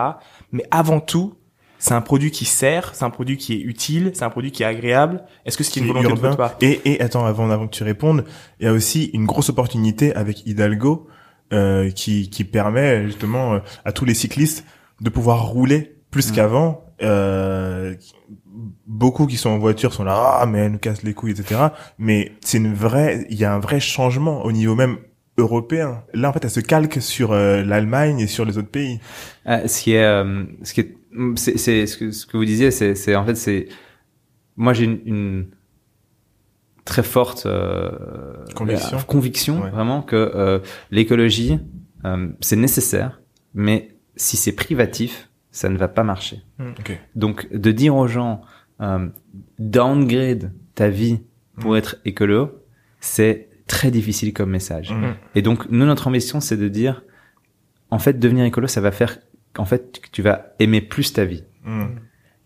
[0.53, 1.35] Mais avant tout,
[1.79, 4.63] c'est un produit qui sert, c'est un produit qui est utile, c'est un produit qui
[4.63, 5.23] est agréable.
[5.45, 6.29] Est-ce que c'est une volonté de urbain.
[6.29, 8.25] votre part Et, et attends, avant, avant que tu répondes,
[8.59, 11.09] il y a aussi une grosse opportunité avec Hidalgo
[11.53, 14.65] euh, qui, qui permet justement euh, à tous les cyclistes
[15.01, 16.35] de pouvoir rouler plus Mm.
[16.35, 16.81] qu'avant.
[17.03, 17.95] Euh,
[18.87, 21.61] beaucoup qui sont en voiture sont là, ah mais elle nous casse les couilles, etc.
[21.99, 24.99] Mais c'est une vraie, il y a un vrai changement au niveau même
[25.39, 26.05] européen.
[26.15, 29.01] Là, en fait, elle se calque sur euh, l'Allemagne et sur les autres pays.
[29.49, 30.97] Euh, ce qui est, euh, ce qui est,
[31.35, 33.67] c'est, c'est ce que ce que vous disiez, c'est, c'est en fait, c'est,
[34.57, 35.47] moi j'ai une, une
[36.85, 37.49] très forte
[38.55, 38.99] Conviction.
[39.09, 39.71] conviction Ouais.
[39.71, 41.59] vraiment que l'écologie
[42.41, 43.21] c'est nécessaire,
[43.55, 46.43] mais si c'est privatif, ça ne va pas marcher.
[46.61, 46.99] Ok.
[47.15, 48.43] Donc de dire aux gens
[48.81, 49.09] euh,
[49.59, 51.21] downgrade ta vie
[51.61, 51.77] pour Mm.
[51.77, 52.63] être écolo,
[53.01, 54.91] c'est très difficile comme message.
[54.93, 55.15] Mm.
[55.37, 57.03] Et donc, nous, notre ambition, c'est de dire,
[57.91, 59.19] en fait, devenir écolo, ça va faire,
[59.57, 61.45] en fait, que tu vas aimer plus ta vie.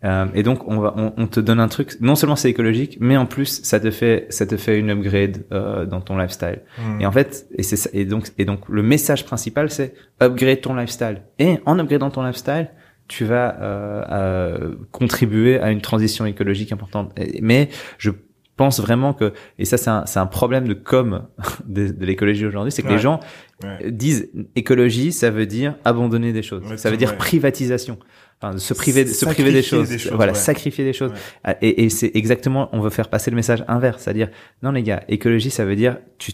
[0.04, 1.96] Euh, et donc, on va, on, on te donne un truc.
[2.00, 5.44] Non seulement c'est écologique, mais en plus, ça te fait, ça te fait une upgrade
[5.52, 6.60] euh, dans ton lifestyle.
[6.78, 7.00] Mm.
[7.00, 10.74] Et en fait, et c'est et donc, et donc, le message principal, c'est upgrade ton
[10.74, 11.22] lifestyle.
[11.40, 12.70] Et en upgradant ton lifestyle,
[13.08, 17.12] tu vas euh, euh, contribuer à une transition écologique importante.
[17.42, 18.10] Mais je
[18.56, 21.26] pense vraiment que, et ça, c'est un, c'est un problème de com
[21.66, 22.94] de, de l'écologie aujourd'hui, c'est que Ouais.
[22.94, 23.20] les gens
[23.64, 23.90] Ouais.
[23.90, 26.62] disent écologie, ça veut dire abandonner des choses.
[26.70, 27.98] Ouais, ça veut dire privatisation.
[28.40, 29.88] Enfin, se priver, se priver des choses.
[29.88, 30.38] des choses, voilà, ouais.
[30.38, 31.10] sacrifier des choses.
[31.10, 31.18] Ouais.
[31.44, 34.28] Ah, Et, et c'est exactement, on veut faire passer le message inverse, c'est-à-dire,
[34.62, 36.32] non les gars, écologie, ça veut dire tu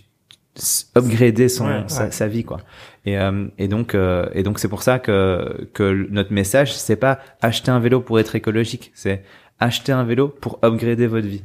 [0.95, 2.59] upgrader son Ouais, sa, sa vie quoi.
[3.05, 6.95] Et, euh, et donc euh, et donc c'est pour ça que que notre message c'est
[6.97, 9.25] pas acheter un vélo pour être écologique, c'est
[9.61, 11.43] acheter un vélo pour upgrader votre vie.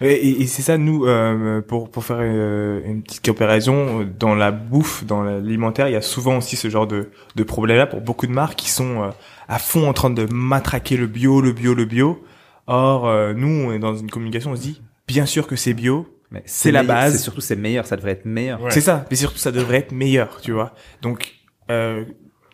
[0.00, 4.04] Et, et- et c'est ça, nous, euh, pour, pour faire euh, une petite comparaison, euh,
[4.18, 7.86] dans la bouffe, dans l'alimentaire, il y a souvent aussi ce genre de, de problème-là
[7.86, 9.08] pour beaucoup de marques qui sont euh,
[9.48, 12.22] à fond en train de matraquer le bio, le bio, le bio.
[12.66, 15.74] Or, euh, nous, on est dans une communication, on se dit, bien sûr que c'est
[15.74, 17.20] bio, Mais C'est la base.
[17.20, 18.62] Surtout c'est meilleur, ça devrait être meilleur.
[18.62, 18.70] Ouais.
[18.70, 20.72] c'est ça, mais surtout ça devrait être meilleur, tu vois.
[21.02, 21.34] Donc,
[21.68, 22.04] euh,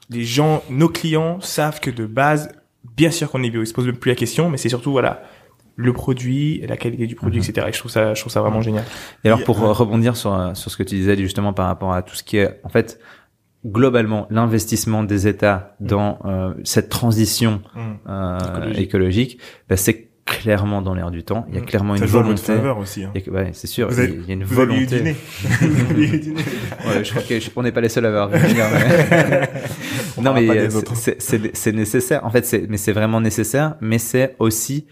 [0.09, 2.49] les gens, nos clients savent que de base,
[2.97, 4.91] bien sûr qu'on est bio, ils se posent même plus la question, mais c'est surtout,
[4.93, 5.22] voilà,
[5.76, 7.47] le produit, la qualité du produit, Mhm.
[7.51, 7.66] etc.
[7.68, 8.84] Et je trouve ça, je trouve ça vraiment génial.
[9.24, 11.93] Et alors pour euh, rebondir sur euh, sur ce que tu disais justement par rapport
[11.93, 12.99] à tout ce qui est en fait
[13.66, 17.80] globalement l'investissement des États dans euh, cette transition Mm.
[18.09, 18.78] euh, Écologique.
[18.80, 21.47] écologique, bah, c'est clairement dans l'air du temps.
[21.49, 21.64] Il y a Mm.
[21.64, 22.43] clairement Ça une joue en volonté.
[22.43, 23.05] faveur aussi.
[23.05, 23.12] Hein.
[23.14, 24.85] Il y a- ouais, c'est sûr, Vous avez- il y a une Vous avez eu
[24.87, 25.16] volonté.
[25.61, 26.35] Vous avez eu.
[26.35, 28.29] Ouais, je crois que je- on n'est pas les seuls à avoir.
[28.29, 29.49] vu venir, mais-
[30.18, 30.68] On non, mais euh,
[31.55, 32.24] c'est- nécessaire.
[32.24, 33.77] En fait, c'est mais c'est vraiment nécessaire.
[33.81, 34.87] Mais c'est aussi,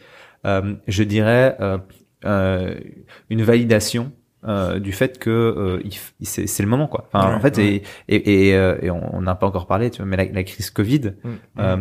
[0.46, 1.78] euh, je dirais, euh,
[2.24, 2.74] euh,
[3.28, 4.12] une validation.
[4.46, 5.82] euh, du fait que euh,
[6.20, 7.08] c'est le moment quoi.
[7.10, 7.82] Enfin, Ouais, en fait, ouais.
[8.08, 10.42] et et et, euh, et on n'a pas encore parlé, tu vois, mais la, la
[10.44, 11.28] crise Covid, Mm.
[11.60, 11.76] euh,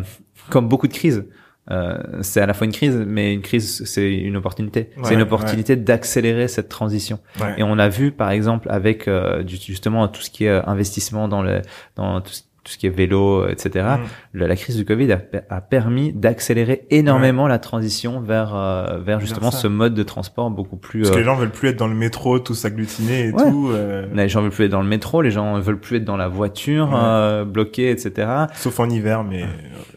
[0.50, 1.26] comme beaucoup de crises,
[1.72, 4.90] euh, c'est à la fois une crise, mais une crise, c'est une opportunité.
[4.98, 7.20] Ouais, c'est une opportunité d'accélérer cette transition.
[7.40, 7.56] Ouais.
[7.58, 11.28] Et on a vu, par exemple, avec euh, justement tout ce qui est euh, investissement
[11.28, 11.62] dans le
[11.96, 13.86] dans tout ce, tout ce qui est vélo, euh, etc.
[14.34, 14.40] Mm.
[14.40, 19.52] La crise du Covid a, a permis d'accélérer énormément la transition vers euh, vers justement
[19.52, 21.02] ce mode de transport beaucoup plus.
[21.02, 23.70] Parce que euh, les gens veulent plus être dans le métro, tous agglutinés et tout.
[23.72, 26.16] euh, les gens veulent plus être dans le métro, les gens veulent plus être dans
[26.18, 28.28] la voiture euh, bloquée, etc.
[28.54, 29.46] Sauf en hiver, mais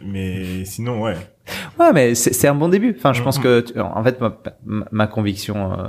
[0.05, 1.15] mais sinon, ouais.
[1.79, 2.95] Ouais, mais c'est c'est un bon début.
[2.97, 3.43] Enfin, je pense Mhm.
[3.45, 4.19] que, tu- en fait,
[4.91, 5.89] ma, conviction, euh,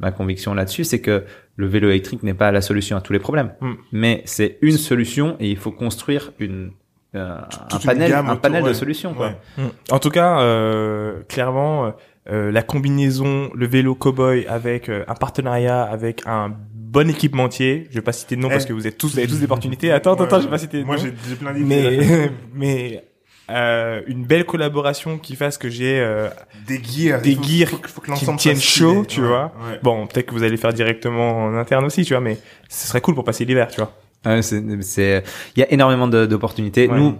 [0.00, 1.24] ma conviction là-dessus, c'est que
[1.56, 3.76] le vélo électrique n'est pas la solution à tous les problèmes, Mhm.
[3.92, 6.70] mais c'est une solution et il faut construire une
[7.14, 7.38] euh,
[7.72, 8.74] un panel, un autour, panel de ouais.
[8.74, 9.14] solutions.
[9.14, 9.28] Quoi.
[9.28, 9.36] Ouais.
[9.64, 9.92] Mm.
[9.94, 11.94] En tout cas, euh, clairement,
[12.30, 17.86] euh, la combinaison, le vélo cowboy avec euh, un partenariat avec un bon équipementier.
[17.88, 18.52] Je vais pas citer de nom Eh.
[18.52, 19.92] parce que vous êtes tous, vous avez tous des opportunités.
[19.92, 21.02] Attends, attends, attends, je vais pas citer de Moi, nom.
[21.02, 21.64] j'ai j'ai plein d'idées.
[22.04, 23.04] Mais, mais
[23.50, 26.28] euh, une belle collaboration qui fasse que j'ai euh,
[26.66, 27.20] des gears.
[27.22, 29.52] des faut- gears faut, faut que qui me tiennent chaud, tu Ouais, vois.
[29.68, 29.78] ouais.
[29.82, 33.00] Bon, peut-être que vous allez faire directement en interne aussi, tu vois, mais ce serait
[33.00, 33.92] cool pour passer l'hiver, tu vois.
[34.24, 35.22] Ouais, c'est, c'est,
[35.54, 36.88] il y a énormément d'opportunités.
[36.88, 36.98] Ouais.
[36.98, 37.16] Nous,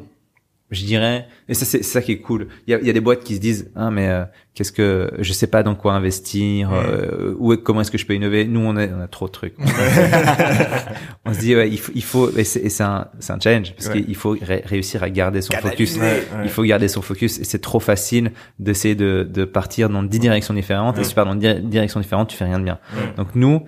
[0.70, 2.48] je dirais, et ça c'est c'est ça qui est cool.
[2.66, 4.24] Il y a, il y a des boîtes qui se disent, ah mais euh,
[4.54, 8.14] qu'est-ce que, je sais pas dans quoi investir, euh, où comment est-ce que je peux
[8.14, 8.44] innover.
[8.46, 9.54] Nous on a, on a trop de trucs.
[11.24, 13.40] on se dit, ouais, il faut, il faut, et c'est et c'est un, c'est un
[13.40, 14.02] challenge parce Ouais.
[14.02, 15.96] qu'il faut ré- réussir à garder son focus.
[15.96, 16.22] Ouais, ouais.
[16.44, 20.18] Il faut garder son focus et c'est trop facile d'essayer de, de partir dans dix
[20.18, 22.78] directions différentes et si tu pars dans dix directions différentes, tu fais rien de bien.
[22.96, 23.02] Ouais.
[23.16, 23.62] Donc nous,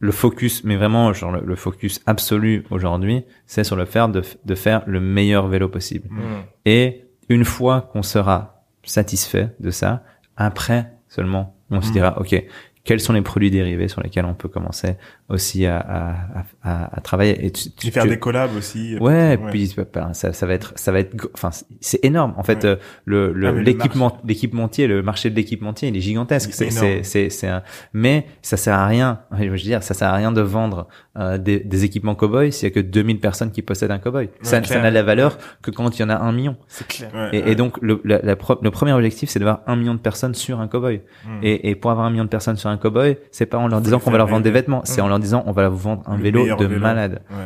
[0.00, 4.22] le focus, mais vraiment genre le, le focus absolu aujourd'hui, c'est sur le faire de,
[4.44, 6.08] de faire le meilleur vélo possible.
[6.10, 6.20] Mm.
[6.64, 10.02] Et une fois qu'on sera satisfait de ça,
[10.36, 12.34] après seulement, on se dira, OK,
[12.82, 14.96] quels sont les produits dérivés sur lesquels on peut commencer
[15.28, 16.14] aussi à, à,
[16.62, 18.96] à, à travailler et tu, tu- Et faire tu- des collabs aussi.
[18.98, 19.74] Ouais, et puis
[20.12, 21.50] ça, ça va être, ça va être, enfin,
[21.80, 22.34] c'est énorme.
[22.36, 22.70] En fait, Ouais.
[22.70, 26.50] euh, le, Ah, le l'équipement, l'équipementier, le marché de l'équipementier, il est gigantesque.
[26.52, 27.62] C'est, c'est, c'est, c'est un,
[27.92, 29.20] mais ça sert à rien.
[29.38, 30.88] Je veux dire, ça sert à rien de vendre
[31.18, 34.30] euh, des, des équipements cowboy s'il y a que 2000 personnes qui possèdent un cowboy.
[34.42, 34.82] ça, ça clair.
[34.82, 36.56] n'a la valeur que quand il y en a un million.
[36.66, 37.10] C'est clair.
[37.14, 37.52] Ouais, Et, ouais.
[37.52, 40.34] et donc, le, la, la pro- le premier objectif, c'est d'avoir un million de personnes
[40.34, 41.02] sur un cowboy.
[41.26, 41.38] Mm.
[41.42, 43.80] Et, et pour avoir un million de personnes sur un cowboy, c'est pas en leur
[43.80, 46.02] disant qu'on va leur vendre des vêtements, c'est en leur disant on va vous vendre
[46.06, 46.80] un vélo de vélo.
[46.80, 47.22] malade.
[47.30, 47.36] Ouais.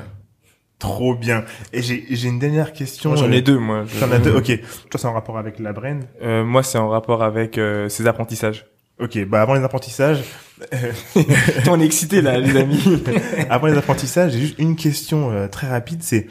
[0.79, 1.45] Trop bien.
[1.73, 3.17] Et j'ai j'ai une dernière question.
[3.17, 3.85] J'en euh, ai deux, moi.
[3.87, 4.35] Je- T'en as deux.
[4.35, 4.47] Ok.
[4.91, 6.03] Toi, c'est en rapport avec la brand?
[6.23, 8.67] Euh, moi, c'est en rapport avec euh, ses apprentissages.
[9.01, 9.25] Ok.
[9.27, 10.23] Bah avant les apprentissages,
[11.69, 13.03] on est excité là, les amis.
[13.51, 16.03] avant les apprentissages, j'ai juste une question euh, très rapide.
[16.03, 16.27] C'est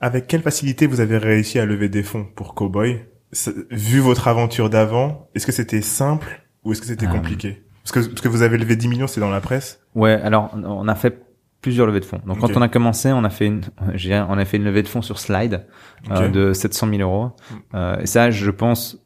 [0.00, 3.00] avec quelle facilité vous avez réussi à lever des fonds pour Cowboy?
[3.70, 7.10] Vu votre aventure d'avant, est-ce que c'était simple ou est-ce que c'était Euh.
[7.10, 7.62] compliqué?
[7.92, 9.80] Parce que parce que vous avez levé 10 millions, c'est dans la presse.
[9.94, 11.20] Ouais, alors on- a fait
[11.62, 12.20] plusieurs levées de fonds.
[12.26, 13.62] Donc quand on a commencé, on a fait une,
[14.28, 15.66] on a fait une levée de fonds sur Slide
[16.10, 17.32] euh, de 700 000 euros.
[17.74, 18.98] Euh, et ça, je pense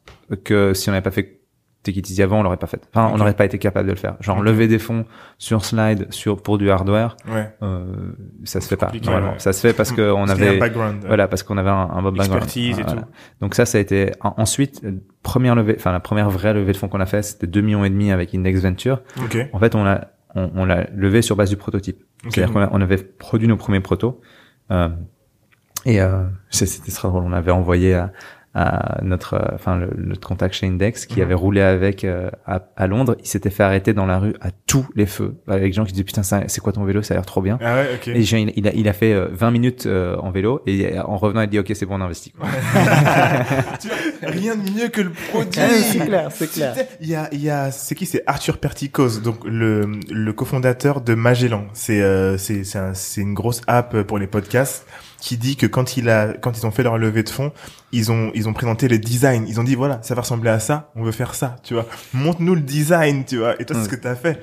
[0.43, 1.40] que si on n'avait pas fait
[1.87, 2.81] Easy avant, on l'aurait pas fait.
[2.93, 4.15] Enfin, on n'aurait pas été capable de le faire.
[4.19, 5.05] Genre lever des fonds
[5.37, 7.49] sur Slide, sur pour du hardware, Ouais.
[7.63, 7.85] euh,
[8.43, 8.91] ça se fait pas.
[9.03, 9.31] normalement.
[9.31, 9.39] ouais.
[9.39, 11.03] Ça se fait parce que on avait background.
[11.07, 12.43] voilà, parce qu'on avait un, un bon background.
[12.43, 13.01] Expertise et Voilà.
[13.01, 13.07] tout.
[13.41, 14.91] Donc ça, ça a été en- ensuite euh,
[15.23, 17.83] première levée, enfin la première vraie levée de fonds qu'on a fait, c'était 2 millions
[17.83, 19.01] et demi avec Index Venture.
[19.23, 19.37] Ok.
[19.51, 22.03] En fait, on l'a on, on l'a levé sur base du prototype.
[22.29, 24.21] C'est-à-dire qu'on on avait produit nos premiers protos.
[24.69, 24.87] Euh,
[25.85, 27.23] et euh, c'était très drôle.
[27.25, 28.11] On avait envoyé à,
[28.53, 31.25] à notre, euh, enfin le, notre contact chez Index qui Mhm.
[31.25, 33.15] avait roulé avec euh, à, à Londres.
[33.21, 35.93] Il s'était fait arrêter dans la rue à tous les feux avec des gens qui
[35.93, 37.01] disaient putain c'est quoi ton vélo?
[37.01, 37.57] Ça a l'air trop bien.
[37.61, 37.89] Ah ouais.
[37.95, 38.07] Ok.
[38.09, 41.15] Et il, il a, il a fait euh, 20 minutes euh, en vélo et en
[41.17, 42.31] revenant il dit ok c'est bon on investit.
[42.31, 42.47] quoi.
[43.79, 43.97] Tu vois,
[44.29, 45.51] Rien de mieux que le produit.
[45.51, 48.05] clair, c'est Il y a, il y a, c'est qui?
[48.05, 51.65] C'est Arthur Perticos, donc le, le cofondateur de Magellan.
[51.73, 54.85] C'est, euh, c'est, c'est, un- c'est une grosse app pour les podcasts
[55.21, 57.53] qui dit que quand il a, quand ils ont fait leur levée de fonds,
[57.93, 59.45] ils ont, ils ont présenté les designs.
[59.47, 60.91] Ils ont dit voilà, ça va ressembler à ça.
[60.95, 61.85] On veut faire ça, tu vois.
[62.13, 63.53] Montre-nous le design, tu vois.
[63.61, 64.41] Et toi, c'est ce que t'as fait.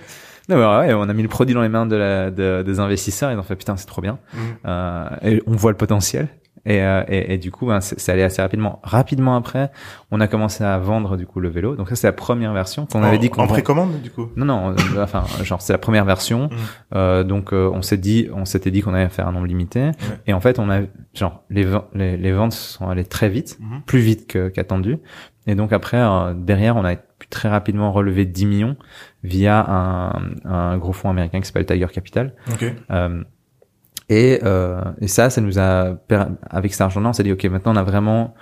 [0.48, 2.80] Non, mais ouais, on a mis le produit dans les mains de la, de- des
[2.80, 3.30] investisseurs.
[3.30, 4.18] Ils ont fait putain, c'est trop bien.
[4.32, 4.40] Mhm.
[4.64, 6.28] Euh, et on voit le potentiel.
[6.68, 8.78] Et, euh, et, et du coup, ben, c'est c'est allé assez rapidement.
[8.82, 9.70] Rapidement après,
[10.10, 11.74] on a commencé à vendre du coup le vélo.
[11.76, 14.28] Donc ça, c'est la première version qu'on avait dit qu'on en précommande, du coup?
[14.36, 14.70] Non, non.
[14.72, 16.44] euh, enfin, genre c'est la première version.
[16.50, 16.56] Mhm.
[16.94, 19.90] Euh, donc euh, on s'est dit, on s'était dit qu'on allait faire un nombre limité.
[20.26, 20.80] Et en fait, on a
[21.14, 23.80] genre les, les, les ventes sont allées très vite, Mhm.
[23.86, 24.98] plus vite qu'attendu.
[25.46, 28.76] et donc après, euh, derrière, on a pu très rapidement relever 10 millions
[29.24, 30.12] via un,
[30.44, 32.34] un gros fonds américain qui s'appelle Tiger Capital.
[32.52, 32.64] Ok.
[32.90, 33.22] Euh,
[34.08, 35.96] et, euh, et ça, ça nous a
[36.50, 38.34] avec cet argent-là, on s'est dit ok, maintenant on a vraiment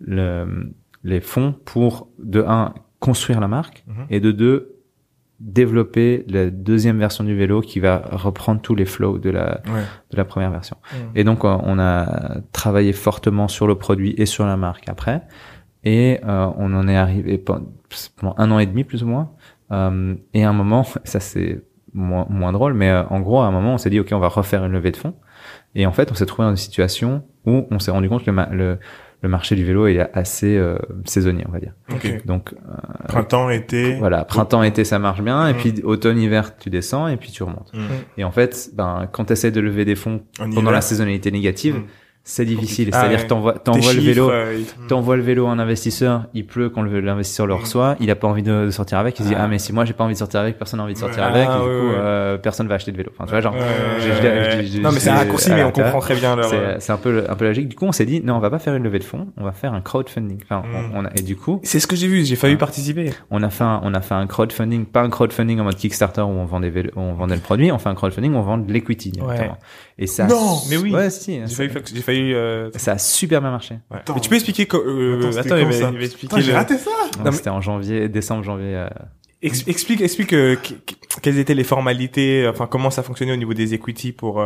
[0.00, 0.72] le,
[1.04, 4.06] les fonds pour de un construire la marque Mhm.
[4.10, 4.76] et de deux
[5.38, 9.82] développer la deuxième version du vélo qui va reprendre tous les flows de la Ouais.
[10.10, 10.76] de la première version.
[10.92, 10.98] Mhm.
[11.14, 15.22] Et donc on a travaillé fortement sur le produit et sur la marque après
[15.82, 17.64] et euh, on en est arrivé pen-
[18.16, 19.30] pendant un an et demi plus ou moins
[19.72, 21.62] euh, et à un moment ça c'est
[21.94, 24.18] moins, moins drôle mais euh, en gros à un moment on s'est dit ok on
[24.18, 25.14] va refaire une levée de fonds
[25.74, 28.30] et en fait on s'est trouvé dans une situation où on s'est rendu compte que
[28.30, 28.78] le, ma- le,
[29.22, 32.24] le marché du vélo est assez euh, saisonnier on va dire Ok.
[32.26, 32.54] donc
[33.08, 33.94] Printemps, été.
[33.98, 35.58] voilà printemps été ça marche bien et Mhm.
[35.58, 37.80] puis automne hiver tu descends et puis tu remontes Mhm.
[38.18, 40.72] et en fait ben quand tu essaies de lever des fonds En pendant hiver.
[40.72, 41.84] la saisonnalité négative Mhm.
[42.22, 43.52] C'est difficile Ah c'est-à-dire ouais.
[43.54, 47.00] que t'envoies le vélo euh, T'envoies le vélo à un investisseur, il pleut quand le-
[47.00, 47.58] l'investisseur le Mm.
[47.58, 49.42] reçoit, il a pas envie de, de sortir avec, il se dit Ah.
[49.44, 51.24] ah mais si moi j'ai pas envie de sortir avec, personne n'a envie de sortir
[51.24, 51.94] avec, Ah, et du ouais, coup ouais.
[51.96, 53.10] euh, personne va acheter de vélo.
[53.14, 53.54] Enfin tu vois genre,
[53.98, 56.92] je- je- je- Non, mais c'est un raccourci, mais on comprend très bien euh, C'est
[56.92, 57.68] un peu un peu logique.
[57.68, 59.44] Du coup on s'est dit non on va pas faire une levée de fonds, on
[59.44, 60.40] va faire un crowdfunding.
[60.44, 60.94] Enfin Mm.
[60.94, 62.58] on, on a, et du coup C'est ce que j'ai vu, j'ai failli Ouais.
[62.58, 63.10] participer.
[63.30, 66.20] on a fait un, on a fait un crowdfunding, pas un crowdfunding en mode Kickstarter
[66.20, 68.58] où on vendait vélo- on vendait le produit, on fait un crowdfunding où on vend
[68.58, 69.56] de l'equity directement.
[70.02, 70.90] Et ça Non, mais oui.
[70.94, 72.32] ouais si, J'ai failli, j'ai failli.
[72.34, 72.70] Euh...
[72.76, 73.74] ça a super bien marché.
[73.90, 73.98] ouais.
[73.98, 74.14] Attends.
[74.14, 76.40] Mais tu peux expliquer euh, Attends, c'était attends, il quand, va, il va expliquer.
[76.40, 76.90] J'ai raté ça.
[77.22, 78.74] Mais- C'était en janvier, décembre, janvier.
[78.76, 78.88] euh,
[79.42, 83.36] Ex- explique, explique euh, qu- qu- quelles étaient les formalités, enfin comment ça fonctionnait au
[83.36, 84.40] niveau des equity pour.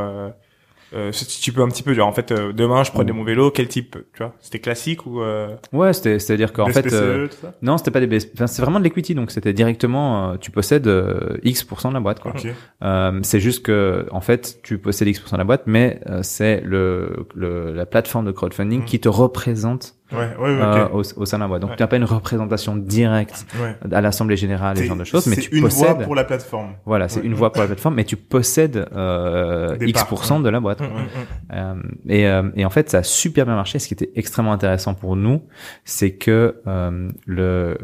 [0.95, 1.13] Euh...
[1.13, 3.51] si tu peux un petit peu genre en fait euh, demain je prenais mon vélo
[3.51, 6.93] quel type tu vois c'était classique ou euh, Ouais, c'était c'est à dire qu'en fait
[6.93, 7.29] euh,
[7.63, 10.87] non, c'était pas des enfin c'est vraiment de l'equity donc c'était directement euh, tu possèdes
[10.87, 12.33] euh, X de la boîte quoi.
[12.33, 12.47] ok
[12.83, 16.61] Euh, c'est juste que en fait tu possèdes X de la boîte mais euh, c'est
[16.65, 18.85] le, le la plateforme de crowdfunding Mhm.
[18.87, 21.63] qui te représente ouais ouais, ouais euh, au, au sein de la boîte.
[21.63, 23.47] Donc tu n'as pas une représentation directe
[23.91, 26.25] à l'assemblée générale ce genre de choses mais c'est tu une possèdes voix pour la
[26.25, 26.75] plateforme.
[26.85, 30.49] voilà, c'est une voix pour la plateforme mais tu possèdes euh, Des X parts, de
[30.49, 30.81] la boîte.
[30.81, 31.53] Mm, mm, mm.
[31.53, 31.75] Euh,
[32.09, 33.79] et, euh, et en fait, ça a super bien marché.
[33.79, 35.43] Ce qui était extrêmement intéressant pour nous,
[35.85, 37.79] c'est que euh, le,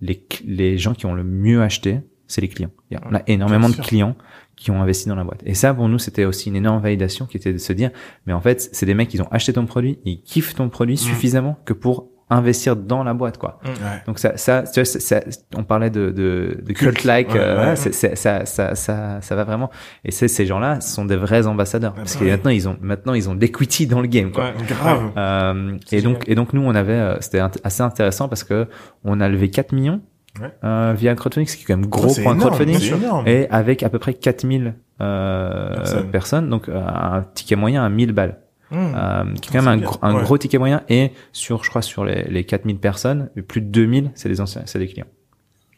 [0.00, 2.70] les, les gens qui ont le mieux acheté, c'est les clients.
[3.10, 4.16] On a énormément de clients
[4.58, 5.40] qui ont investi dans la boîte.
[5.46, 7.90] Et ça, pour nous, c'était aussi une énorme validation qui était de se dire,
[8.26, 10.96] mais en fait, c'est des mecs qui ont acheté ton produit, ils kiffent ton produit
[10.96, 13.58] suffisamment que pour investir dans la boîte, quoi.
[13.64, 13.70] Ouais.
[14.06, 15.20] Donc ça, ça, tu vois, ça- ça-
[15.56, 16.96] on parlait de, de, de Culte.
[16.96, 17.76] cult-like, Ouais, euh, ouais.
[17.76, 19.70] ça, ça, ça, ça va vraiment.
[20.04, 22.30] Et c'est ces gens-là, ce sont des vrais ambassadeurs parce que ouais.
[22.32, 24.44] maintenant ils ont, maintenant ils ont d'equity dans le game, quoi.
[24.50, 24.66] Ouais.
[24.68, 25.12] Grave.
[25.16, 28.66] Euh, et donc, et donc nous, on avait, euh, c'était assez intéressant parce que
[29.04, 30.02] on a levé 4 millions
[30.40, 30.52] Ouais.
[30.62, 32.78] euh, via crowdfunding, ce qui est quand même gros C'est pour un crowdfunding,
[33.26, 36.10] et avec à peu près 4000 euh, Personnes.
[36.10, 36.48] personnes.
[36.50, 38.38] donc euh, un ticket moyen à 1000 balles,
[38.70, 38.76] Mmh.
[38.76, 40.22] euh, qui est quand même un, gros, un Ouais.
[40.22, 40.82] gros ticket moyen.
[40.90, 44.60] Et sur, je crois, sur les, les 4000 personnes, plus de 2000, c'est des anciens,
[44.66, 45.06] c'est des clients.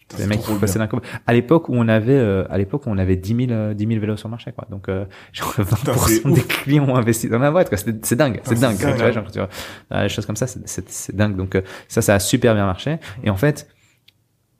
[0.08, 2.58] C'est des C'est mecs qui possèdent un com- À l'époque où on avait, euh, à
[2.58, 4.66] l'époque où on avait 10 000, euh, 10 000 vélos sur le marché, quoi.
[4.68, 7.78] Donc, euh, genre 20% c'est des clients ont investi dans la boîte, quoi.
[7.78, 8.76] C'est dingue, c'est dingue.
[8.76, 11.36] dingue, tu vois, genre, tu vois, les choses comme ça, c'est dingue.
[11.36, 12.98] Donc, euh, ça, ça a super bien marché.
[13.22, 13.68] Et en fait,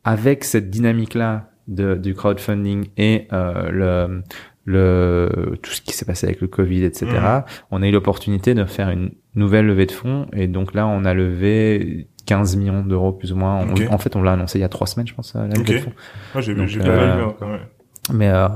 [0.04, 4.22] avec cette dynamique-là de, du crowdfunding et euh, le,
[4.64, 7.06] le tout ce qui s'est passé avec le Covid, etc.
[7.12, 7.42] Mhm.
[7.70, 11.04] On a eu l'opportunité de faire une nouvelle levée de fonds et donc là on
[11.04, 13.64] a levé 15 millions d'euros plus ou moins.
[13.66, 15.62] On- en fait, on l'a annoncé il y a trois semaines, je pense, la levée
[15.74, 15.92] de fonds.
[16.38, 17.48] J'ai Donc, j'ai euh, pas vu encore.
[17.50, 17.60] ouais.
[18.12, 18.48] Mais euh,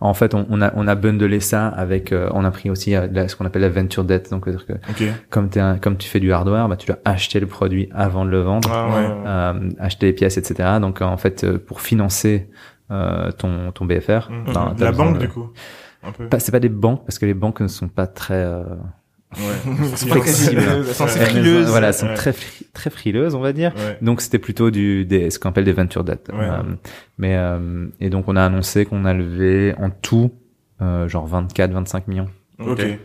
[0.00, 2.94] en fait, on, on a on a bundlé ça avec, euh, on a pris aussi
[2.94, 4.30] euh, la- ce qu'on appelle la venture debt.
[4.30, 5.02] Donc, c'est-à-dire que Ok.
[5.28, 8.24] comme t'es un- comme tu fais du hardware, bah tu dois acheter le produit avant
[8.24, 9.00] de le vendre Ah, ouais, Ouais.
[9.08, 9.22] ouais.
[9.26, 10.78] euh, acheter les pièces, etc.
[10.80, 12.48] Donc en fait, euh, pour financer
[12.92, 14.44] euh, ton ton BFR, Mmh.
[14.54, 15.50] ben, t'as La banque, de- du coup.
[16.38, 18.44] C'est pas des banques parce que les banques ne sont pas très
[19.38, 19.96] Ouais.
[19.96, 20.62] flexibles.
[20.86, 21.10] Sont Ouais.
[21.10, 21.68] assez elles- frileuses.
[21.68, 22.14] voilà, sont Ouais.
[22.14, 23.72] très fri- très frileuses, on va dire.
[23.76, 23.98] Ouais.
[24.02, 26.28] Donc c'était plutôt du des ce qu'on appelle des venture debt.
[26.32, 26.38] Ouais.
[26.44, 26.62] Euh,
[27.18, 30.32] mais euh, et donc on a annoncé qu'on a levé en tout
[30.82, 32.80] euh, genre 24 25 millions Ok.
[32.80, 32.96] euh,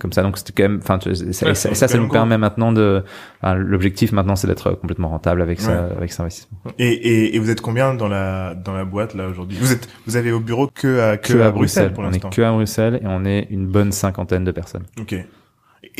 [0.00, 2.36] comme ça donc c'était quand même enfin tu- ça, Ouais, ça, ça, ça nous permet
[2.38, 3.04] maintenant de
[3.42, 5.96] enfin, l'objectif maintenant c'est d'être complètement rentable avec ça Ouais.
[5.98, 6.58] avec cet investissement.
[6.78, 9.56] Et, et, et vous êtes combien dans la dans la boîte là aujourd'hui?
[9.60, 12.08] Vous êtes vous avez au bureau que à que, que à à Bruxelles, pour on
[12.08, 12.30] est l'instant.
[12.30, 14.84] que à Bruxelles et on est une bonne cinquantaine de personnes.
[15.00, 15.14] Ok.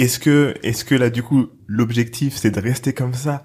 [0.03, 3.45] Est-ce que est-ce que là du coup l'objectif c'est de rester comme ça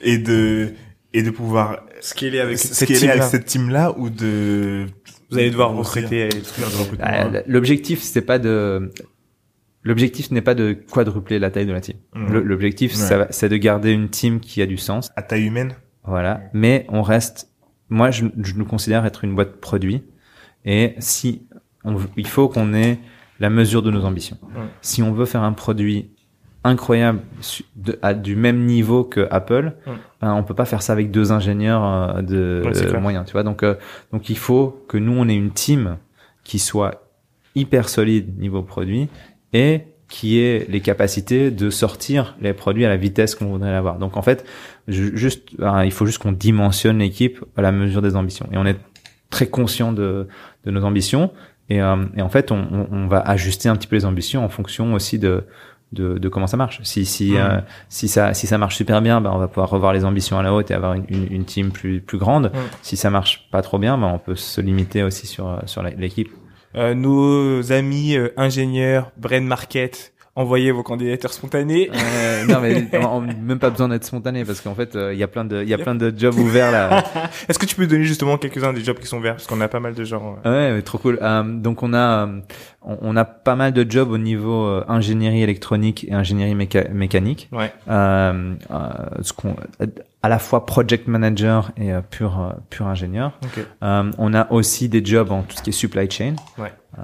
[0.00, 0.74] et de
[1.14, 3.28] et de pouvoir Scaler avec ce cette est avec team-là.
[3.28, 4.86] cette team là ou de
[5.30, 6.28] Vous allez devoir recruter.
[7.00, 7.44] Ah, ouais.
[7.46, 8.90] L'objectif c'est pas de
[9.84, 11.96] l'objectif n'est pas de quadrupler la taille de la team.
[12.14, 13.26] Le- L'objectif Ouais.
[13.30, 15.74] c'est de garder une team qui a du sens à taille humaine.
[16.04, 16.40] Voilà.
[16.52, 17.48] Mais on reste,
[17.88, 20.02] moi, je, je nous considère être une boîte produit.
[20.64, 21.46] Et si
[21.84, 22.98] on, il faut qu'on ait
[23.42, 24.38] la mesure de nos ambitions.
[24.80, 26.08] Si on veut faire un produit
[26.64, 27.20] incroyable
[27.76, 29.92] de- à du même niveau que Apple, Ouais.
[30.20, 33.42] ben, on peut pas faire ça avec deux ingénieurs euh, de Ouais, moyens, tu vois.
[33.42, 33.74] Donc, euh,
[34.12, 35.96] donc il faut que nous on ait une team
[36.44, 37.02] qui soit
[37.56, 39.08] hyper solide niveau produit
[39.52, 43.98] et qui ait les capacités de sortir les produits à la vitesse qu'on voudrait l'avoir.
[43.98, 44.44] Donc en fait,
[44.86, 48.46] ju- juste, hein, il faut juste qu'on dimensionne l'équipe à la mesure des ambitions.
[48.52, 48.76] Et on est
[49.30, 50.28] très conscient de,
[50.64, 51.32] de nos ambitions.
[51.72, 54.44] Et, euh, et en fait, on, on, on va ajuster un petit peu les ambitions
[54.44, 55.44] en fonction aussi de,
[55.92, 56.80] de, de comment ça marche.
[56.82, 59.92] Si si euh, si ça si ça marche super bien, ben on va pouvoir revoir
[59.92, 62.50] les ambitions à la haute et avoir une, une, une team plus plus grande.
[62.82, 66.30] Si ça marche pas trop bien, ben on peut se limiter aussi sur sur l'équipe.
[66.74, 71.90] Euh, nos amis euh, ingénieurs, brain market, envoyez vos candidatures spontanées.
[71.94, 75.22] Euh, non mais on- même pas besoin d'être spontané parce qu'en fait euh, il y
[75.22, 77.04] a plein de il y a plein de jobs ouverts là.
[77.48, 79.68] Est-ce que tu peux donner justement quelques-uns des jobs qui sont verts parce qu'on a
[79.68, 80.36] pas mal de gens.
[80.46, 81.18] euh, Ouais, mais trop cool.
[81.20, 82.26] Euh, donc on a
[82.82, 87.48] on, on a pas mal de jobs au niveau ingénierie électronique et ingénierie méca- mécanique.
[87.52, 87.72] Ouais.
[87.88, 89.54] Ce qu'on
[90.24, 93.32] à la fois project manager et pur pur ingénieur.
[93.44, 93.64] Ok.
[93.82, 96.34] Euh, on a aussi des jobs en tout ce qui est supply chain.
[96.58, 96.72] Ouais.
[96.98, 97.02] Euh,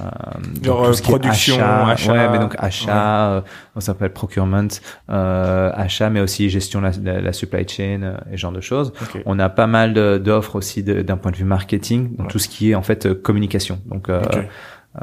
[0.62, 2.12] Genre, euh, production, achat.
[2.12, 3.40] Ouais, mais donc achat, euh,
[3.74, 4.68] on s'appelle procurement,
[5.08, 8.92] euh, achat, mais aussi gestion de la, la supply chain euh, et genre de choses.
[9.00, 9.22] Ok.
[9.24, 12.32] On a pas mal d'offres aussi d'un point de vue marketing, donc Ouais.
[12.32, 13.80] tout ce qui est en fait euh, communication.
[13.86, 14.46] Donc euh, Ok.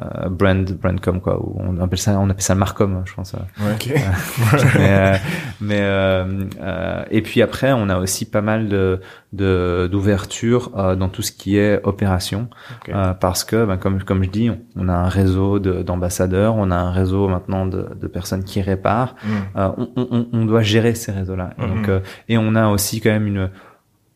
[0.02, 3.34] Euh, brand brandcom quoi où on appelle ça on appelle ça le marcom je pense
[3.36, 3.94] Ok.
[4.76, 5.16] mais euh,
[5.62, 9.00] mais euh, euh, et puis après on a aussi pas mal de
[9.34, 12.50] de d'ouverture euh, dans tout ce qui est opération
[12.82, 12.94] Ok.
[12.94, 16.56] euh, parce que ben, comme comme je dis on, on a un réseau de- d'ambassadeurs
[16.56, 19.58] on a un réseau maintenant de, de personnes qui réparent Mm.
[19.60, 21.52] euh, on, on, on doit gérer ces réseaux-là.
[21.58, 21.90] Et Donc, Mhm.
[21.90, 22.00] euh,
[22.30, 23.50] et on a aussi quand même une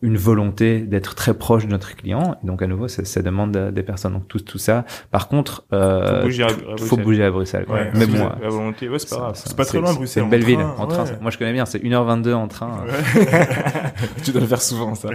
[0.01, 2.37] une volonté d'être très proche de notre client.
[2.41, 4.13] Et donc à nouveau, ça, ça demande des personnes.
[4.13, 4.85] Donc tout tout ça.
[5.11, 6.55] Par contre, euh, Faut bouger à- à faut
[6.95, 7.03] Bruxelles.
[7.03, 7.65] bouger à Bruxelles.
[7.67, 9.41] Ouais, mais bon, euh, La volonté, ouais, c'est pas grave.
[9.43, 11.03] C'est pas très loin, C'est Bruxelles, une belle ville train, en train.
[11.03, 11.17] ouais.
[11.21, 11.65] Moi, je connais bien.
[11.65, 12.85] C'est 1h22 en train.
[14.23, 15.09] tu dois le faire souvent ça.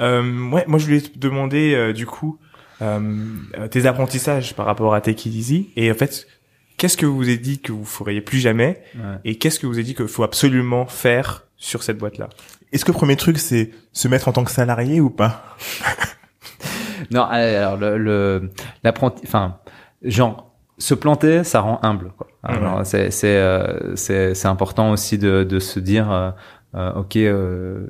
[0.00, 2.38] euh, ouais, moi je voulais te demander euh, du coup
[2.82, 2.98] euh,
[3.70, 6.26] tes apprentissages par rapport à Take It Easy et en fait
[6.76, 8.82] qu'est-ce que vous vous avez dit que vous feriez plus jamais?
[8.96, 9.02] Ouais.
[9.24, 12.28] et qu'est-ce que vous avez dit qu'il faut absolument faire sur cette boîte là.
[12.76, 15.42] Est-ce que le premier truc, c'est se mettre en tant que salarié ou pas?
[17.10, 18.50] Non, alors le
[18.82, 19.58] l'apprenti, enfin,
[20.02, 22.12] genre se planter, ça rend humble.
[22.18, 22.84] Quoi.
[22.84, 26.30] C'est c'est euh, c'est important aussi de de se dire, euh,
[26.74, 27.16] euh, ok.
[27.16, 27.86] Euh,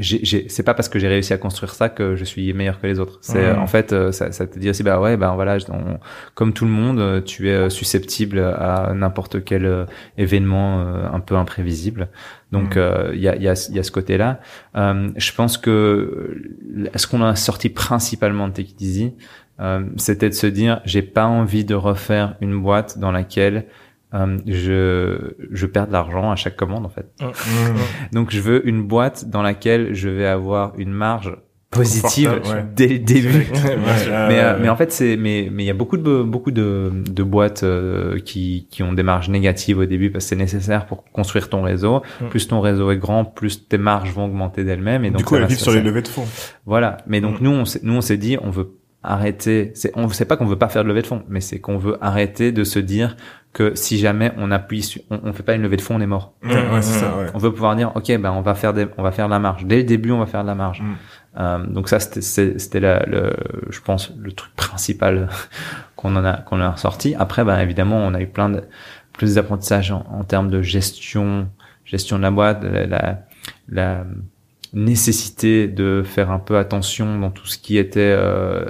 [0.00, 3.00] c'est pas parce que j'ai réussi à construire ça que je suis meilleur que les
[3.00, 3.18] autres.
[3.20, 3.58] C'est Mhm.
[3.60, 5.98] en fait euh, ça, ça te dit aussi bah ouais ben voilà on-
[6.34, 9.84] comme tout le monde euh, tu es euh, susceptible à n'importe quel euh,
[10.16, 12.08] événement euh, un peu imprévisible.
[12.52, 14.40] Donc euh, il y a il y a y a ce côté là.
[14.76, 19.12] Euh, je pense que euh, ce qu'on a sorti principalement de It Easy,
[19.60, 23.64] euh, c'était de se dire j'ai pas envie de refaire une boîte dans laquelle
[24.14, 27.06] euh, je je perds de l'argent à chaque commande en fait.
[28.12, 31.36] Donc je veux une boîte dans laquelle je vais avoir une marge
[31.70, 32.64] positive ouais.
[32.74, 33.46] dès le début.
[33.58, 33.76] Ouais,
[34.28, 34.60] mais euh, ouais.
[34.62, 37.62] mais en fait c'est mais mais il y a beaucoup de beaucoup de de boîtes
[37.62, 41.50] euh, qui qui ont des marges négatives au début parce que c'est nécessaire pour construire
[41.50, 42.02] ton réseau.
[42.22, 42.28] Mm.
[42.28, 45.34] Plus ton réseau est grand, plus tes marges vont augmenter d'elles-mêmes et donc du coup,
[45.34, 46.26] ça elle va vit se sur les levées de fonds.
[46.64, 46.96] Voilà.
[47.06, 47.44] Mais donc Mm.
[47.44, 48.70] nous on nous on s'est dit on veut
[49.12, 49.72] arrêter.
[49.74, 51.78] C'est on sait pas qu'on veut pas faire de levée de fonds, mais c'est qu'on
[51.78, 53.16] veut arrêter de se dire
[53.52, 56.00] que si jamais on appuie sur, on, on fait pas une levée de fonds, on
[56.00, 56.34] est mort.
[56.44, 57.26] Ouais, ouais, c'est ça, ouais.
[57.34, 59.38] On veut pouvoir dire, ok, ben on va faire des, on va faire de la
[59.38, 59.64] marge.
[59.64, 60.82] Dès le début, on va faire de la marge.
[60.82, 60.94] Mm.
[61.40, 63.32] Euh, donc ça, c'était, c'est- c'était la, le,
[63.70, 65.28] je pense, le truc principal
[65.96, 67.14] qu'on en a, qu'on a ressorti.
[67.18, 68.62] Après, ben évidemment, on a eu plein de,
[69.14, 71.48] plus d'apprentissages en, en termes de gestion,
[71.84, 73.18] gestion de la boîte, la, la,
[73.68, 74.04] la
[74.74, 78.64] nécessité de faire un peu attention dans tout ce qui était euh,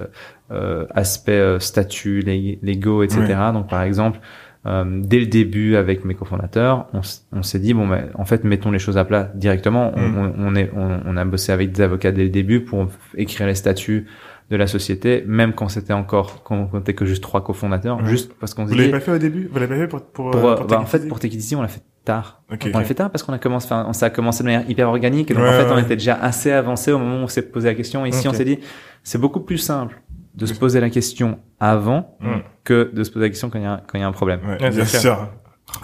[0.50, 3.34] euh, aspect euh, statut, lég- légaux, etc.
[3.52, 4.18] Donc par exemple,
[4.66, 6.86] euh, dès le début avec mes cofondateurs,
[7.32, 9.92] on, s'est dit bon, ben, en fait, mettons les choses à plat directement.
[9.94, 10.16] On, Mm.
[10.18, 13.54] on, on est, on, a bossé avec des avocats dès le début pour écrire les
[13.54, 14.06] statuts
[14.50, 18.06] de la société, même quand c'était encore, quand on comptait que juste trois cofondateurs, Mm.
[18.06, 19.48] juste parce qu'on Vous l'avez pas fait au début?
[19.52, 21.62] Vous l'avez pas fait pour pour, pour, euh, pour bah, en fait, pour Easy, on
[21.62, 22.42] l'a fait tard.
[22.50, 22.84] On l'a ok.
[22.86, 25.30] fait tard parce qu'on a commencé, enfin, ça a commencé de manière hyper organique.
[25.30, 27.42] Et donc, Ouais, en fait, on était déjà assez avancé au moment où on s'est
[27.42, 28.04] posé la question.
[28.06, 28.58] Et ici, on s'est dit,
[29.02, 30.00] c'est beaucoup plus simple
[30.34, 32.28] de se poser la question avant Mm.
[32.64, 34.12] que de se poser la question quand il y a, quand il y a un
[34.12, 34.40] problème.
[34.46, 35.28] Ouais, bien sûr.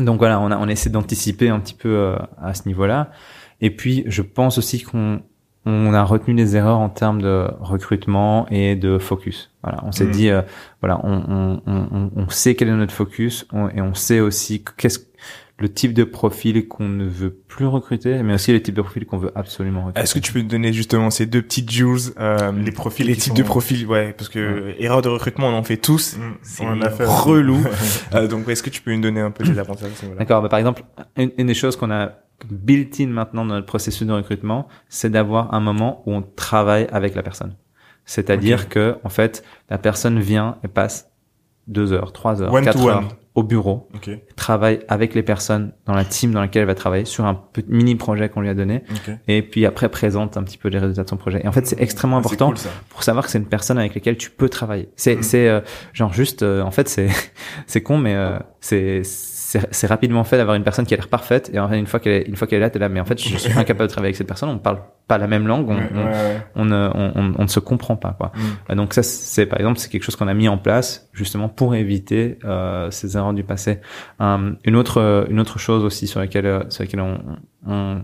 [0.01, 3.11] Donc voilà, on a, on essaie d'anticiper un petit peu euh, à ce niveau-là.
[3.61, 5.21] Et puis, je pense aussi qu'on
[5.67, 9.51] on a retenu des erreurs en termes de recrutement et de focus.
[9.63, 10.11] Voilà, on s'est Mm.
[10.11, 10.43] dit, euh,
[10.83, 14.63] voilà, on, on, on, on sait quel est notre focus on- et on sait aussi
[14.63, 14.99] que- qu'est-ce
[15.59, 19.07] le type de profil qu'on ne veut plus recruter, mais aussi le type de profil
[19.07, 20.01] qu'on veut absolument recruter.
[20.01, 23.15] Est-ce que tu peux nous donner justement ces deux petites jewels euh, Les profils les
[23.15, 26.21] types sont- de profils ouais parce que erreur de recrutement on en fait tous Mm.
[26.43, 27.05] c'est On en a fait.
[27.07, 27.59] relou
[28.15, 30.19] Euh, donc est-ce que tu peux nous donner un peu des niveau-là?
[30.19, 30.43] D'accord.
[30.43, 30.83] Bah, par exemple,
[31.17, 32.13] une, une des choses qu'on a
[32.51, 37.15] built-in maintenant dans notre processus de recrutement, c'est d'avoir un moment où on travaille avec
[37.15, 37.55] la personne.
[38.07, 41.11] C'est-à-dire que, en fait, la personne vient et passe
[41.69, 43.09] deux heures, trois heures, One to quatre one.
[43.35, 43.89] Au bureau,
[44.37, 47.67] travaille avec les personnes dans la team dans laquelle elle va travailler sur un petit
[47.69, 48.83] mini projet qu'on lui a donné,
[49.27, 51.41] et puis après présente un petit peu les résultats de son projet.
[51.43, 52.59] Et en fait, c'est extrêmement Ah, important cool,
[52.91, 54.89] pour savoir que c'est une personne avec laquelle tu peux travailler.
[54.97, 55.23] C'est Mm.
[55.23, 55.61] c'est euh,
[55.93, 57.09] genre juste euh, en fait c'est
[57.67, 59.03] c'est con mais euh, c'est
[59.61, 61.87] c'est c'est rapidement fait d'avoir une personne qui a l'air parfaite et en fait, une
[61.87, 63.53] fois qu'elle est une fois qu'elle est là t'es là mais en fait je suis
[63.59, 66.05] incapable de travailler avec cette personne on parle pas la même langue on, Ouais, on,
[66.05, 66.91] ouais, on ne
[67.39, 68.33] on, ne se comprend pas quoi.
[68.35, 68.41] Mm.
[68.71, 71.49] Euh, Donc ça c'est par exemple c'est quelque chose qu'on a mis en place justement
[71.49, 73.81] pour éviter euh, ces erreurs du passé.
[74.21, 77.19] Euh, une autre une autre chose aussi sur laquelle euh, sur laquelle on,
[77.67, 78.03] on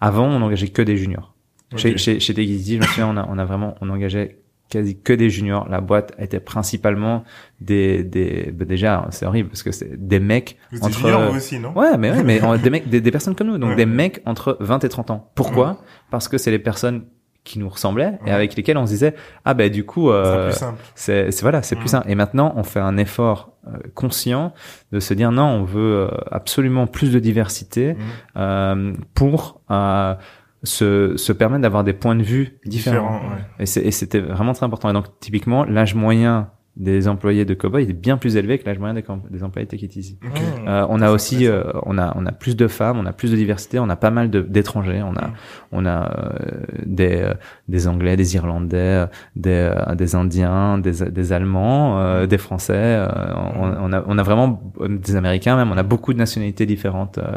[0.00, 1.34] avant on engageait que des juniors.
[1.76, 4.38] Chez, chez, chez Tegidi, je me souviens, on a, on a vraiment, on engageait
[4.68, 5.66] quasi que des juniors.
[5.68, 7.24] La boîte était principalement
[7.60, 11.36] des, des, bah déjà, c'est horrible parce que c'est des mecs Vous entre, junior, vous
[11.36, 11.72] aussi, non?
[11.74, 13.76] Ouais, mais ouais, mais des mecs, des, des personnes comme nous, donc Ouais.
[13.76, 15.30] des mecs entre 20 et 30 ans.
[15.34, 15.78] Pourquoi?
[16.10, 17.04] Parce que c'est les personnes
[17.44, 19.14] qui nous ressemblaient et avec lesquelles on se disait,
[19.46, 20.52] ah ben, du coup, C'est euh,
[20.94, 24.52] c'est c'est- voilà c'est plus simple et maintenant on fait un effort euh, conscient
[24.92, 27.96] de se dire non on veut euh, absolument plus de diversité
[28.36, 30.14] euh, pour euh,
[30.62, 33.86] se, se permettre d'avoir des points de vue différents, Différent, ouais.
[33.86, 37.92] et c'était vraiment très important et donc typiquement l'âge moyen des employés de Cowboy est
[37.92, 39.02] bien plus élevé que l'âge moyen des,
[39.42, 40.18] employés de Take It Easy.
[40.24, 40.40] Ok.
[40.66, 43.32] Euh, on a aussi, euh, on a, on a plus de femmes, on a plus
[43.32, 45.32] de diversité, on a pas mal de- d'étrangers, on a, Mm.
[45.72, 47.34] on a euh, des, euh,
[47.68, 52.74] des Anglais, des Irlandais, euh, des, euh, des Indiens, des, des Allemands, euh, des Français.
[52.76, 53.08] euh,
[53.56, 53.78] on, Mm.
[53.82, 55.72] on a, on a vraiment des Américains même.
[55.72, 57.18] On a beaucoup de nationalités différentes.
[57.18, 57.36] euh,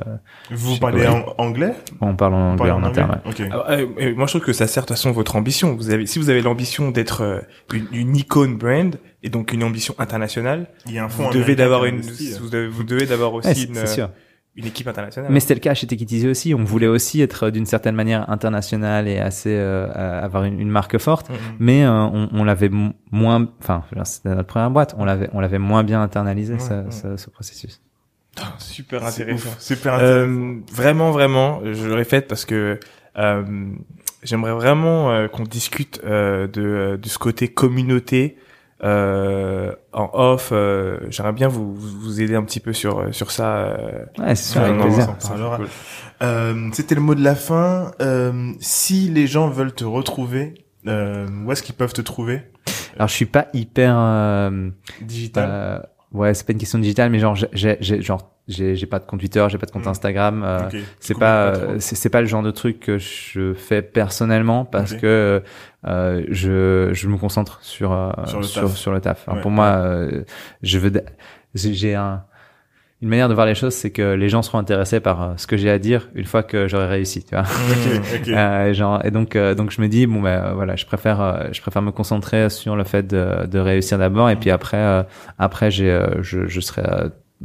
[0.52, 1.74] Vous parlez en anglais?
[2.00, 3.20] On parle en anglais en interne.
[3.26, 3.32] ouais.
[3.32, 3.42] Ok.
[3.42, 5.76] Alors, euh, euh, moi, je trouve que ça sert de toute façon votre ambition.
[5.76, 7.40] Vous avez, si vous avez l'ambition d'être euh,
[7.74, 11.30] une, une icône brand et donc une ambition internationale, Il y a un vous fonds
[11.30, 13.88] devez américain d'avoir une, investit, vous devez, vous devez d'avoir aussi Ouais, c'est une, c'est
[13.88, 14.10] sûr.
[14.56, 15.32] une équipe internationale.
[15.32, 16.54] Mais c'était le cas chez Take It Easy aussi.
[16.56, 20.60] On voulait aussi être euh, d'une certaine manière international et assez euh, euh, avoir une,
[20.60, 21.30] une marque forte.
[21.30, 21.36] Mhm.
[21.60, 22.72] Mais euh, on, on l'avait
[23.12, 24.96] moins, enfin, c'était notre première boîte.
[24.98, 26.92] On l'avait, on l'avait moins bien internalisé Ouais, ce, ouais.
[26.92, 27.80] ce, ce processus.
[28.42, 29.50] Ah, super intéressant.
[29.60, 30.30] Super intéressant.
[30.32, 32.80] Euh, vraiment, vraiment, je le répète parce que
[33.18, 33.44] euh,
[34.24, 38.38] j'aimerais vraiment euh, qu'on discute euh, de, euh, de ce côté communauté
[38.84, 40.50] euh, en off.
[40.52, 43.56] euh, j'aimerais bien vous, vous aider un petit peu sur sur ça.
[43.58, 45.08] euh, Ouais, c'est sûr, avec non, plaisir.
[45.58, 45.68] cool.
[46.24, 47.92] Euh, C'était le mot de la fin.
[48.02, 52.42] Euh, si les gens veulent te retrouver, euh, où est-ce qu'ils peuvent te trouver?
[52.96, 53.96] Alors, je suis pas hyper.
[53.98, 54.70] Euh,
[55.02, 55.48] Digital.
[55.50, 55.80] euh,
[56.14, 59.06] ouais, c'est pas une question digitale, mais genre, j'ai, j'ai, genre, j'ai, j'ai pas de
[59.06, 59.90] compte Twitter, j'ai pas de compte Mm.
[59.90, 60.44] Instagram.
[60.44, 60.76] euh, Ok.
[61.00, 65.00] c'est pas, euh, c'est, pas le genre de truc que je fais personnellement parce Ok.
[65.02, 65.42] que
[65.88, 69.28] euh, je, je me concentre sur euh, Sur le sur, le taf.
[69.28, 69.42] Alors, Ouais.
[69.42, 70.24] Pour moi, euh,
[70.62, 70.92] je veux,
[71.56, 72.24] j'ai un
[73.02, 75.48] une manière de voir les choses, c'est que les gens seront intéressés par euh, ce
[75.48, 77.46] que j'ai à dire une fois que j'aurai réussi, tu vois.
[77.46, 78.28] Ok, ok.
[78.28, 81.20] Euh, genre, et donc, euh, donc je me dis bon ben euh, voilà, je préfère,
[81.20, 84.78] euh, je préfère me concentrer sur le fait de, de réussir d'abord, et puis après,
[84.78, 85.02] euh,
[85.40, 86.84] après j'ai, euh, je, je serai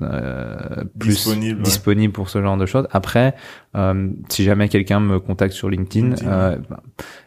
[0.03, 2.09] euh, plus Disponible, ouais.
[2.13, 2.87] pour ce genre de choses.
[2.91, 3.35] Après,
[3.77, 6.83] euh, si jamais quelqu'un me contacte sur LinkedIn, LinkedIn, euh, bah,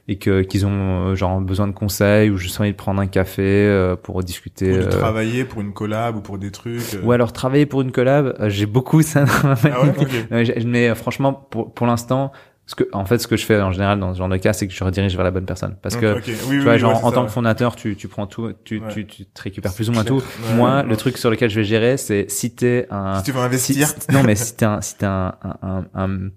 [0.07, 3.07] et que qu'ils ont euh, genre besoin de conseils ou juste envie de prendre un
[3.07, 4.71] café euh, pour discuter.
[4.71, 6.97] Ou de euh, travailler pour une collab ou pour des trucs.
[7.03, 10.07] ou alors travailler pour une collab, j'ai beaucoup ça dans ma Ah ouais, magnifique.
[10.25, 10.31] ok.
[10.31, 12.31] Ouais, j'ai- mais euh, franchement, pour, pour l'instant,
[12.69, 14.53] ce que, en fait, ce que je fais en général dans ce genre de cas,
[14.53, 15.75] c'est que je redirige vers la bonne personne.
[15.81, 17.27] Parce que, Ok, oui, oui, tu vois, oui, genre, ouais, c'est en ça, tant ouais.
[17.27, 18.87] que fondateur, tu, tu prends tout, tu, Ouais.
[18.93, 20.21] tu, tu te récupères plus ou moins tout.
[20.55, 23.39] Moi, le truc sur lequel je vais gérer, c'est si t'es un, Si tu veux
[23.41, 23.87] investir.
[23.87, 26.29] si- non, mais si t'es un, si t'es un, un, un, un,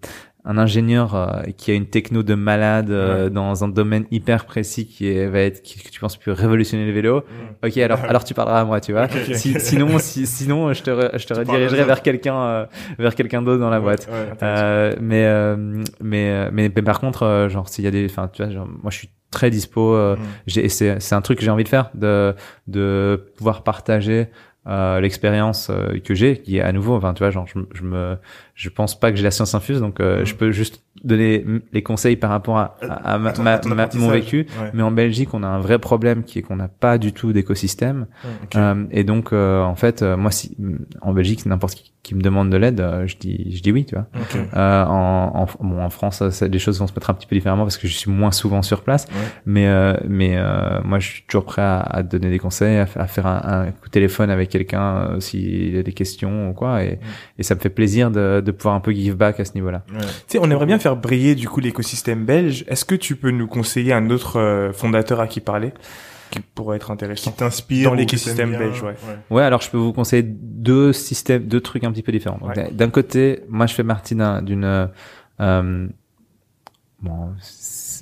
[0.45, 3.31] un ingénieur euh, qui a une techno de malade euh, Ouais.
[3.31, 6.85] dans un domaine hyper précis qui est, va être, qui, que tu penses peut révolutionner
[6.85, 7.67] les vélos, Mm.
[7.67, 9.07] ok, alors, alors tu parleras à moi, tu vois.
[9.35, 12.67] Si- sinon, si, sinon, je te, je te Tu redirigerai vers quelqu'un, euh,
[12.99, 14.09] vers quelqu'un d'autre dans la boîte.
[14.11, 14.33] Ouais.
[14.43, 15.57] Euh, mais, euh,
[16.01, 18.91] mais, mais, mais par contre, genre, s'il y a des, enfin, tu vois, genre, moi,
[18.91, 19.95] je suis très dispo.
[19.95, 20.19] euh, Mm.
[20.49, 22.35] j'ai, c'est, c'est un truc que j'ai envie de faire, de,
[22.67, 24.27] de pouvoir partager
[24.67, 27.83] euh, l'expérience euh, que j'ai, qui est à nouveau, enfin, tu vois, genre, je, je
[27.83, 28.17] me,
[28.55, 30.25] je pense pas que j'ai la science infuse, donc euh, Mm.
[30.25, 34.09] je peux juste donner les conseils par rapport à, à, à ma- ma- ma- mon
[34.11, 34.47] vécu.
[34.61, 34.71] Ouais.
[34.75, 37.33] Mais en Belgique, on a un vrai problème qui est qu'on n'a pas du tout
[37.33, 38.07] d'écosystème.
[38.57, 40.57] Euh, et donc, euh, en fait, euh, moi, si
[41.01, 43.85] en Belgique, n'importe qui, qui me demande de l'aide, euh, je dis, je dis oui,
[43.85, 44.07] tu vois.
[44.21, 44.37] Ok.
[44.57, 47.27] Euh, en, en, bon, en France, euh, ça- les choses vont se mettre un petit
[47.27, 49.07] peu différemment parce que je suis moins souvent sur place.
[49.11, 49.15] Ouais.
[49.47, 52.87] Mais, euh, mais euh, moi, je suis toujours prêt à, à donner des conseils, à,
[52.87, 56.51] fa- à faire un, un coup de téléphone avec quelqu'un euh, s'il a des questions
[56.51, 56.83] ou quoi.
[56.85, 56.99] Et,
[57.39, 59.83] et ça me fait plaisir de, de pouvoir un peu give back à ce niveau-là.
[59.89, 59.97] Tu
[60.27, 62.65] sais, on aimerait bien faire briller du coup l'écosystème belge.
[62.69, 65.73] Est-ce que tu peux nous conseiller un autre euh, fondateur à qui parler
[66.31, 67.91] qui pourrait être Qui intéressant t'inspire.
[67.91, 68.95] Dans l'écosystème belge, ouais.
[69.31, 72.39] Ouais, alors je peux vous conseiller deux systèmes, deux trucs un petit peu différents.
[72.41, 72.71] Ouais.
[72.73, 74.87] D'un côté, moi je fais partie d'un- d'une euh,
[75.41, 75.87] euh,
[77.03, 77.35] bon,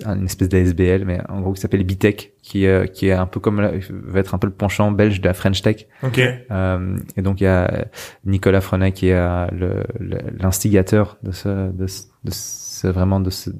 [0.06, 3.40] une espèce d'ASBL, mais en gros qui s'appelle Bitech, qui euh, qui est un peu
[3.40, 5.86] comme la- va être un peu le penchant belge de la French Tech.
[6.04, 6.20] Ok.
[6.20, 7.86] Euh, et donc il y a
[8.24, 13.20] Nicolas Frenet qui est euh, le- le- l'instigateur de ce, de ce, de ce- vraiment
[13.20, 13.50] de ce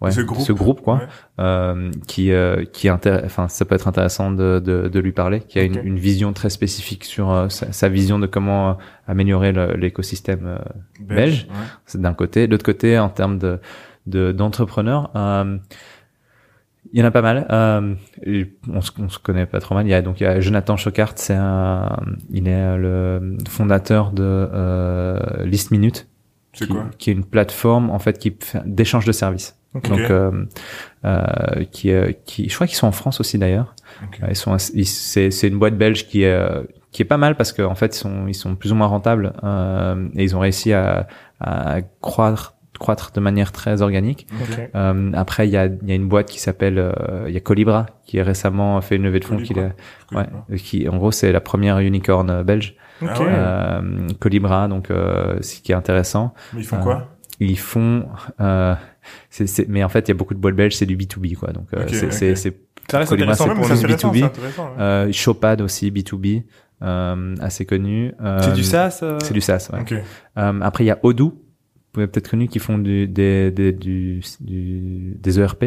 [0.00, 0.80] ouais, Ce de groupe.
[0.82, 1.06] quoi Ouais.
[1.40, 5.58] euh, qui euh, qui enfin ça peut être intéressant de de, de lui parler qui
[5.58, 8.74] a une, une vision très spécifique sur euh, sa, sa vision de comment euh,
[9.06, 10.58] améliorer l'écosystème euh,
[11.00, 11.46] Belge.
[11.50, 11.56] Ouais.
[11.86, 13.60] c'est d'un côté de l'autre côté en termes de
[14.06, 15.58] de d'entrepreneurs euh,
[16.92, 17.46] il y en a pas mal.
[17.50, 17.94] Euh,
[18.70, 19.86] on, se, on se connaît pas trop mal.
[19.86, 21.96] Il y a donc il y a Jonathan Chocart, c'est un,
[22.30, 26.11] il est le fondateur de euh, List Minute, C'est
[26.66, 29.56] qui, quoi qui est une plateforme en fait qui fait d'échange de services.
[29.74, 30.44] Donc euh,
[31.04, 33.74] euh, qui euh, qui je crois qu'ils sont en France aussi d'ailleurs.
[34.22, 37.16] Euh, Ils sont ils- c'est c'est une boîte belge qui est euh, qui est pas
[37.16, 40.36] mal parce qu'en fait ils sont ils sont plus ou moins rentables euh, et ils
[40.36, 41.06] ont réussi à
[41.40, 44.26] à croître croître de manière très organique.
[44.74, 47.36] Euh, après, il y a, il y a une boîte qui s'appelle, euh, il y
[47.36, 49.36] a Colibra qui a récemment fait une levée de fonds.
[49.44, 49.54] Qui,
[50.16, 52.74] ouais, qui, en gros, c'est la première unicorn belge.
[53.02, 53.10] Ok.
[53.20, 53.26] Ok.
[53.28, 56.34] Euh, Colibra, donc, euh, ce qui est intéressant.
[56.54, 57.08] Mais ils font Euh, quoi
[57.40, 58.06] ils font,
[58.40, 58.74] euh,
[59.30, 61.34] c'est, c'est, mais en fait, il y a beaucoup de boîtes belges, c'est du B2B,
[61.34, 61.52] quoi.
[61.52, 62.12] Donc, euh, Ok, c'est, ok.
[62.12, 64.18] c'est, c'est, pour intéressant, B2B.
[64.18, 64.80] c'est intéressant, ouais.
[64.80, 66.42] euh, Showpad aussi, B2B,
[66.82, 68.12] euh, assez connu.
[68.22, 70.02] Euh, C'est du SaaS euh C'est du SaaS, ouais.
[70.38, 71.34] Euh, après, il y a Odoo,
[71.94, 75.64] vous avez peut-être connu, qui font du, des, des, du, du, des ERP.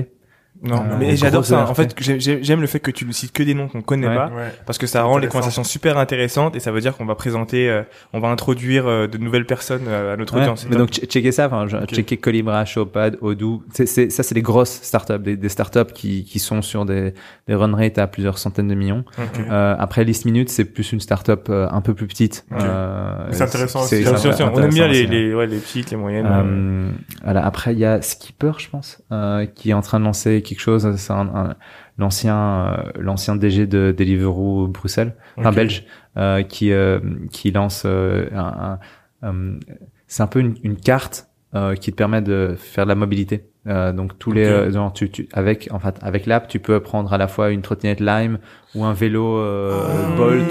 [0.66, 1.68] Non, Euh, mais j'adore ça.
[1.70, 3.82] En fait, j'ai- j'ai- j'aime le fait que tu ne cites que des noms qu'on
[3.82, 4.16] connaît Ouais.
[4.16, 4.28] pas.
[4.28, 4.52] Ouais.
[4.66, 7.70] Parce que ça rend les conversations super intéressantes et ça veut dire qu'on va présenter,
[7.70, 7.84] euh,
[8.14, 10.66] on va introduire euh, de nouvelles personnes euh, à notre Ouais, audience.
[10.70, 11.94] mais donc che- checker ça, enfin, je- Ok.
[11.94, 13.64] checker Colibra, Showpad, Odoo.
[13.74, 17.14] Ça, c'est des grosses startups, des, des startups qui, qui sont sur des,
[17.48, 19.04] des run rates à plusieurs centaines de millions.
[19.50, 22.46] Euh, après, List Minute, c'est plus une startup euh, un peu plus petite.
[22.54, 24.04] Euh, C'est intéressant aussi.
[24.42, 26.28] On aime bien les, aussi, les, ouais, les petites, les moyennes.
[26.30, 26.90] Euh,
[27.24, 27.46] voilà.
[27.46, 30.62] Après, il y a Skipper, je pense, euh, qui est en train de lancer quelque
[30.64, 30.96] chose.
[30.96, 31.56] C'est un, un-
[31.98, 35.54] l'ancien, euh, l'ancien DG de Deliveroo Bruxelles, Ok.
[35.54, 35.86] belge,
[36.18, 37.00] euh, qui euh,
[37.32, 38.80] qui lance euh, un,
[39.22, 39.60] un-
[40.08, 43.50] c'est un peu une, une carte euh, qui te permet de faire de la mobilité.
[43.68, 46.80] Euh, donc tous les euh, genre, tu, tu, avec en fait avec l'app tu peux
[46.82, 48.38] prendre à la fois une trottinette Lime
[48.76, 50.16] ou un vélo euh, Ah.
[50.16, 50.46] Bolt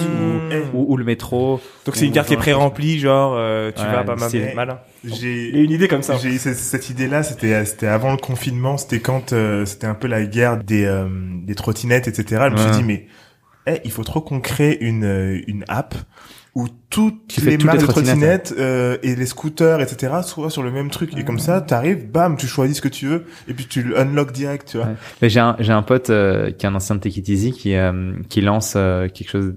[0.51, 0.59] Eh.
[0.73, 1.61] ou, ou, ou le métro.
[1.86, 4.55] donc c'est une carte qui est pré-remplie, genre euh, tu Ouais, vas pas c'est- mal.
[4.57, 4.78] malin.
[5.05, 6.16] J'ai une idée comme ça.
[6.16, 9.95] J'ai eu cette, cette idée-là, c'était c'était avant le confinement, c'était quand euh, c'était un
[9.95, 11.07] peu la guerre des euh,
[11.45, 12.47] des trottinettes, etc.
[12.49, 13.07] Je me suis dit mais
[13.66, 15.95] eh, il faut trop qu'on crée une une app
[16.55, 20.14] où toutes fait les marques de trottinettes, euh, et les scooters, etc.
[20.22, 21.16] soient sur le même truc.
[21.16, 23.98] Et comme ça, t'arrives, bam, tu choisis ce que tu veux et puis tu le
[23.98, 24.86] unlock direct, tu vois.
[24.86, 24.94] Ouais.
[25.20, 28.12] Mais j'ai un j'ai un pote euh, qui est un ancien de Easy qui euh,
[28.28, 29.55] qui lance euh, quelque chose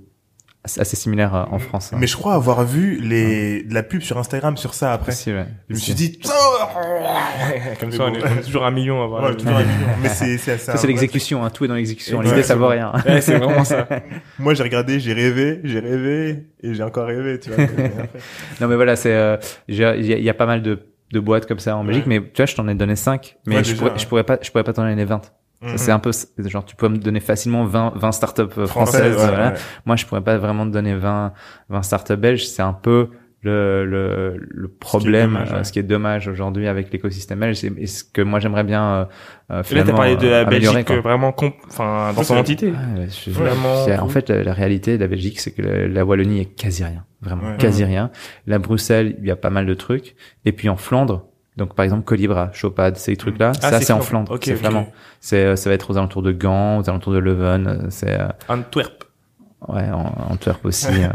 [0.63, 1.91] assez assez similaire euh, en France.
[1.93, 1.97] hein.
[1.99, 5.11] Mais je crois avoir vu les de la pub sur Instagram sur ça après.
[5.11, 5.45] Possible, ouais.
[5.69, 6.19] Je me suis dit,
[7.79, 9.23] comme ça, on est, on est toujours un million à voir.
[9.23, 9.87] Ouais, toujours un million.
[10.01, 12.21] mais c'est c'est Ça c'est l'exécution, hein, tout est dans l'exécution.
[12.21, 12.91] L'idée ça vaut rien.
[13.05, 13.87] Ouais, c'est vraiment ça.
[14.39, 17.65] Moi, j'ai regardé, j'ai rêvé, j'ai rêvé et j'ai encore rêvé, tu vois.
[18.61, 20.79] Non mais voilà, c'est euh, j'ai- il y, y a pas mal de
[21.13, 23.55] de boîtes comme ça en Belgique, mais tu vois, je t'en ai donné 5 mais
[23.57, 23.99] Ouais, je déjà, pourrais ouais.
[23.99, 25.21] je pourrais pas je pourrais pas t'en donner 20.
[25.61, 25.77] Mhm.
[25.77, 26.11] C'est un peu
[26.45, 29.15] genre tu peux me donner facilement 20 20 startups euh, Française, françaises.
[29.17, 29.49] ouais, voilà.
[29.53, 29.57] ouais.
[29.85, 31.33] Moi, je pourrais pas vraiment te donner 20
[31.69, 33.09] 20 startups belges, c'est un peu
[33.43, 38.03] le, le, le problème, euh, ce qui est dommage aujourd'hui avec l'écosystème belge, et, ce
[38.03, 39.05] que moi j'aimerais bien euh, euh,
[39.53, 40.99] Et là, finalement t'as parlé de la Belgique quoi.
[41.01, 42.73] vraiment, comp- enfin, dans son c'est- entité.
[43.25, 46.41] Je- Vraiment en fait, la, la réalité de la Belgique, c'est que la, la Wallonie
[46.41, 47.57] est quasi rien, vraiment Ouais.
[47.57, 48.11] quasi rien.
[48.47, 50.15] La Bruxelles, il y a pas mal de trucs,
[50.45, 51.25] et puis en Flandre,
[51.57, 54.27] donc par exemple Colibra, Chopad, ces trucs-là, Ah, ça c'est c'est en Flandre.
[54.27, 54.87] Flandre, Ok, c'est vraiment,
[55.19, 58.19] c'est euh, ça va être aux alentours de Gand, aux alentours de Leuven, euh, c'est
[58.19, 58.96] euh, Antwerp.
[59.67, 60.87] Ouais, en, Antwerp aussi.
[60.87, 61.09] euh.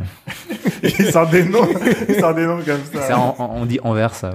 [0.98, 1.68] Il sort des noms,
[2.08, 3.02] il sort des noms comme ça.
[3.06, 4.10] C'est en- en- on dit Anvers.
[4.24, 4.30] En,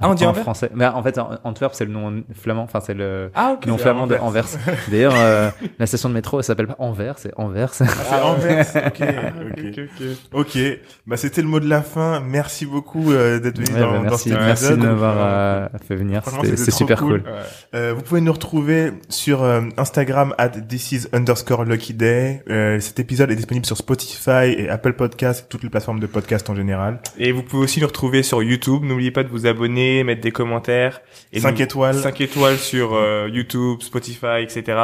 [0.00, 0.70] Ah, on dit en Anvers français.
[0.74, 2.62] Mais en fait, en- Antwerp, c'est le nom flamand.
[2.62, 3.66] Enfin, c'est le Ah, ok.
[3.66, 4.46] nom flamand de Anvers.
[4.90, 7.74] D'ailleurs, euh, la station de métro, elle s'appelle pas Anvers, c'est Anvers.
[7.74, 7.84] C'est
[8.22, 8.66] Anvers.
[8.74, 9.58] Ok, ok.
[9.58, 10.06] ok, ok.
[10.32, 10.58] Ok.
[11.06, 12.20] Bah, c'était le mot de la fin.
[12.20, 14.82] Merci beaucoup euh, d'être venu Ouais, dans, bah, dans merci, cet merci de épisode.
[14.88, 16.22] m'avoir euh, fait venir.
[16.22, 17.22] Franchement, C'était- c'était C'est trop super cool.
[17.22, 17.32] cool.
[17.74, 22.42] Euh, vous pouvez nous retrouver sur euh, Instagram at this is underscore lucky day.
[22.48, 26.06] Euh, cet épisode est disponible sur Spotify et Apple Podcasts et toutes les plateformes de
[26.06, 27.00] podcast en général.
[27.18, 28.82] Et vous pouvez aussi nous retrouver sur YouTube.
[28.84, 31.00] N'oubliez pas de vous abonner, mettre des commentaires.
[31.32, 31.94] Et 5 nous- étoiles.
[31.96, 34.78] 5 étoiles sur euh, YouTube, Spotify, etc.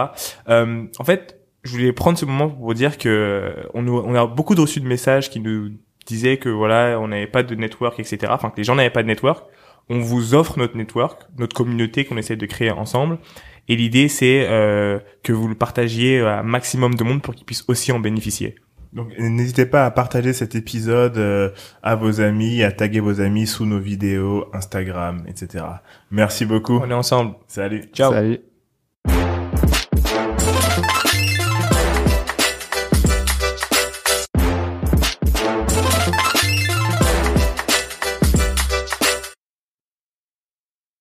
[0.48, 3.96] Euh, en fait, je voulais prendre ce moment pour vous dire que euh, on, nous,
[3.98, 5.70] on a beaucoup de reçus de messages qui nous
[6.06, 8.18] disaient que voilà, on n'avait pas de network, etc.
[8.30, 9.44] Enfin, que les gens n'avaient pas de network.
[9.88, 13.18] On vous offre notre network, notre communauté qu'on essaie de créer ensemble.
[13.68, 17.46] Et l'idée, c'est euh, que vous le partagiez à un maximum de monde pour qu'ils
[17.46, 18.56] puissent aussi en bénéficier.
[18.92, 21.50] Donc n'hésitez pas à partager cet épisode euh,
[21.82, 25.64] à vos amis, à taguer vos amis sous nos vidéos Instagram, etc.
[26.10, 26.78] Merci beaucoup.
[26.78, 27.36] On est ensemble.
[27.46, 27.84] Salut.
[27.94, 28.12] Ciao.
[28.12, 28.51] Salut.